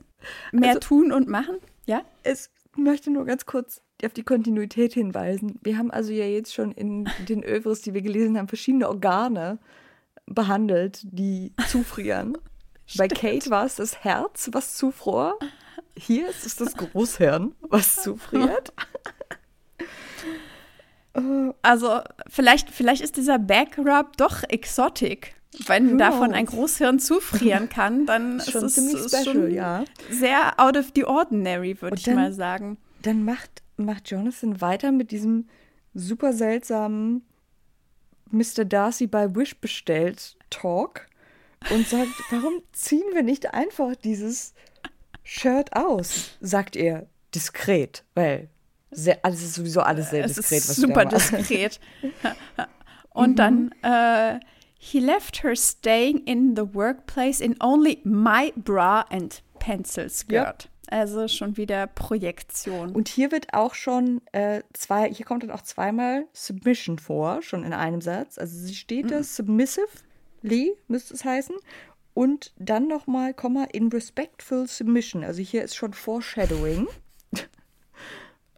[0.52, 1.56] mehr also, tun und machen.
[1.86, 2.02] Ja?
[2.22, 5.58] Es möchte nur ganz kurz auf die Kontinuität hinweisen.
[5.62, 9.58] Wir haben also ja jetzt schon in den Övres, die wir gelesen haben, verschiedene Organe
[10.26, 12.36] behandelt, die zufrieren.
[12.96, 15.38] Bei Kate war es das Herz, was zufror.
[15.96, 18.72] Hier ist es das Großhirn, was zufriert.
[21.62, 25.36] Also vielleicht, vielleicht ist dieser Backrub doch exotic.
[25.66, 29.84] Wenn davon ein Großhirn zufrieren kann, dann ist es special, schon ja.
[30.10, 32.78] sehr out of the ordinary, würde ich mal sagen.
[33.02, 35.46] Dann macht, macht Jonathan weiter mit diesem
[35.94, 37.22] super seltsamen
[38.32, 38.64] Mr.
[38.64, 41.06] Darcy bei Wish bestellt Talk
[41.70, 44.54] und sagt, warum ziehen wir nicht einfach dieses
[45.22, 46.36] Shirt aus?
[46.40, 48.48] Sagt er diskret, weil
[48.90, 50.58] sehr, alles ist sowieso alles sehr es diskret.
[50.58, 51.80] Ist super diskret.
[53.10, 53.36] Und mhm.
[53.36, 54.40] dann, äh,
[54.78, 60.64] he left her staying in the workplace in only my bra and pencil skirt.
[60.64, 60.70] Ja.
[60.90, 62.92] Also schon wieder Projektion.
[62.92, 67.64] Und hier wird auch schon äh, zwei, hier kommt dann auch zweimal Submission vor, schon
[67.64, 68.38] in einem Satz.
[68.38, 69.22] Also sie steht da, mhm.
[70.44, 71.56] Submissively müsste es heißen.
[72.14, 75.24] Und dann nochmal, Komma, in respectful submission.
[75.24, 76.86] Also hier ist schon Foreshadowing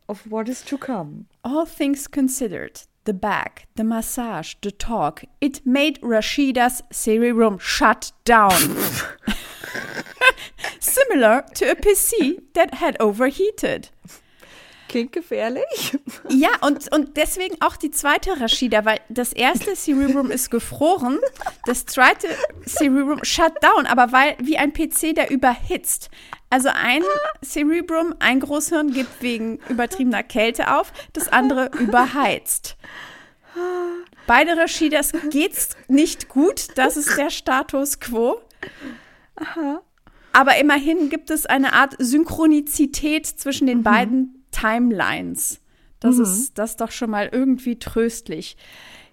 [0.09, 1.27] of what is to come.
[1.43, 8.13] All things considered, the bag, the massage, the talk, it made Rashida's Siri room shut
[8.25, 8.53] down.
[10.81, 13.89] Similar to a PC that had overheated.
[14.97, 15.99] Klingt gefährlich.
[16.31, 21.19] Ja, und, und deswegen auch die zweite Rashida, weil das erste Cerebrum ist gefroren,
[21.67, 22.29] das zweite
[22.67, 26.09] Cerebrum shut down, aber weil wie ein PC, der überhitzt.
[26.49, 27.03] Also ein
[27.45, 32.79] Cerebrum, ein Großhirn gibt wegen übertriebener Kälte auf, das andere überheizt.
[34.27, 38.41] Beide Rashidas geht's nicht gut, das ist der Status quo.
[39.37, 39.83] Aha.
[40.33, 43.83] Aber immerhin gibt es eine Art Synchronizität zwischen den mhm.
[43.83, 45.61] beiden Timelines.
[46.01, 46.23] Das, mhm.
[46.23, 48.57] ist, das doch schon mal irgendwie tröstlich.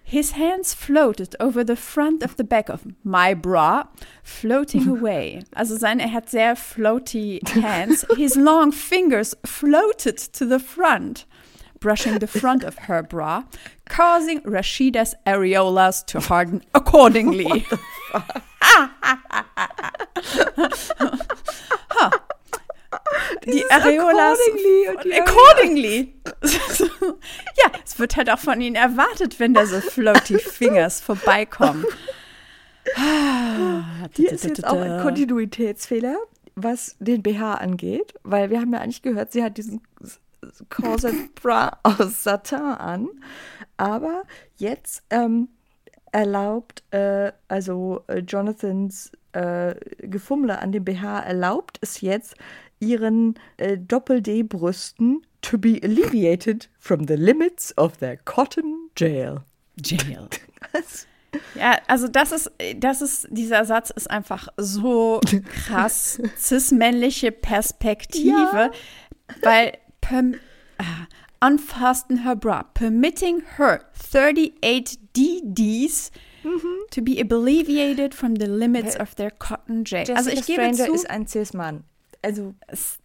[0.06, 3.88] His hands floated over the front of the back of my bra,
[4.22, 5.42] floating away.
[5.54, 8.06] Also seine, er hat sehr floaty hands.
[8.16, 11.26] His long fingers floated to the front,
[11.80, 13.44] brushing the front of her bra,
[13.88, 17.66] causing Rashida's areolas to harden accordingly.
[21.90, 22.10] huh.
[23.46, 24.38] Die Areolas.
[24.88, 25.20] Accordingly.
[25.20, 26.14] accordingly.
[27.02, 31.84] ja, es wird halt auch von ihnen erwartet, wenn da so floaty Fingers vorbeikommen.
[34.14, 36.16] Hier ist jetzt auch ein Kontinuitätsfehler,
[36.54, 39.80] was den BH angeht, weil wir haben ja eigentlich gehört, sie hat diesen
[40.68, 43.08] Corset Bra aus Satin an,
[43.76, 44.24] aber
[44.56, 45.48] jetzt ähm,
[46.12, 52.36] erlaubt, äh, also äh, Jonathans äh, Gefummle an dem BH erlaubt es jetzt,
[52.84, 59.44] ihren äh, Doppel-D-Brüsten to be alleviated from the limits of their cotton jail.
[59.76, 60.28] Jail.
[61.56, 65.20] Ja, also das ist, das ist, dieser Satz ist einfach so
[65.66, 68.70] krass cis-männliche Perspektive, ja.
[69.42, 70.34] weil perm,
[70.80, 76.12] uh, unfasten her bra, permitting her 38 DDs
[76.44, 76.60] mhm.
[76.90, 80.04] to be alleviated from the limits of their cotton jail.
[80.06, 81.84] Jessica also ich gebe Stranger zu, ist ein cis-Mann
[82.24, 82.98] also es,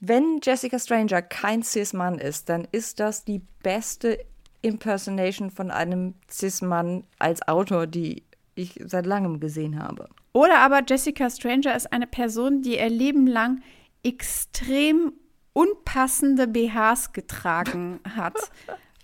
[0.00, 4.18] wenn Jessica Stranger kein Cis-Mann ist, dann ist das die beste
[4.62, 8.22] Impersonation von einem Cis-Mann als Autor, die
[8.54, 10.08] ich seit langem gesehen habe.
[10.32, 13.62] Oder aber Jessica Stranger ist eine Person, die ihr Leben lang
[14.02, 15.12] extrem
[15.52, 18.36] unpassende BHs getragen hat.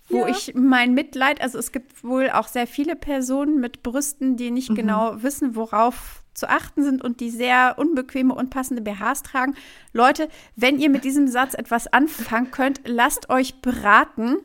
[0.09, 0.27] wo ja.
[0.27, 4.69] ich mein Mitleid, also es gibt wohl auch sehr viele Personen mit Brüsten, die nicht
[4.71, 4.75] mhm.
[4.75, 9.55] genau wissen, worauf zu achten sind und die sehr unbequeme, unpassende BHs tragen.
[9.93, 14.37] Leute, wenn ihr mit diesem Satz etwas anfangen könnt, lasst euch beraten.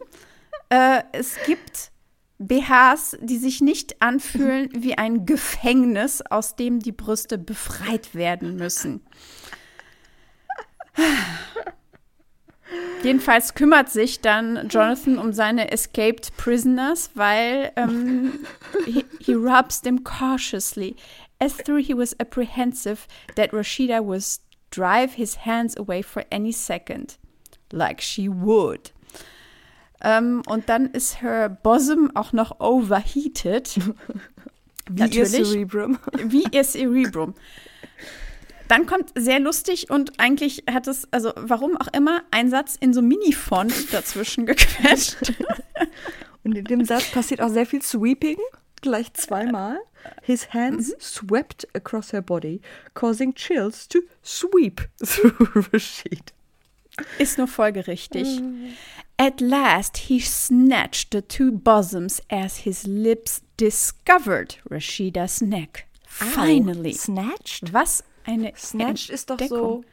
[0.68, 1.92] Äh, es gibt
[2.38, 9.00] BHs, die sich nicht anfühlen wie ein Gefängnis, aus dem die Brüste befreit werden müssen.
[13.02, 18.40] Jedenfalls kümmert sich dann Jonathan um seine escaped prisoners, weil ähm,
[18.84, 20.96] he, he rubs them cautiously
[21.40, 24.24] as though he was apprehensive that Rashida would
[24.70, 27.18] drive his hands away for any second,
[27.72, 28.92] like she would.
[30.02, 33.76] Ähm, und dann ist her bosom auch noch overheated.
[34.88, 35.32] Wie Natürlich.
[35.34, 35.98] ihr Cerebrum.
[36.24, 37.34] Wie ihr Cerebrum.
[38.68, 42.92] Dann kommt sehr lustig und eigentlich hat es, also warum auch immer, ein Satz in
[42.92, 45.32] so Mini-Font dazwischen gequetscht.
[46.44, 48.38] und in dem Satz passiert auch sehr viel Sweeping,
[48.82, 49.78] gleich zweimal.
[50.22, 51.00] His hands mhm.
[51.00, 52.60] swept across her body,
[52.94, 56.32] causing chills to sweep through Rashid.
[57.18, 58.40] Ist nur folgerichtig.
[58.40, 58.72] Mm.
[59.18, 66.94] At last he snatched the two bosoms as his lips discovered Rashida's neck, Finally.
[66.94, 67.72] Snatched?
[67.72, 69.84] Was eine Snatched ist doch so.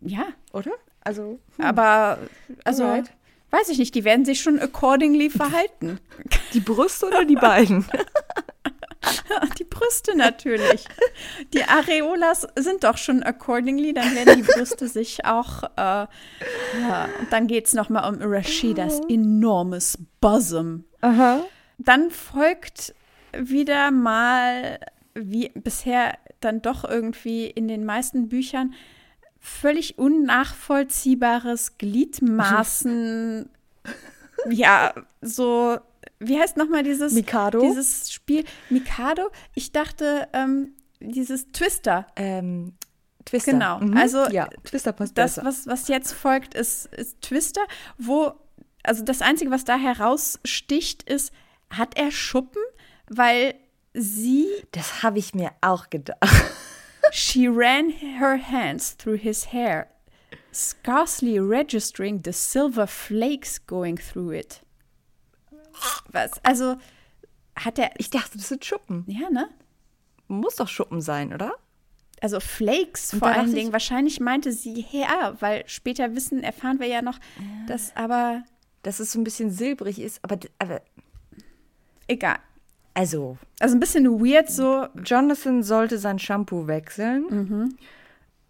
[0.00, 0.28] Ja.
[0.52, 0.72] Oder?
[1.04, 1.40] Also.
[1.56, 1.64] Hm.
[1.64, 2.18] Aber,
[2.64, 2.84] also.
[2.84, 3.10] Alright.
[3.52, 6.00] Weiß ich nicht, die werden sich schon accordingly verhalten.
[6.54, 7.86] Die Brüste oder die beiden?
[9.58, 10.84] Die Brüste natürlich.
[11.52, 15.64] Die Areolas sind doch schon accordingly, dann werden die Brüste sich auch.
[15.76, 16.06] Äh,
[16.80, 20.84] ja, dann geht es nochmal um Rashidas enormes Bosom.
[21.00, 21.40] Aha.
[21.78, 22.94] Dann folgt
[23.32, 24.78] wieder mal,
[25.14, 28.74] wie bisher dann doch irgendwie in den meisten Büchern,
[29.42, 33.50] völlig unnachvollziehbares Gliedmaßen.
[34.50, 35.78] ja, so
[36.20, 37.60] wie heißt nochmal dieses, Mikado?
[37.60, 38.44] dieses Spiel?
[38.70, 39.30] Mikado?
[39.54, 42.06] Ich dachte, ähm, dieses Twister.
[42.14, 42.74] Ähm,
[43.24, 43.52] Twister.
[43.52, 43.80] Genau.
[43.80, 43.96] Mhm.
[43.96, 45.46] Also ja, Twister passt das, besser.
[45.46, 47.62] was, was jetzt folgt, ist, ist Twister,
[47.98, 48.32] wo,
[48.84, 51.32] also das Einzige, was da heraussticht, ist,
[51.70, 52.62] hat er Schuppen?
[53.08, 53.54] Weil
[53.92, 54.46] sie.
[54.70, 56.20] Das habe ich mir auch gedacht.
[57.10, 59.88] She ran her hands through his hair,
[60.52, 64.60] scarcely registering the silver flakes going through it.
[66.12, 66.32] Was?
[66.44, 66.76] Also
[67.56, 67.90] hat er.
[67.98, 69.04] Ich dachte, das sind Schuppen.
[69.06, 69.48] Ja, ne?
[70.28, 71.54] Muss doch Schuppen sein, oder?
[72.20, 73.72] Also Flakes vor allen Dingen.
[73.72, 77.66] Wahrscheinlich meinte sie her, weil später wissen, erfahren wir ja noch, ja.
[77.66, 78.44] dass aber.
[78.82, 80.38] Dass es so ein bisschen silbrig ist, aber.
[80.58, 80.82] aber
[82.08, 82.38] egal.
[82.94, 83.38] Also.
[83.60, 84.86] Also ein bisschen weird so.
[85.04, 87.26] Jonathan sollte sein Shampoo wechseln.
[87.30, 87.76] Mhm.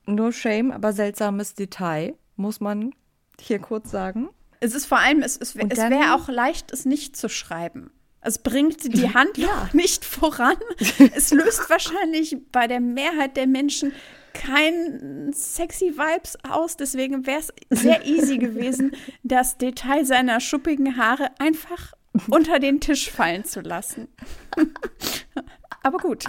[0.07, 2.93] No shame, aber seltsames Detail, muss man
[3.41, 4.29] hier kurz sagen.
[4.61, 7.91] Es ist vor allem, es, es, es wäre auch leicht, es nicht zu schreiben.
[8.21, 9.69] Es bringt die Handlung ja.
[9.73, 10.57] nicht voran.
[11.15, 13.93] es löst wahrscheinlich bei der Mehrheit der Menschen
[14.33, 16.77] kein sexy Vibes aus.
[16.77, 18.93] Deswegen wäre es sehr easy gewesen,
[19.23, 21.93] das Detail seiner schuppigen Haare einfach
[22.29, 24.09] unter den Tisch fallen zu lassen.
[25.83, 26.25] Aber gut.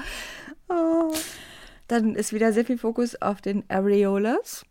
[0.69, 1.13] Oh.
[1.87, 4.65] Dann ist wieder sehr viel Fokus auf den Areolas,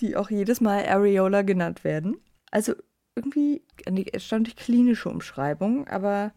[0.00, 2.18] die auch jedes Mal Areola genannt werden.
[2.50, 2.74] Also
[3.14, 6.32] irgendwie eine erstaunlich klinische Umschreibung, aber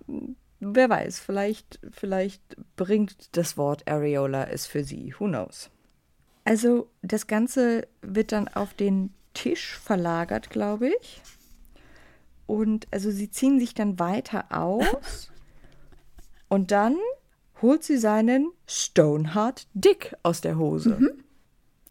[0.59, 2.41] wer weiß, vielleicht, vielleicht
[2.75, 5.13] bringt das Wort Areola es für sie.
[5.17, 5.69] Who knows?
[6.45, 11.21] Also das Ganze wird dann auf den Tisch verlagert, glaube ich.
[12.49, 15.29] Und also sie ziehen sich dann weiter aus.
[16.49, 16.97] und dann
[17.61, 20.97] holt sie seinen Stoneheart Dick aus der Hose.
[20.97, 21.11] Mhm.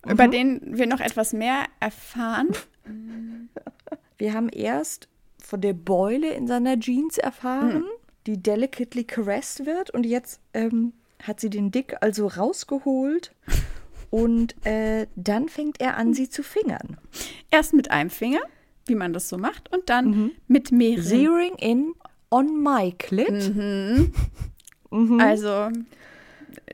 [0.04, 0.10] Mhm.
[0.10, 2.48] Über den wir noch etwas mehr erfahren.
[4.18, 5.06] Wir haben erst
[5.40, 7.90] von der Beule in seiner Jeans erfahren, mhm.
[8.26, 9.90] die delicately caressed wird.
[9.90, 13.32] Und jetzt ähm, hat sie den Dick also rausgeholt.
[14.10, 16.96] Und äh, dann fängt er an, sie zu fingern.
[17.52, 18.40] Erst mit einem Finger,
[18.88, 20.30] wie man das so macht, und dann mhm.
[20.46, 21.04] mit mehreren.
[21.04, 21.94] Zeroing in
[22.30, 23.54] on my clit.
[23.54, 24.12] Mhm.
[24.90, 25.20] mhm.
[25.20, 25.70] Also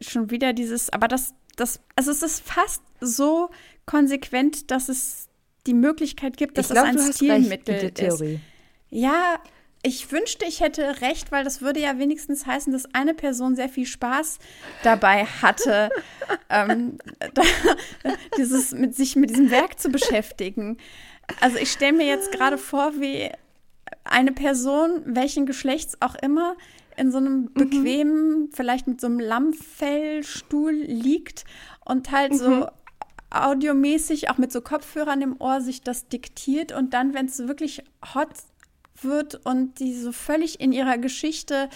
[0.01, 3.51] schon wieder dieses, aber das, das, also es ist fast so
[3.87, 5.29] konsequent, dass es
[5.67, 8.23] die Möglichkeit gibt, dass glaub, das ein Stilmittel ist.
[8.91, 9.39] Ja,
[9.83, 13.69] ich wünschte, ich hätte recht, weil das würde ja wenigstens heißen, dass eine Person sehr
[13.69, 14.39] viel Spaß
[14.83, 15.91] dabei hatte,
[16.49, 16.99] ähm,
[17.35, 17.43] da,
[18.39, 20.79] dieses, mit sich mit diesem Werk zu beschäftigen.
[21.41, 23.31] Also ich stelle mir jetzt gerade vor, wie
[24.05, 26.57] eine Person, welchen Geschlechts auch immer,
[26.97, 27.55] in so einem mhm.
[27.55, 28.51] bequemen, mhm.
[28.53, 31.45] vielleicht mit so einem Lammfellstuhl liegt
[31.85, 32.37] und halt mhm.
[32.37, 32.69] so
[33.31, 37.83] audiomäßig, auch mit so Kopfhörern im Ohr, sich das diktiert und dann, wenn es wirklich
[38.15, 38.31] hot
[39.01, 41.69] wird und die so völlig in ihrer Geschichte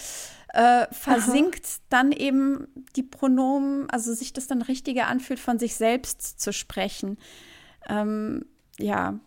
[0.52, 1.80] äh, versinkt, Aha.
[1.90, 7.18] dann eben die Pronomen, also sich das dann richtiger anfühlt, von sich selbst zu sprechen.
[7.88, 8.44] Ähm,
[8.78, 9.18] ja.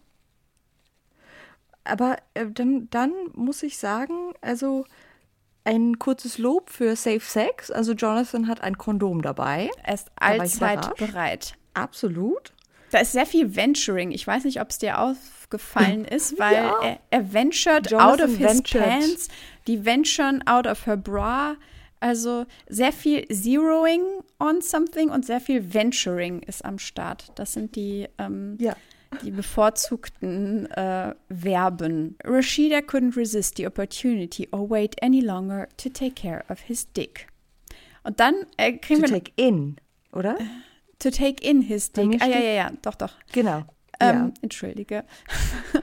[1.83, 4.85] Aber äh, dann, dann muss ich sagen, also
[5.63, 7.71] ein kurzes Lob für Safe Sex.
[7.71, 9.69] Also Jonathan hat ein Kondom dabei.
[9.83, 11.55] Er ist allzeit bereit.
[11.73, 12.53] Absolut.
[12.91, 14.11] Da ist sehr viel Venturing.
[14.11, 16.81] Ich weiß nicht, ob es dir aufgefallen ist, weil ja.
[16.81, 18.83] er, er ventured Jonathan out of his ventured.
[18.83, 19.27] pants,
[19.67, 21.55] die venturen out of her bra.
[22.01, 24.01] Also sehr viel Zeroing
[24.39, 27.31] on something und sehr viel Venturing ist am Start.
[27.35, 28.75] Das sind die, ähm, ja.
[29.23, 32.15] Die bevorzugten äh, Verben.
[32.23, 37.27] Rashida couldn't resist the opportunity or wait any longer to take care of his dick.
[38.03, 39.19] Und dann äh, kriegen to wir.
[39.19, 39.77] take in,
[40.11, 40.37] oder?
[40.99, 42.21] To take in his dick.
[42.21, 43.13] Ah, ja, ja, ja, doch, doch.
[43.31, 43.63] Genau.
[43.99, 44.31] Ähm, ja.
[44.41, 45.03] Entschuldige.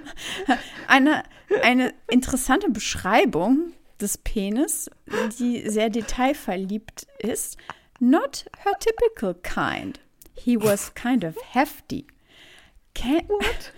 [0.89, 1.23] eine,
[1.63, 4.91] eine interessante Beschreibung des Penis,
[5.39, 7.57] die sehr detailverliebt ist.
[8.01, 10.01] Not her typical kind.
[10.35, 12.07] He was kind of hefty.
[12.99, 13.73] Can What?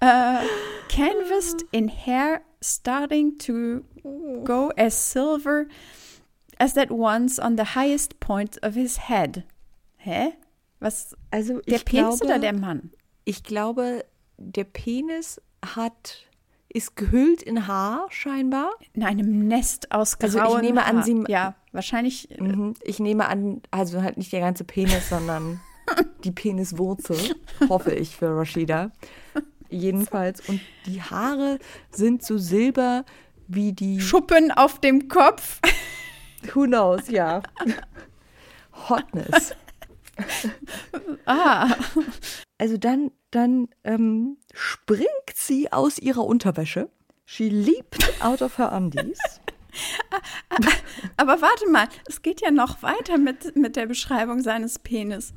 [0.00, 0.46] uh,
[0.88, 3.84] canvassed in hair starting to
[4.44, 5.66] go as silver
[6.60, 9.44] as that once on the highest point of his head.
[10.04, 10.34] Hä?
[10.80, 11.14] Was?
[11.32, 12.90] Also der Penis glaube, oder der Mann?
[13.24, 14.04] Ich glaube,
[14.38, 16.22] der Penis hat
[16.68, 18.70] ist gehüllt in Haar scheinbar.
[18.92, 22.28] In einem Nest aus grauen Also ich nehme an, sie ja wahrscheinlich.
[22.38, 25.60] Mhm, ich nehme an, also halt nicht der ganze Penis, sondern
[26.26, 27.36] die Peniswurzel,
[27.68, 28.90] hoffe ich für Rashida.
[29.70, 31.58] Jedenfalls und die Haare
[31.90, 33.04] sind so silber
[33.48, 35.60] wie die Schuppen auf dem Kopf.
[36.52, 37.42] Who knows, ja.
[38.88, 39.54] Hotness.
[41.26, 41.74] ah.
[42.58, 46.90] Also dann, dann ähm, springt sie aus ihrer Unterwäsche.
[47.24, 49.18] She leaped out of her undies.
[51.16, 55.34] Aber warte mal, es geht ja noch weiter mit, mit der Beschreibung seines Penis.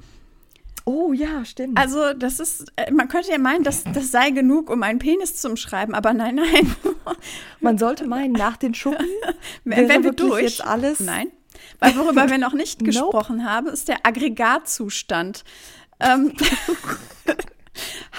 [0.86, 1.78] Oh ja, stimmt.
[1.78, 5.36] Also das ist, äh, man könnte ja meinen, das, das sei genug, um einen Penis
[5.36, 6.76] zu umschreiben, aber nein, nein.
[7.60, 9.06] Man sollte meinen, nach den Schuppen
[9.66, 11.00] wenn wir durch jetzt alles.
[11.00, 11.32] Nein,
[11.80, 13.50] weil worüber wir noch nicht gesprochen nope.
[13.50, 15.44] haben, ist der Aggregatzustand.
[16.02, 16.32] Um,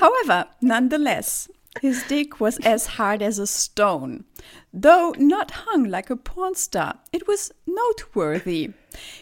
[0.01, 1.49] however, nonetheless,
[1.81, 4.25] his dick was as hard as a stone.
[4.73, 8.73] Though not hung like a porn star, it was noteworthy.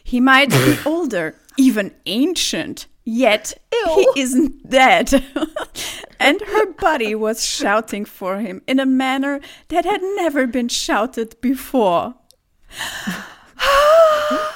[0.02, 4.12] He might be older, even ancient, yet Ew.
[4.14, 5.12] he isn't dead.
[6.20, 11.40] and her body was shouting for him in a manner that had never been shouted
[11.40, 12.14] before.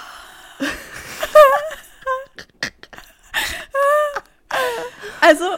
[5.23, 5.57] Also,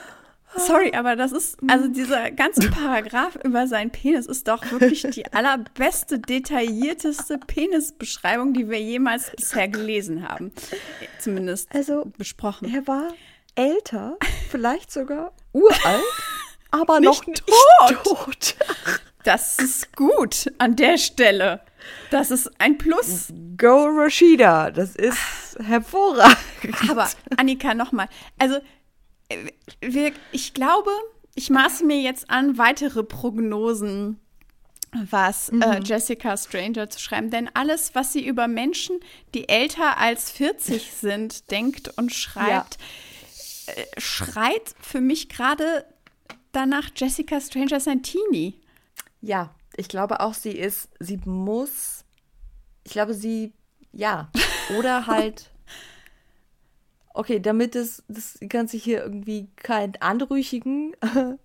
[0.56, 5.24] sorry, aber das ist, also dieser ganze Paragraph über seinen Penis ist doch wirklich die
[5.32, 10.52] allerbeste, detaillierteste Penisbeschreibung, die wir jemals bisher gelesen haben.
[11.18, 12.72] Zumindest also, besprochen.
[12.74, 13.08] Er war
[13.54, 14.16] älter,
[14.50, 16.02] vielleicht sogar uralt,
[16.70, 17.44] aber nicht noch nicht
[17.78, 18.04] tot.
[18.04, 18.56] tot.
[19.24, 21.62] Das ist gut an der Stelle.
[22.10, 23.32] Das ist ein Plus.
[23.56, 25.16] Go Rashida, das ist
[25.64, 26.36] hervorragend.
[26.90, 27.08] Aber
[27.38, 28.08] Annika, nochmal.
[28.38, 28.58] Also,
[29.80, 30.90] wir, ich glaube,
[31.34, 34.20] ich maße mir jetzt an, weitere Prognosen,
[34.92, 35.62] was äh, mhm.
[35.62, 37.30] äh, Jessica Stranger zu schreiben.
[37.30, 39.00] Denn alles, was sie über Menschen,
[39.34, 42.78] die älter als 40 sind, denkt und schreibt,
[43.66, 43.74] ja.
[43.74, 45.84] äh, schreit für mich gerade
[46.52, 48.60] danach, Jessica Stranger ist ein Teenie.
[49.20, 52.04] Ja, ich glaube auch, sie ist, sie muss,
[52.84, 53.52] ich glaube, sie,
[53.92, 54.30] ja,
[54.78, 55.50] oder halt,
[57.14, 60.94] okay, damit es, das Ganze hier irgendwie keinen anrüchigen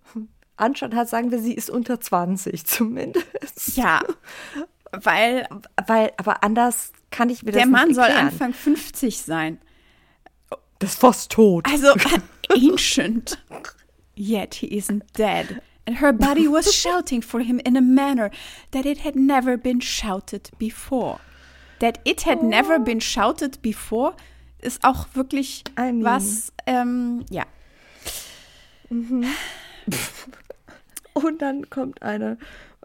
[0.58, 3.78] Anschein hat, sagen wir, sie ist unter 20 zumindest.
[3.78, 4.02] Ja,
[4.92, 5.48] weil,
[5.88, 9.60] weil, aber anders kann ich mir das nicht Der Mann soll Anfang 50 sein.
[10.80, 11.66] Das ist fast tot.
[11.66, 11.94] Also,
[12.50, 13.38] ancient.
[14.16, 18.30] Yet he isn't dead and her body was shouting for him in a manner
[18.72, 21.20] that it had never been shouted before.
[21.80, 22.48] That it had oh.
[22.48, 24.16] never been shouted before
[24.62, 26.04] ist auch wirklich I mean.
[26.04, 27.46] was, ähm, ja.
[28.90, 29.26] Mhm.
[31.14, 32.38] Und dann kommt eine,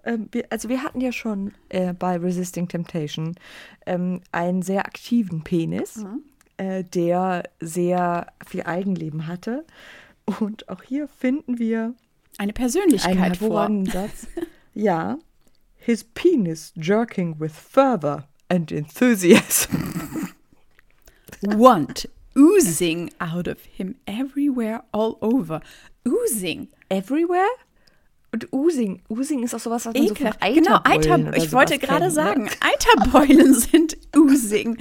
[0.05, 3.35] ähm, wir, also wir hatten ja schon äh, bei Resisting Temptation
[3.87, 6.23] ähm, einen sehr aktiven Penis, mhm.
[6.57, 9.65] äh, der sehr viel Eigenleben hatte.
[10.41, 11.95] Und auch hier finden wir
[12.39, 13.69] eine Persönlichkeit Ein vor.
[13.93, 14.27] Satz.
[14.73, 15.19] Ja.
[15.77, 20.04] His penis jerking with fervor and enthusiasm.
[21.47, 25.61] Want oozing out of him everywhere, all over.
[26.07, 26.69] Oozing.
[26.89, 27.49] Everywhere?
[28.33, 30.33] Und Oozing, Oozing ist auch sowas, was man Ekel.
[30.33, 32.11] so Genau, Eiter, ich wollte gerade ne?
[32.11, 34.79] sagen, Eiterbeulen sind Oozing.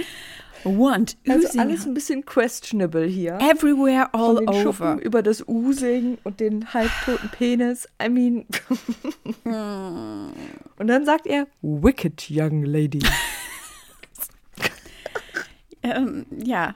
[0.63, 1.17] Want.
[1.27, 3.37] Also alles ein bisschen questionable hier.
[3.41, 4.61] Everywhere, all Von den over.
[4.61, 7.87] Schuppen über das Oozing und den halbtoten Penis.
[8.01, 8.45] I mean.
[10.77, 12.99] und dann sagt er, wicked young lady.
[15.83, 16.75] ähm, ja.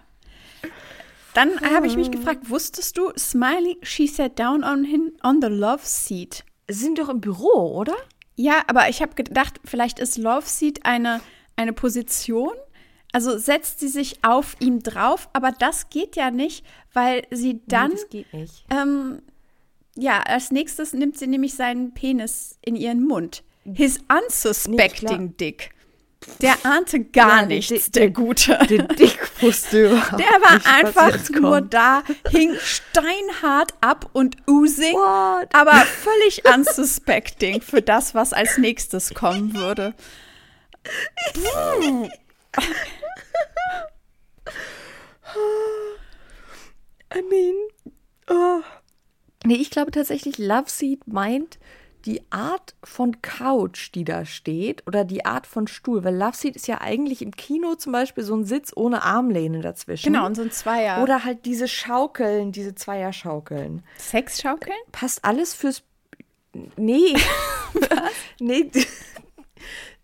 [1.33, 5.49] Dann habe ich mich gefragt, wusstest du, Smiley, she sat down on him on the
[5.49, 6.43] love seat.
[6.67, 7.95] Sie sind doch im Büro, oder?
[8.35, 11.21] Ja, aber ich habe gedacht, vielleicht ist Love Seat eine,
[11.55, 12.51] eine Position
[13.13, 17.89] also setzt sie sich auf ihm drauf, aber das geht ja nicht, weil sie dann.
[17.89, 18.65] Nee, das geht nicht.
[18.69, 19.21] Ähm,
[19.95, 23.43] ja, als nächstes nimmt sie nämlich seinen Penis in ihren Mund.
[23.73, 25.71] His unsuspecting nee, dick.
[26.41, 28.59] Der ahnte gar ja, nichts, der, der Gute.
[28.69, 34.93] Der Dick wusste überhaupt Der war nicht, einfach nur da, hing steinhart ab und oozing,
[34.93, 35.53] What?
[35.53, 39.95] aber völlig unsuspecting für das, was als nächstes kommen würde.
[47.15, 47.55] I mean,
[48.29, 48.61] oh.
[49.45, 51.57] Nee, ich glaube tatsächlich, Love Seat meint
[52.07, 56.55] die Art von Couch, die da steht, oder die Art von Stuhl, weil Love Seat
[56.55, 60.13] ist ja eigentlich im Kino zum Beispiel so ein Sitz ohne Armlehne dazwischen.
[60.13, 61.03] Genau, und so ein Zweier.
[61.03, 63.83] Oder halt diese Schaukeln, diese Zweierschaukeln.
[63.97, 64.77] Sexschaukeln?
[64.93, 65.83] Passt alles fürs.
[66.77, 67.13] Nee.
[68.39, 68.71] nee.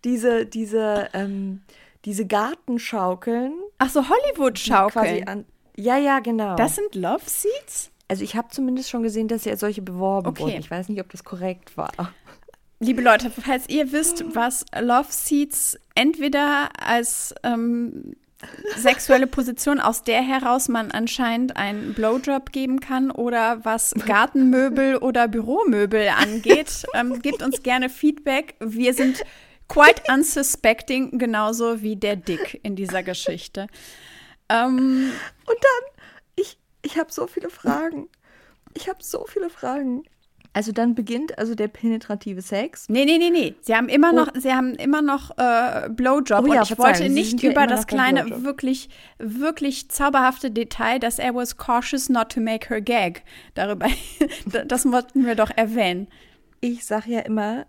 [0.04, 1.62] diese, diese, ähm,
[2.04, 3.54] diese Gartenschaukeln.
[3.78, 5.46] Ach so, Hollywood-Schaukeln.
[5.78, 6.56] Ja, ja, genau.
[6.56, 7.93] Das sind Love Seats?
[8.14, 10.44] Also ich habe zumindest schon gesehen, dass ja solche beworben okay.
[10.44, 10.60] wurden.
[10.60, 11.92] Ich weiß nicht, ob das korrekt war.
[12.80, 18.16] Liebe Leute, falls ihr wisst, was Love Seats entweder als ähm,
[18.76, 25.28] sexuelle Position, aus der heraus man anscheinend einen Blowjob geben kann oder was Gartenmöbel oder
[25.28, 28.54] Büromöbel angeht, ähm, gebt uns gerne Feedback.
[28.60, 29.24] Wir sind
[29.68, 33.66] quite unsuspecting, genauso wie der Dick in dieser Geschichte.
[34.50, 35.14] Ähm,
[35.46, 35.93] Und dann
[36.84, 38.10] ich habe so viele Fragen.
[38.76, 40.04] Ich habe so viele Fragen.
[40.56, 42.88] Also dann beginnt also der penetrative Sex.
[42.88, 43.56] Nee, nee, nee, nee.
[43.62, 44.40] Sie haben immer noch, oh.
[44.40, 46.44] sie haben immer noch äh, Blowjob.
[46.44, 51.18] Oh, ja, und ich wollte nicht über ja das kleine, wirklich, wirklich zauberhafte Detail, dass
[51.18, 53.24] er was cautious not to make her gag.
[53.56, 53.88] Darüber,
[54.68, 56.08] das wollten wir doch erwähnen.
[56.62, 57.66] Ich sag ja immer.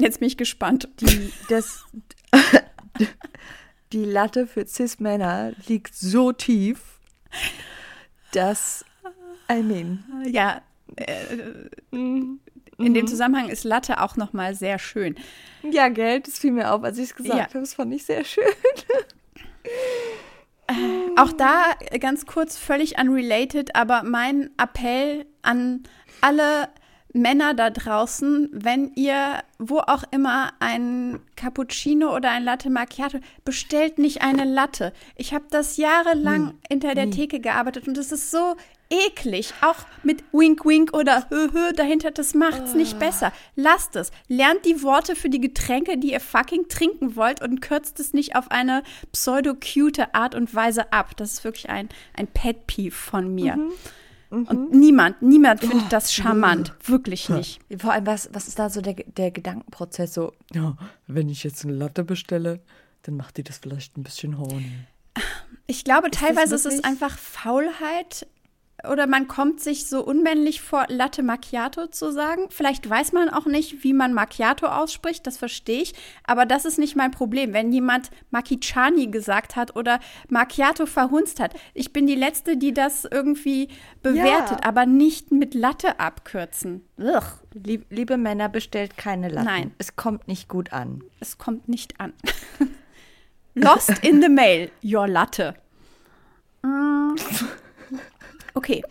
[0.00, 0.88] Jetzt bin ich gespannt.
[1.00, 1.84] Die, das,
[3.92, 7.00] die Latte für Cis-Männer liegt so tief
[8.32, 8.84] das,
[9.50, 10.04] I mean.
[10.26, 10.62] Ja,
[10.96, 11.36] äh,
[11.90, 12.40] in
[12.78, 12.94] mhm.
[12.94, 15.16] dem Zusammenhang ist Latte auch noch mal sehr schön.
[15.62, 17.44] Ja, Geld, das fiel mir auf, als ich es gesagt ja.
[17.44, 17.60] habe.
[17.60, 18.44] Das fand ich sehr schön.
[20.68, 20.72] Äh,
[21.16, 21.64] auch da
[21.98, 25.82] ganz kurz, völlig unrelated, aber mein Appell an
[26.20, 26.68] alle
[27.12, 33.98] Männer da draußen, wenn ihr wo auch immer ein Cappuccino oder ein Latte Macchiato, bestellt
[33.98, 34.92] nicht eine Latte.
[35.16, 36.58] Ich habe das jahrelang hm.
[36.68, 37.12] hinter der hm.
[37.12, 38.56] Theke gearbeitet und es ist so
[38.92, 39.54] eklig.
[39.60, 42.76] Auch mit Wink Wink oder Hö Hö dahinter, das macht's oh.
[42.76, 43.32] nicht besser.
[43.56, 44.10] Lasst es.
[44.28, 48.36] Lernt die Worte für die Getränke, die ihr fucking trinken wollt und kürzt es nicht
[48.36, 48.82] auf eine
[49.12, 51.16] pseudo-cute Art und Weise ab.
[51.16, 53.56] Das ist wirklich ein, ein Pet-Peeve von mir.
[53.56, 53.72] Mhm.
[54.32, 54.46] Mhm.
[54.46, 55.90] Und niemand, niemand findet oh.
[55.90, 56.72] das charmant.
[56.84, 57.60] Wirklich nicht.
[57.78, 60.14] Vor allem, was, was ist da so der, der Gedankenprozess?
[60.14, 60.76] So, ja,
[61.06, 62.60] wenn ich jetzt eine Latte bestelle,
[63.02, 64.72] dann macht die das vielleicht ein bisschen horny.
[65.66, 68.26] Ich glaube, ist teilweise ist es einfach Faulheit
[68.90, 72.46] oder man kommt sich so unmännlich vor, Latte Macchiato zu sagen.
[72.50, 75.94] Vielleicht weiß man auch nicht, wie man Macchiato ausspricht, das verstehe ich.
[76.24, 77.52] Aber das ist nicht mein Problem.
[77.52, 83.04] Wenn jemand Macchiani gesagt hat oder Macchiato verhunzt hat, ich bin die Letzte, die das
[83.04, 83.68] irgendwie
[84.02, 84.68] bewertet, ja.
[84.68, 86.84] aber nicht mit Latte abkürzen.
[87.54, 89.46] Lieb, liebe Männer, bestellt keine Latte.
[89.46, 89.74] Nein.
[89.78, 91.02] Es kommt nicht gut an.
[91.20, 92.12] Es kommt nicht an.
[93.54, 95.54] Lost in the mail, your Latte.
[96.64, 97.16] Mm.
[98.54, 98.82] Okay.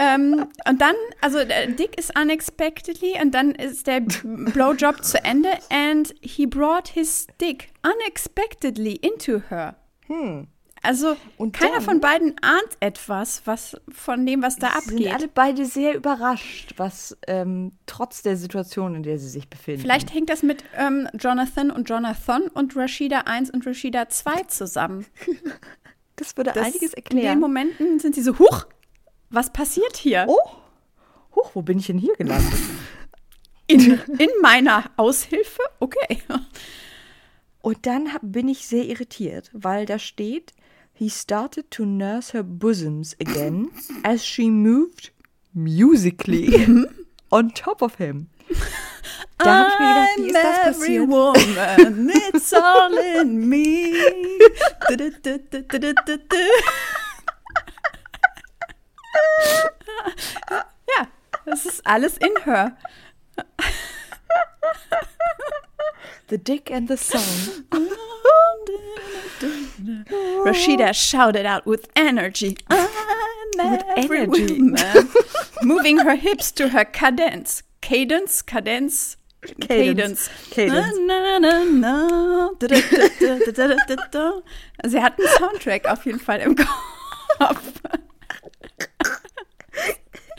[0.00, 1.38] Ähm, und dann, also
[1.76, 7.70] Dick ist unexpectedly und dann ist der Blowjob zu Ende and he brought his dick
[7.82, 9.74] unexpectedly into her.
[10.06, 10.46] Hm.
[10.82, 14.98] Also und keiner dann, von beiden ahnt etwas, was von dem, was da abgeht.
[14.98, 19.80] Sind alle beide sehr überrascht, was ähm, trotz der Situation, in der sie sich befinden.
[19.80, 25.06] Vielleicht hängt das mit ähm, Jonathan und Jonathan und Rashida 1 und Rashida 2 zusammen.
[26.16, 27.24] das würde das, einiges erklären.
[27.24, 28.66] In den Momenten sind sie so, huch,
[29.30, 30.26] was passiert hier?
[30.28, 30.38] Oh,
[31.34, 32.60] Huch, wo bin ich denn hier gelandet?
[33.66, 35.62] In, in meiner Aushilfe?
[35.78, 36.22] Okay.
[37.60, 40.54] Und dann bin ich sehr irritiert, weil da steht,
[40.94, 43.68] he started to nurse her bosoms again
[44.04, 45.12] as she moved
[45.52, 46.88] musically mhm.
[47.30, 48.28] on top of him.
[49.36, 51.08] Da habe ich mir gedacht, wie ist das passiert?
[51.08, 53.92] Woman, it's all in me.
[60.50, 61.08] ja,
[61.44, 62.76] das ist alles in her.
[66.28, 67.64] The Dick and the Song.
[70.44, 72.56] Rashida shouted out with energy.
[73.58, 74.60] with energy.
[75.62, 77.62] moving her hips to her cadence.
[77.80, 79.16] Cadence, cadence,
[79.60, 80.28] Cadence.
[80.50, 80.98] Cadence.
[81.06, 82.50] Na, na, na,
[84.84, 87.80] Sie hat einen Soundtrack auf jeden Fall im Kopf.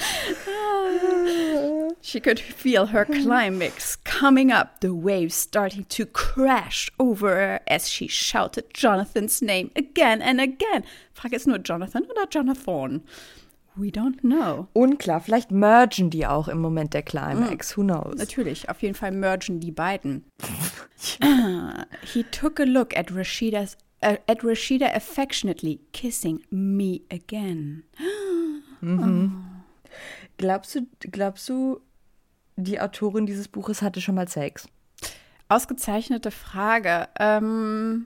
[2.01, 7.89] she could feel her climax coming up, the waves starting to crash over her as
[7.89, 10.83] she shouted Jonathan's name again and again.
[11.13, 13.03] Frage ist nur Jonathan oder Jonathan?
[13.75, 14.67] We don't know.
[14.73, 17.75] Unklar, vielleicht mergen die auch im Moment der Climax.
[17.75, 17.77] Mm.
[17.77, 18.15] Who knows?
[18.17, 20.25] Natürlich, auf jeden Fall mergen die beiden.
[22.03, 27.83] he took a look at Rashida's uh, at Rashida affectionately, kissing me again.
[28.81, 29.29] mm -hmm.
[29.31, 29.48] oh.
[30.39, 31.81] Glaubst du, glaubst du,
[32.55, 34.69] die Autorin dieses Buches hatte schon mal Sex?
[35.49, 37.09] Ausgezeichnete Frage.
[37.19, 38.05] Ähm,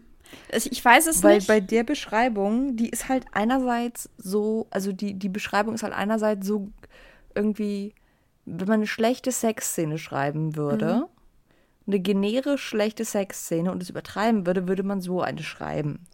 [0.51, 1.47] ich weiß es Weil nicht.
[1.47, 5.93] Weil bei der Beschreibung, die ist halt einerseits so, also die, die Beschreibung ist halt
[5.93, 6.69] einerseits so
[7.35, 7.93] irgendwie,
[8.45, 11.05] wenn man eine schlechte Sexszene schreiben würde, mhm.
[11.85, 16.07] eine generisch schlechte Sexszene und es übertreiben würde, würde man so eine schreiben.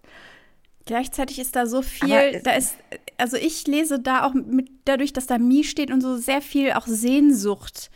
[0.90, 2.76] Gleichzeitig ist da so viel, da ist,
[3.20, 6.72] also ich lese da auch mit, dadurch, dass da Mi steht und so sehr viel
[6.72, 7.91] auch Sehnsucht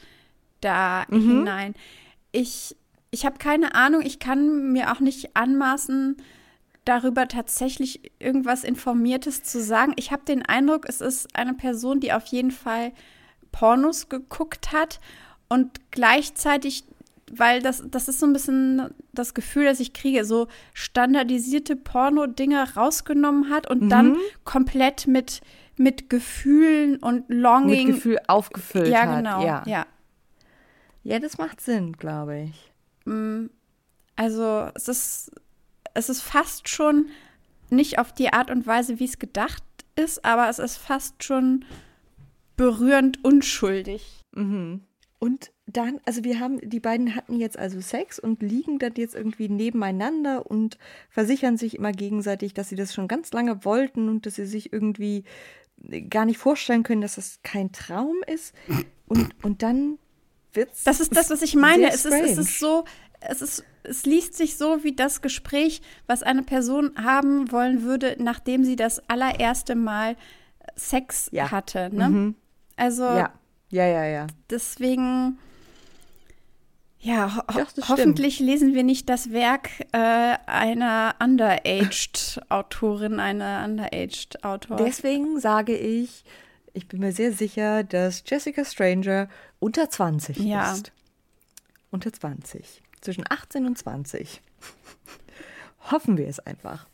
[0.62, 1.22] da mhm.
[1.22, 1.74] hinein.
[2.32, 2.76] Ich,
[3.10, 6.18] ich habe keine Ahnung, ich kann mir auch nicht anmaßen,
[6.86, 9.94] darüber tatsächlich irgendwas Informiertes zu sagen.
[9.96, 12.92] Ich habe den Eindruck, es ist eine Person, die auf jeden Fall
[13.52, 15.00] Pornos geguckt hat
[15.50, 16.84] und gleichzeitig,
[17.32, 22.76] weil das, das ist so ein bisschen das Gefühl, das ich kriege, so standardisierte Porno-Dinge
[22.76, 23.90] rausgenommen hat und mhm.
[23.90, 25.42] dann komplett mit,
[25.78, 27.88] mit Gefühlen und Longing.
[27.88, 29.18] Mit Gefühl aufgefüllt ja, hat.
[29.18, 29.76] Genau, ja, genau.
[29.76, 29.86] Ja.
[31.04, 32.72] Ja, das macht Sinn, glaube ich.
[33.06, 33.48] Mm,
[34.16, 35.32] also es ist,
[35.94, 37.08] es ist fast schon
[37.70, 39.64] nicht auf die Art und Weise, wie es gedacht
[39.96, 41.66] ist, aber es ist fast schon
[42.56, 44.22] berührend unschuldig.
[44.34, 44.82] Mhm.
[45.20, 49.16] Und dann, also wir haben, die beiden hatten jetzt also Sex und liegen dann jetzt
[49.16, 50.78] irgendwie nebeneinander und
[51.10, 54.74] versichern sich immer gegenseitig, dass sie das schon ganz lange wollten und dass sie sich
[54.74, 55.24] irgendwie
[56.10, 58.54] gar nicht vorstellen können, dass das kein Traum ist.
[59.08, 60.00] Und, und dann
[60.54, 60.84] wird's.
[60.84, 61.88] Das ist das, was ich meine.
[61.88, 62.86] Es ist, es ist so,
[63.22, 68.16] es ist, es liest sich so wie das Gespräch, was eine Person haben wollen würde,
[68.20, 70.16] nachdem sie das allererste Mal
[70.76, 71.52] Sex ja.
[71.52, 71.90] hatte.
[71.94, 72.10] Ne?
[72.10, 72.36] Mhm.
[72.76, 73.04] Also.
[73.04, 73.34] Ja,
[73.70, 74.28] ja, ja, ja.
[74.50, 75.40] Deswegen.
[77.04, 77.42] Ja, ho
[77.76, 78.50] Doch, hoffentlich stimmt.
[78.50, 84.78] lesen wir nicht das Werk äh, einer underaged Autorin, einer underaged Autor.
[84.78, 86.24] Deswegen sage ich,
[86.72, 89.28] ich bin mir sehr sicher, dass Jessica Stranger
[89.60, 90.72] unter 20 ja.
[90.72, 90.94] ist.
[91.92, 92.82] Unter 20.
[93.02, 94.42] Zwischen 18 und 20.
[95.92, 96.88] Hoffen wir es einfach.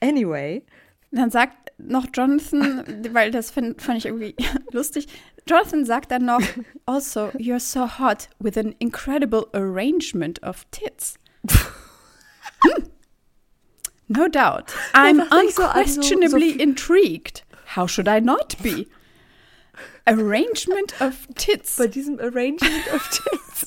[0.00, 0.62] Anyway.
[1.10, 4.34] Dann sagt noch Jonathan, weil das find, fand ich irgendwie
[4.72, 5.06] lustig,
[5.46, 6.42] Jonathan sagt dann noch,
[6.86, 11.18] also, you're so hot with an incredible arrangement of tits.
[11.48, 12.84] hm.
[14.08, 14.72] No doubt.
[14.94, 17.42] I'm unquestionably so, so intrigued.
[17.74, 18.88] How should I not be?
[20.06, 21.76] Arrangement of Tits.
[21.76, 23.57] Bei diesem Arrangement of Tits.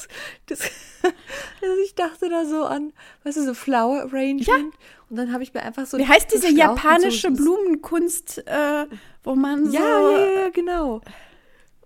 [0.47, 0.61] Das,
[1.61, 2.93] also ich dachte da so an,
[3.23, 4.47] weißt du, so Flower Arrangement.
[4.47, 4.55] Ja.
[5.09, 5.97] Und dann habe ich mir einfach so.
[5.97, 8.85] Wie heißt diese japanische so, Blumenkunst, äh,
[9.23, 9.73] wo man so.
[9.73, 11.01] Ja, ja, ja, genau.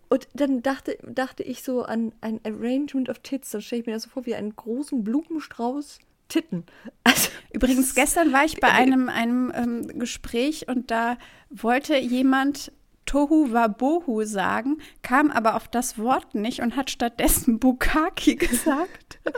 [0.10, 3.50] Und dann dachte, dachte ich so an ein Arrangement of Tits.
[3.50, 6.66] Dann stelle ich mir das so vor wie einen großen Blumenstrauß Titten.
[7.04, 11.18] Also, Übrigens, gestern war ich bei einem, einem ähm, Gespräch und da
[11.50, 12.72] wollte jemand
[13.06, 19.20] Tohu Wabohu sagen, kam aber auf das Wort nicht und hat stattdessen Bukaki gesagt.
[19.26, 19.34] und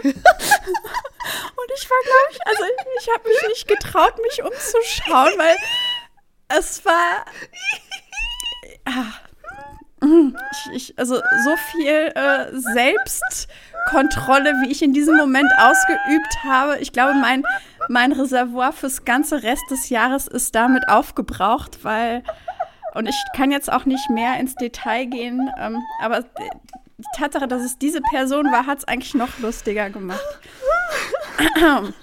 [1.75, 2.63] ich war, glaube ich, also
[2.99, 5.57] ich, habe mich nicht getraut, mich umzuschauen, weil
[6.49, 7.25] es war.
[8.89, 9.11] Ah,
[10.01, 16.77] ich, ich, also so viel äh, Selbstkontrolle, wie ich in diesem Moment ausgeübt habe.
[16.79, 17.43] Ich glaube, mein,
[17.89, 22.23] mein Reservoir fürs ganze Rest des Jahres ist damit aufgebraucht, weil
[22.97, 27.61] und ich kann jetzt auch nicht mehr ins Detail gehen, ähm, aber die Tatsache, dass
[27.61, 30.19] es diese Person war, hat es eigentlich noch lustiger gemacht.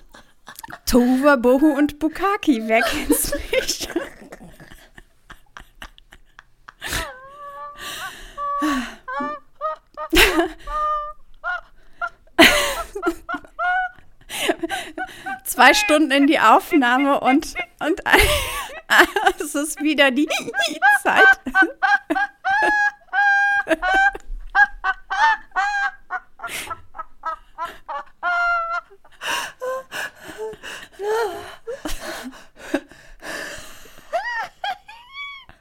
[0.86, 3.88] Tova, Bohu und Bukaki, wer kennt's nicht?
[15.44, 18.00] Zwei Stunden in die Aufnahme und, und
[19.40, 20.28] es ist wieder die
[21.02, 21.24] Zeit.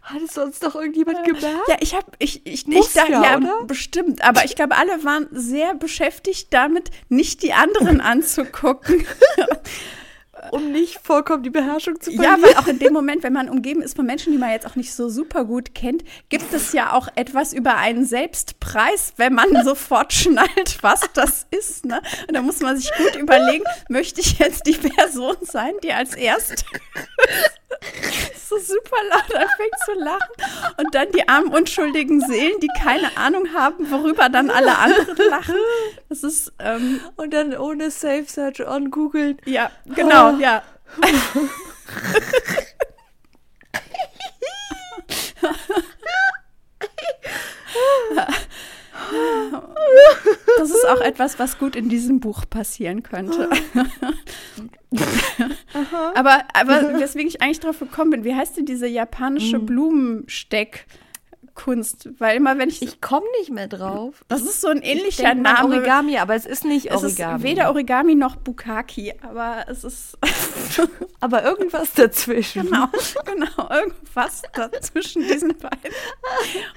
[0.01, 1.67] Hat es sonst noch irgendjemand gemerkt?
[1.67, 4.23] Ja, ich habe, ich, ich, ich da, ja, ja bestimmt.
[4.23, 9.07] Aber ich glaube, alle waren sehr beschäftigt damit, nicht die anderen anzugucken
[10.53, 12.41] um nicht vollkommen die Beherrschung zu verlieren.
[12.41, 14.67] Ja, weil auch in dem Moment, wenn man umgeben ist von Menschen, die man jetzt
[14.67, 19.33] auch nicht so super gut kennt, gibt es ja auch etwas über einen Selbstpreis, wenn
[19.33, 21.85] man sofort schnallt, was das ist.
[21.85, 22.01] Ne?
[22.27, 26.13] Und da muss man sich gut überlegen, möchte ich jetzt die Person sein, die als
[26.13, 26.63] erste
[28.49, 33.53] so super laut anfängt zu lachen und dann die armen unschuldigen Seelen, die keine Ahnung
[33.53, 35.55] haben, worüber dann alle anderen lachen.
[36.09, 39.37] Das ist ähm, und dann ohne Safe Search on googeln.
[39.45, 40.39] Ja, genau, oh.
[40.39, 40.63] ja.
[50.69, 53.49] ist auch etwas, was gut in diesem Buch passieren könnte.
[56.13, 59.65] aber, aber weswegen ich eigentlich drauf gekommen bin, wie heißt denn diese japanische mhm.
[59.65, 60.85] Blumensteck?
[61.55, 64.25] Kunst, weil immer wenn ich ich komme nicht mehr drauf.
[64.27, 65.75] Das ist so ein ähnlicher Name.
[65.75, 67.33] Origami, aber es ist nicht Origami.
[67.33, 70.17] Es ist weder Origami noch Bukaki, aber es ist
[71.19, 72.63] aber irgendwas dazwischen.
[72.63, 72.87] Genau,
[73.25, 75.93] genau, irgendwas dazwischen diesen beiden.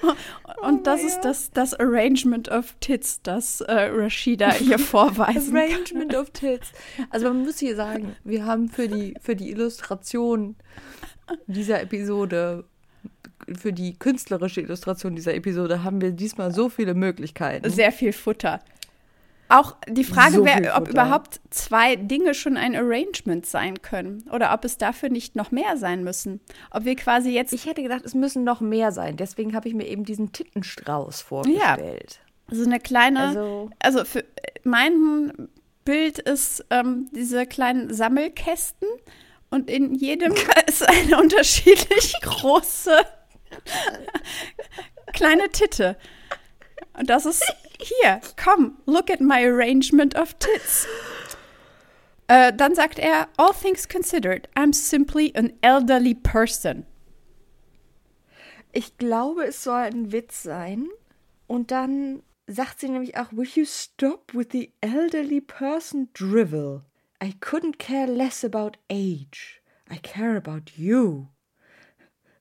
[0.63, 6.13] Und oh das ist das, das Arrangement of Tits, das äh, Rashida hier vorweisen Arrangement
[6.13, 6.21] kann.
[6.21, 6.73] of Tits.
[7.11, 10.57] Also man muss hier sagen, wir haben für die für die Illustration
[11.47, 12.65] dieser Episode
[13.59, 17.69] für die künstlerische Illustration dieser Episode haben wir diesmal so viele Möglichkeiten.
[17.71, 18.61] Sehr viel Futter.
[19.49, 24.53] Auch die Frage so wäre, ob überhaupt zwei Dinge schon ein Arrangement sein können oder
[24.53, 26.41] ob es dafür nicht noch mehr sein müssen.
[26.73, 27.53] Ob wir quasi jetzt.
[27.53, 29.17] Ich hätte gedacht, es müssen noch mehr sein.
[29.17, 32.21] Deswegen habe ich mir eben diesen Tittenstrauß vorgestellt.
[32.51, 32.57] Ja.
[32.57, 33.21] So eine kleine.
[33.21, 34.25] Also, also für
[34.65, 35.49] mein
[35.85, 38.89] Bild ist ähm, diese kleinen Sammelkästen
[39.51, 40.35] und in jedem
[40.67, 42.99] ist eine unterschiedlich große
[45.13, 45.97] Kleine Titte.
[46.99, 47.45] Und das ist
[47.79, 48.21] hier.
[48.43, 50.87] Komm, look at my arrangement of tits.
[52.29, 56.85] Äh, dann sagt er, all things considered, I'm simply an elderly person.
[58.73, 60.89] Ich glaube, es soll ein Witz sein.
[61.47, 66.83] Und dann sagt sie nämlich auch, will you stop with the elderly person drivel?
[67.23, 69.63] I couldn't care less about age.
[69.91, 71.29] I care about you.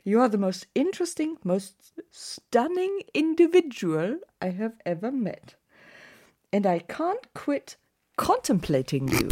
[0.07, 5.55] You are the most interesting, most stunning individual I have ever met.
[6.53, 7.75] And I can't quit
[8.15, 9.29] contemplating you.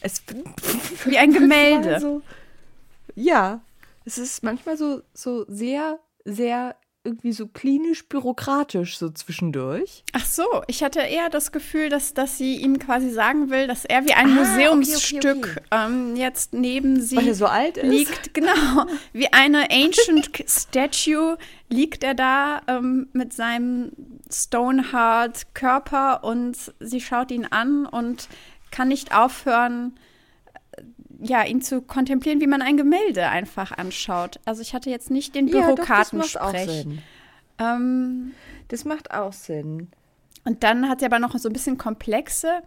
[0.00, 0.22] Es
[1.06, 1.98] wie ein Gemälde.
[1.98, 2.22] So,
[3.16, 3.62] ja,
[4.04, 10.04] es ist manchmal so, so sehr, sehr irgendwie so klinisch bürokratisch so zwischendurch.
[10.12, 13.84] Ach so, ich hatte eher das Gefühl, dass, dass sie ihm quasi sagen will, dass
[13.84, 15.84] er wie ein ah, Museumsstück okay, okay, okay.
[15.86, 17.90] Ähm, jetzt neben sie Weil er so alt ist.
[17.90, 18.34] liegt.
[18.34, 23.92] Genau, wie eine ancient statue liegt er da ähm, mit seinem
[24.30, 28.28] Stonehard Körper und sie schaut ihn an und
[28.70, 29.94] kann nicht aufhören,
[31.24, 34.40] ja, ihn zu kontemplieren, wie man ein Gemälde einfach anschaut.
[34.44, 36.86] Also ich hatte jetzt nicht den Bürokratensprech.
[37.58, 38.32] Ja, ähm,
[38.68, 39.88] das macht auch Sinn.
[40.44, 42.62] Und dann hat sie aber noch so ein bisschen komplexe.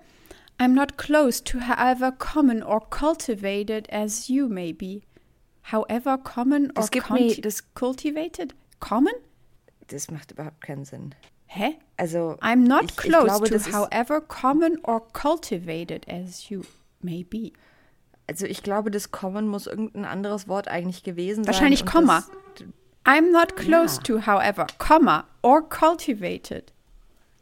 [0.59, 5.01] I'm not close to however common or cultivated as you may be.
[5.71, 6.87] However common or
[7.41, 8.55] das cultivated?
[8.79, 9.13] Common?
[9.87, 11.13] Das macht überhaupt keinen Sinn.
[11.45, 11.77] Hä?
[11.97, 16.63] Also I'm not ich, close ich glaube, to however common or cultivated as you
[17.01, 17.51] may be.
[18.27, 21.53] Also ich glaube, das Common muss irgendein anderes Wort eigentlich gewesen sein.
[21.53, 22.25] Wahrscheinlich Komma.
[23.05, 24.03] I'm not close ja.
[24.03, 26.73] to, however, Komma, or cultivated.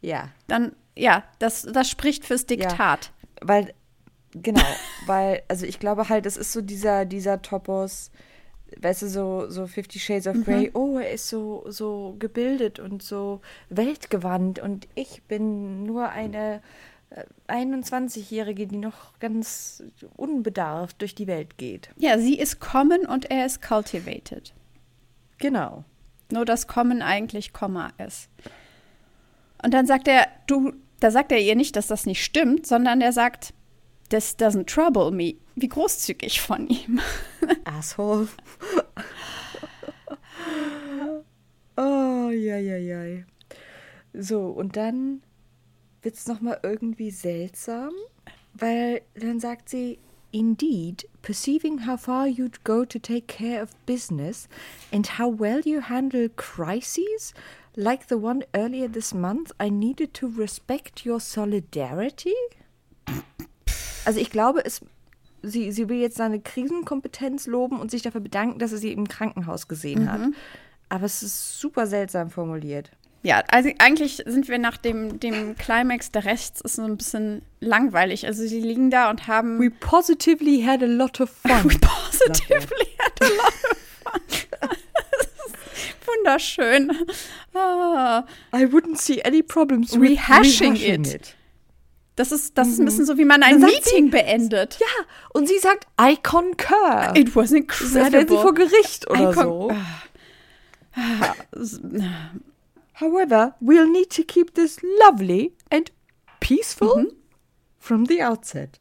[0.01, 0.29] Ja.
[0.47, 2.77] Dann, ja, das, das spricht fürs Diktat.
[3.05, 3.73] Ja, weil,
[4.31, 4.61] genau,
[5.07, 8.11] weil, also ich glaube halt, es ist so dieser, dieser Topos,
[8.79, 10.75] weißt du, so, so Fifty Shades of Grey, mhm.
[10.75, 16.61] oh, er ist so, so gebildet und so weltgewandt und ich bin nur eine
[17.47, 19.83] 21-Jährige, die noch ganz
[20.15, 21.89] unbedarft durch die Welt geht.
[21.97, 24.53] Ja, sie ist Common und er ist Cultivated.
[25.37, 25.85] Genau.
[26.31, 28.29] Nur dass Common eigentlich Komma ist.
[29.63, 33.01] Und dann sagt er, du, da sagt er ihr nicht, dass das nicht stimmt, sondern
[33.01, 33.53] er sagt,
[34.09, 35.35] this doesn't trouble me.
[35.55, 36.99] Wie großzügig von ihm.
[37.63, 38.27] Asshole.
[41.77, 43.23] oh, ja, ja, ja.
[44.13, 45.21] So, und dann
[46.05, 47.91] wird es nochmal irgendwie seltsam,
[48.53, 49.99] weil dann sagt sie,
[50.31, 54.49] Indeed, perceiving how far you'd go to take care of business
[54.91, 57.33] and how well you handle crises,
[57.75, 62.35] like the one earlier this month, I needed to respect your solidarity.
[64.03, 64.81] Also ich glaube, es,
[65.41, 69.07] sie, sie will jetzt seine Krisenkompetenz loben und sich dafür bedanken, dass er sie im
[69.07, 70.11] Krankenhaus gesehen mhm.
[70.11, 70.21] hat.
[70.89, 72.91] Aber es ist super seltsam formuliert.
[73.25, 77.41] Ja, also eigentlich sind wir nach dem, dem Climax der Rechts ist so ein bisschen
[77.59, 78.27] langweilig.
[78.27, 79.59] Also sie liegen da und haben.
[79.59, 81.63] We positively had a lot of fun.
[81.63, 84.69] We positively had a lot of fun.
[86.05, 86.91] wunderschön.
[87.55, 88.25] Ah.
[88.53, 91.15] I wouldn't see any problems with rehashing, rehashing it.
[91.15, 91.35] it.
[92.15, 94.77] Das ist, das ist ein bisschen so, wie man ein Meeting sie, beendet.
[94.79, 97.11] Ja, und sie sagt, I concur.
[97.15, 98.23] It was incredible.
[98.23, 99.71] Das sie vor Gericht oder so.
[100.93, 101.33] Ah.
[102.95, 105.91] However, we'll need to keep this lovely and
[106.39, 107.15] peaceful mhm.
[107.77, 108.79] from the outset.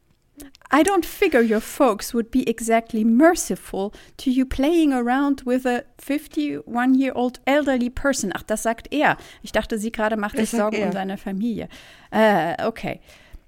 [0.70, 5.84] I don't figure your folks would be exactly merciful to you playing around with a
[6.02, 8.32] 51-year-old elderly person.
[8.34, 9.16] Ach, das sagt er.
[9.42, 10.86] Ich dachte, sie gerade macht sich Sorgen er.
[10.86, 11.68] um seine Familie.
[12.10, 13.00] Äh, okay.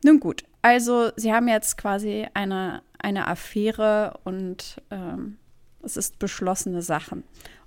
[0.04, 0.44] Nun gut.
[0.62, 5.38] Also, sie haben jetzt quasi eine, eine Affäre und ähm,
[5.82, 7.24] es ist beschlossene Sachen.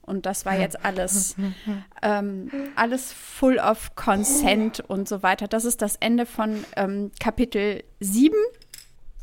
[0.10, 1.36] Und das war jetzt alles,
[2.02, 5.48] ähm, alles full of consent und so weiter.
[5.48, 8.36] Das ist das Ende von ähm, Kapitel 7.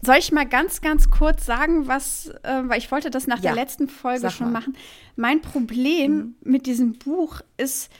[0.02, 3.52] Soll ich mal ganz, ganz kurz sagen, was, äh, weil ich wollte das nach ja,
[3.52, 4.76] der letzten Folge schon machen.
[5.16, 6.34] Mein Problem mhm.
[6.42, 7.90] mit diesem Buch ist,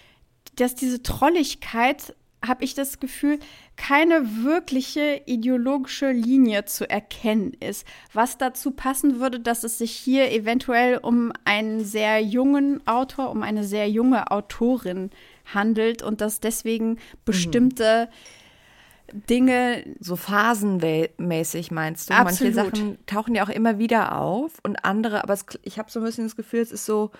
[0.55, 2.15] dass diese Trolligkeit
[2.47, 3.39] habe ich das Gefühl,
[3.77, 7.87] keine wirkliche ideologische Linie zu erkennen ist.
[8.13, 13.43] Was dazu passen würde, dass es sich hier eventuell um einen sehr jungen Autor, um
[13.43, 15.11] eine sehr junge Autorin
[15.45, 18.09] handelt und dass deswegen bestimmte
[19.13, 19.27] mhm.
[19.29, 19.85] Dinge.
[20.01, 22.15] So phasenmäßig meinst du?
[22.15, 22.55] Absolut.
[22.55, 26.01] Manche Sachen tauchen ja auch immer wieder auf und andere, aber es, ich habe so
[26.01, 27.11] ein bisschen das Gefühl, es ist so,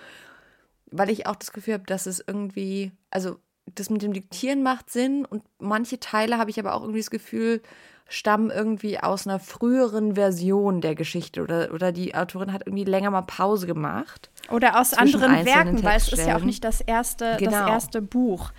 [0.91, 3.37] weil ich auch das Gefühl habe, dass es irgendwie, also
[3.75, 7.09] das mit dem Diktieren macht Sinn und manche Teile habe ich aber auch irgendwie das
[7.11, 7.61] Gefühl,
[8.09, 13.11] stammen irgendwie aus einer früheren Version der Geschichte oder, oder die Autorin hat irgendwie länger
[13.11, 14.29] mal Pause gemacht.
[14.49, 17.51] Oder aus anderen Werken, weil es ist ja auch nicht das erste, genau.
[17.51, 18.51] das erste Buch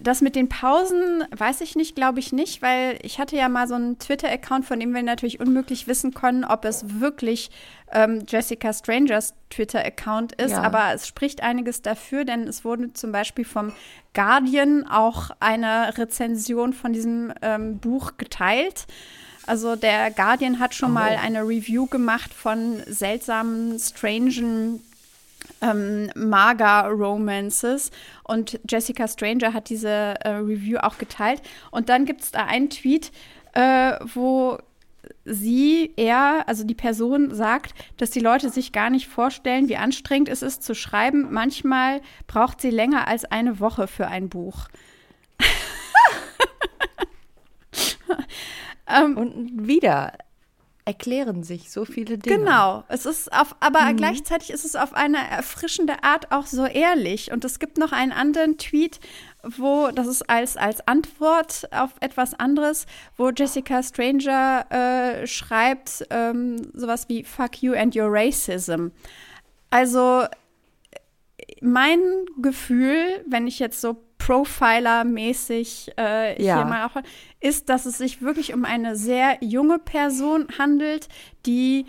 [0.00, 3.68] das mit den Pausen weiß ich nicht, glaube ich nicht, weil ich hatte ja mal
[3.68, 7.50] so einen Twitter-Account, von dem wir natürlich unmöglich wissen können, ob es wirklich
[7.92, 10.52] ähm, Jessica Strangers Twitter-Account ist.
[10.52, 10.62] Ja.
[10.62, 13.72] Aber es spricht einiges dafür, denn es wurde zum Beispiel vom
[14.14, 18.86] Guardian auch eine Rezension von diesem ähm, Buch geteilt.
[19.46, 20.94] Also der Guardian hat schon oh.
[20.94, 24.80] mal eine Review gemacht von seltsamen, strangen
[25.64, 27.90] ähm, Maga-Romances.
[28.22, 31.42] Und Jessica Stranger hat diese äh, Review auch geteilt.
[31.70, 33.12] Und dann gibt es da einen Tweet,
[33.52, 34.58] äh, wo
[35.24, 40.28] sie, er, also die Person sagt, dass die Leute sich gar nicht vorstellen, wie anstrengend
[40.28, 41.28] es ist zu schreiben.
[41.30, 44.68] Manchmal braucht sie länger als eine Woche für ein Buch.
[48.88, 50.12] ähm, Und wieder,
[50.86, 52.38] erklären sich so viele Dinge.
[52.38, 53.96] Genau, es ist auf, aber mhm.
[53.96, 57.32] gleichzeitig ist es auf eine erfrischende Art auch so ehrlich.
[57.32, 59.00] Und es gibt noch einen anderen Tweet,
[59.42, 62.86] wo, das ist als, als Antwort auf etwas anderes,
[63.16, 68.88] wo Jessica Stranger äh, schreibt ähm, sowas wie Fuck you and your racism.
[69.70, 70.24] Also
[71.62, 72.00] mein
[72.42, 76.56] Gefühl, wenn ich jetzt so Profiler-mäßig äh, ja.
[76.56, 76.96] hier mal auch,
[77.40, 81.08] ist, dass es sich wirklich um eine sehr junge Person handelt,
[81.44, 81.84] die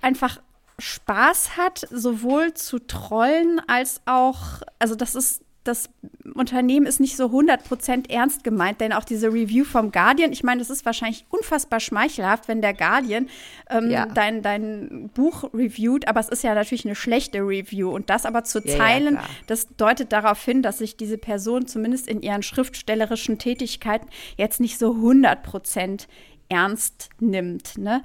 [0.00, 0.40] einfach
[0.80, 5.90] Spaß hat, sowohl zu trollen als auch, also das ist das
[6.34, 10.60] Unternehmen ist nicht so 100% ernst gemeint, denn auch diese Review vom Guardian, ich meine,
[10.60, 13.28] es ist wahrscheinlich unfassbar schmeichelhaft, wenn der Guardian
[13.70, 14.06] ähm, ja.
[14.06, 18.44] dein, dein Buch reviewt, aber es ist ja natürlich eine schlechte Review und das aber
[18.44, 23.38] zu teilen, ja, das deutet darauf hin, dass sich diese Person zumindest in ihren schriftstellerischen
[23.38, 26.06] Tätigkeiten jetzt nicht so 100%
[26.48, 28.02] ernst nimmt, ne?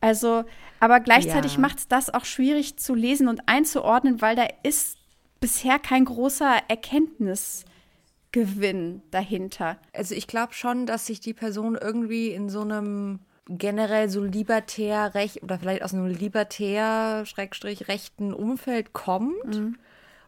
[0.00, 0.44] Also,
[0.80, 1.60] aber gleichzeitig ja.
[1.60, 4.98] macht es das auch schwierig zu lesen und einzuordnen, weil da ist
[5.44, 9.76] bisher kein großer Erkenntnisgewinn dahinter.
[9.92, 15.14] Also ich glaube schon, dass sich die Person irgendwie in so einem generell so libertär
[15.14, 19.76] recht oder vielleicht aus einem libertär schrägstrich rechten Umfeld kommt, mhm.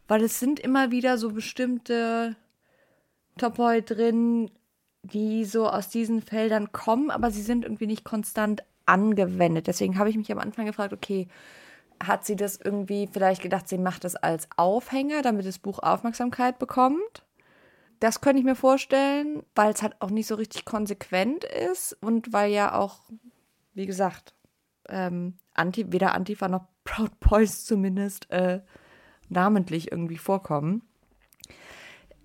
[0.07, 2.37] weil es sind immer wieder so bestimmte
[3.39, 4.51] Topoi drin,
[5.03, 9.67] die so aus diesen Feldern kommen, aber sie sind irgendwie nicht konstant angewendet.
[9.67, 11.27] Deswegen habe ich mich am Anfang gefragt, okay,
[12.03, 16.59] hat sie das irgendwie vielleicht gedacht, sie macht das als Aufhänger, damit das Buch Aufmerksamkeit
[16.59, 17.25] bekommt.
[18.01, 22.33] Das könnte ich mir vorstellen, weil es halt auch nicht so richtig konsequent ist und
[22.33, 23.01] weil ja auch,
[23.75, 24.35] wie gesagt,
[24.89, 28.61] ähm, Anti, weder Antifa noch Proud Boys zumindest äh,
[29.29, 30.83] namentlich irgendwie vorkommen.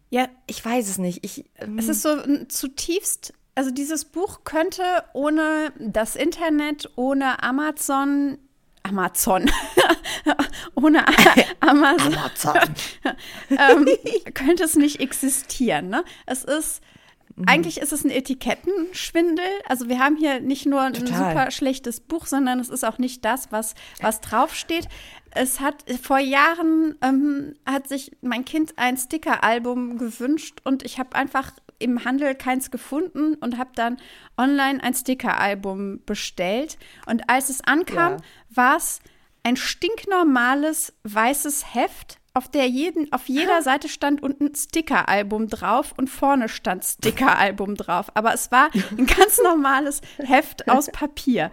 [0.09, 1.23] Ja, ich weiß es nicht.
[1.23, 2.17] Ich, ähm es ist so
[2.47, 4.83] zutiefst, also dieses Buch könnte
[5.13, 8.37] ohne das Internet, ohne Amazon
[8.83, 9.49] Amazon.
[10.75, 11.05] Ohne
[11.59, 12.59] Amazon, Amazon.
[13.49, 13.87] ähm,
[14.33, 15.89] könnte es nicht existieren.
[15.89, 16.03] Ne?
[16.25, 16.81] Es ist
[17.35, 17.45] mhm.
[17.47, 19.45] Eigentlich ist es ein Etikettenschwindel.
[19.67, 21.29] Also wir haben hier nicht nur ein Total.
[21.29, 24.87] super schlechtes Buch, sondern es ist auch nicht das, was, was draufsteht.
[25.31, 31.15] Es hat vor Jahren ähm, hat sich mein Kind ein Sticker-Album gewünscht und ich habe
[31.15, 31.51] einfach
[31.81, 33.97] im Handel keins gefunden und habe dann
[34.37, 36.77] online ein Sticker-Album bestellt.
[37.05, 38.19] Und als es ankam, ja.
[38.49, 38.99] war es
[39.43, 46.09] ein stinknormales weißes Heft, auf der jeden, auf jeder Seite stand unten Sticker-Album drauf und
[46.09, 48.07] vorne stand Sticker-Album drauf.
[48.13, 51.51] Aber es war ein ganz normales Heft aus Papier.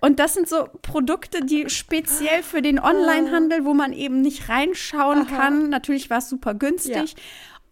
[0.00, 5.26] Und das sind so Produkte, die speziell für den Onlinehandel, wo man eben nicht reinschauen
[5.26, 5.36] Aha.
[5.36, 5.68] kann.
[5.70, 7.12] Natürlich war es super günstig.
[7.12, 7.22] Ja.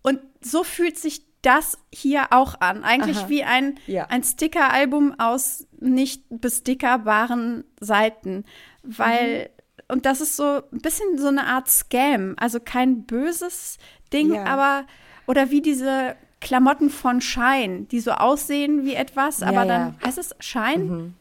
[0.02, 2.82] Und so fühlt sich das hier auch an.
[2.82, 3.28] Eigentlich Aha.
[3.28, 4.06] wie ein, ja.
[4.06, 8.44] ein Sticker-Album aus nicht bestickerbaren Seiten.
[8.82, 9.94] Weil, mhm.
[9.94, 12.35] und das ist so ein bisschen so eine Art Scam.
[12.36, 13.78] Also kein böses
[14.12, 14.44] Ding, ja.
[14.44, 14.86] aber,
[15.27, 20.35] oder wie diese Klamotten von Shine, die so aussehen wie etwas, aber dann heißt es
[20.40, 20.85] Shine?
[20.85, 21.14] Mhm.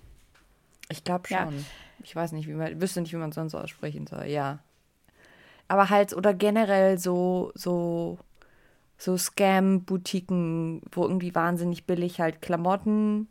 [0.89, 1.37] Ich glaube schon.
[1.37, 1.51] Ja.
[2.03, 4.59] Ich weiß nicht, wie man, wüsste nicht, wie man sonst aussprechen soll, ja.
[5.67, 8.19] Aber halt, oder generell so, so,
[8.97, 13.27] so Scam-Boutiquen, wo irgendwie wahnsinnig billig halt Klamotten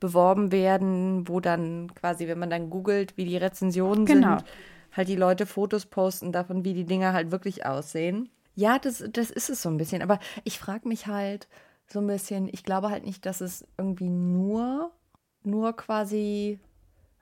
[0.00, 4.38] beworben werden, wo dann quasi, wenn man dann googelt, wie die Rezensionen genau.
[4.38, 4.44] sind,
[4.92, 8.30] halt die Leute Fotos posten davon, wie die Dinger halt wirklich aussehen.
[8.54, 10.02] Ja, das, das ist es so ein bisschen.
[10.02, 11.48] Aber ich frage mich halt
[11.86, 14.92] so ein bisschen, ich glaube halt nicht, dass es irgendwie nur
[15.44, 16.58] nur quasi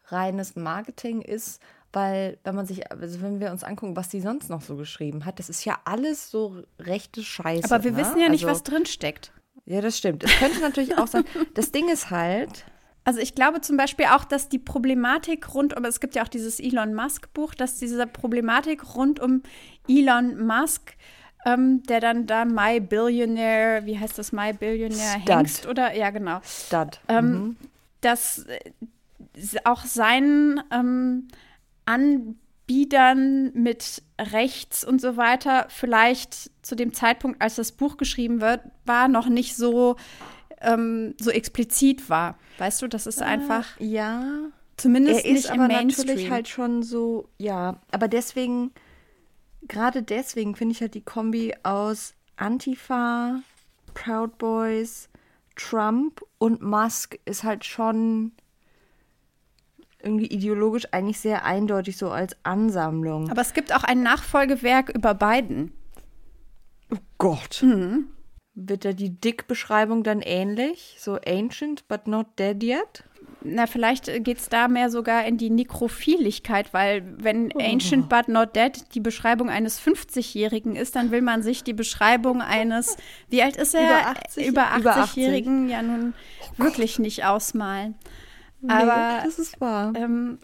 [0.06, 1.60] reines Marketing ist,
[1.93, 5.24] weil wenn man sich, also wenn wir uns angucken, was die sonst noch so geschrieben
[5.24, 7.64] hat, das ist ja alles so rechte Scheiße.
[7.64, 7.98] Aber wir ne?
[7.98, 9.32] wissen ja nicht, also, was drin steckt.
[9.64, 10.24] Ja, das stimmt.
[10.24, 11.24] Es könnte natürlich auch sein.
[11.55, 12.64] Das Ding ist halt.
[13.05, 16.28] Also ich glaube zum Beispiel auch, dass die Problematik rund um, es gibt ja auch
[16.28, 19.43] dieses Elon Musk Buch, dass diese Problematik rund um
[19.89, 20.94] Elon Musk
[21.44, 25.28] ähm, der dann da My Billionaire, wie heißt das, My Billionaire Stud.
[25.28, 26.40] Hengst oder ja genau.
[26.44, 27.01] Stud.
[27.09, 27.56] Ähm, mhm
[28.02, 28.60] dass äh,
[29.64, 31.28] auch seinen ähm,
[31.84, 38.60] Anbietern mit rechts und so weiter vielleicht zu dem Zeitpunkt, als das Buch geschrieben wird,
[38.84, 39.96] war noch nicht so
[40.60, 42.38] ähm, so explizit war.
[42.59, 44.22] Weißt du, das ist äh, einfach ja.
[44.76, 48.72] zumindest er ist nicht aber natürlich halt schon so ja, aber deswegen
[49.66, 53.40] gerade deswegen finde ich halt die Kombi aus Antifa,
[53.94, 55.09] Proud Boys
[55.56, 58.32] Trump und Musk ist halt schon
[60.03, 63.31] irgendwie ideologisch eigentlich sehr eindeutig so als Ansammlung.
[63.31, 65.73] Aber es gibt auch ein Nachfolgewerk über Biden.
[66.93, 67.62] Oh Gott.
[67.62, 68.09] Mhm.
[68.55, 70.97] Wird da die Dick-Beschreibung dann ähnlich?
[70.99, 73.05] So ancient but not dead yet?
[73.45, 77.59] Na, vielleicht geht es da mehr sogar in die Nekrophiligkeit, weil wenn oh.
[77.61, 82.41] Ancient but not dead die Beschreibung eines 50-Jährigen ist, dann will man sich die Beschreibung
[82.41, 82.97] eines,
[83.31, 83.83] wie alt ist er?
[83.83, 87.95] Über 80, über 80-Jährigen ja nun oh wirklich nicht ausmalen.
[88.62, 89.93] Nee, Aber das ist wahr.
[89.97, 90.39] Ähm,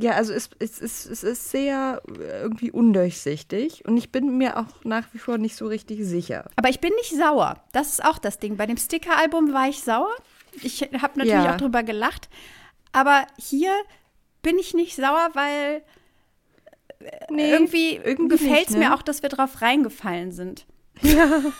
[0.00, 4.58] ja, also es, es, es, es ist sehr äh, irgendwie undurchsichtig und ich bin mir
[4.58, 6.46] auch nach wie vor nicht so richtig sicher.
[6.56, 7.62] Aber ich bin nicht sauer.
[7.72, 8.56] Das ist auch das Ding.
[8.56, 10.14] Bei dem Sticker-Album war ich sauer.
[10.62, 11.52] Ich habe natürlich ja.
[11.52, 12.30] auch drüber gelacht.
[12.92, 13.72] Aber hier
[14.40, 15.82] bin ich nicht sauer, weil
[17.00, 18.78] äh, nee, irgendwie, irgendwie gefällt es ne?
[18.78, 20.66] mir auch, dass wir drauf reingefallen sind.
[21.02, 21.42] Ja.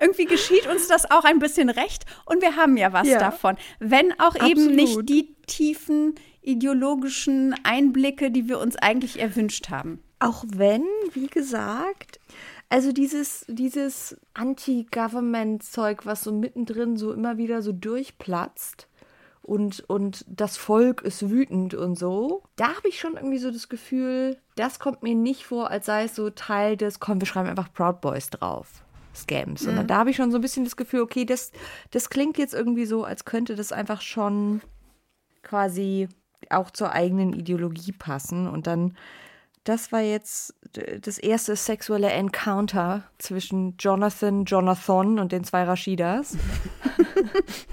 [0.00, 3.18] irgendwie geschieht uns das auch ein bisschen recht und wir haben ja was ja.
[3.18, 3.56] davon.
[3.78, 4.50] Wenn auch Absolut.
[4.50, 10.02] eben nicht die tiefen ideologischen Einblicke, die wir uns eigentlich erwünscht haben.
[10.18, 12.20] Auch wenn, wie gesagt,
[12.70, 18.88] also dieses, dieses Anti-Government-Zeug, was so mittendrin so immer wieder so durchplatzt
[19.48, 23.68] und, und das Volk ist wütend und so, da habe ich schon irgendwie so das
[23.68, 27.48] Gefühl, das kommt mir nicht vor, als sei es so Teil des, komm, wir schreiben
[27.48, 28.84] einfach Proud Boys drauf.
[29.14, 29.66] Scams.
[29.66, 29.78] Mhm.
[29.78, 31.50] Und da habe ich schon so ein bisschen das Gefühl, okay, das,
[31.90, 34.60] das klingt jetzt irgendwie so, als könnte das einfach schon
[35.42, 36.08] quasi
[36.50, 38.46] auch zur eigenen Ideologie passen.
[38.48, 38.96] Und dann
[39.68, 40.54] das war jetzt
[41.02, 46.38] das erste sexuelle Encounter zwischen Jonathan, Jonathan und den zwei Rashidas.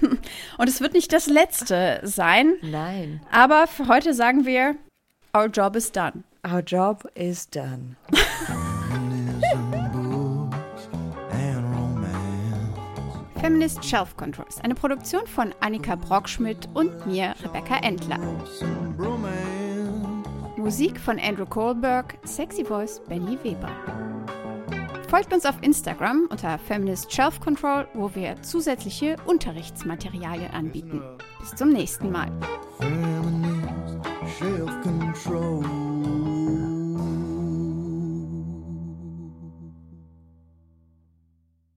[0.58, 2.54] und es wird nicht das letzte sein.
[2.60, 3.22] Nein.
[3.32, 4.76] Aber für heute sagen wir,
[5.34, 6.24] our job is done.
[6.46, 7.96] Our job is done.
[13.40, 18.18] Feminist Shelf Control ist eine Produktion von Annika Brockschmidt und mir, Rebecca Endler.
[20.66, 23.70] Musik von Andrew Kohlberg, Sexy Voice Benny Weber.
[25.08, 31.00] Folgt uns auf Instagram unter Feminist Shelf Control, wo wir zusätzliche Unterrichtsmaterialien anbieten.
[31.38, 32.32] Bis zum nächsten Mal.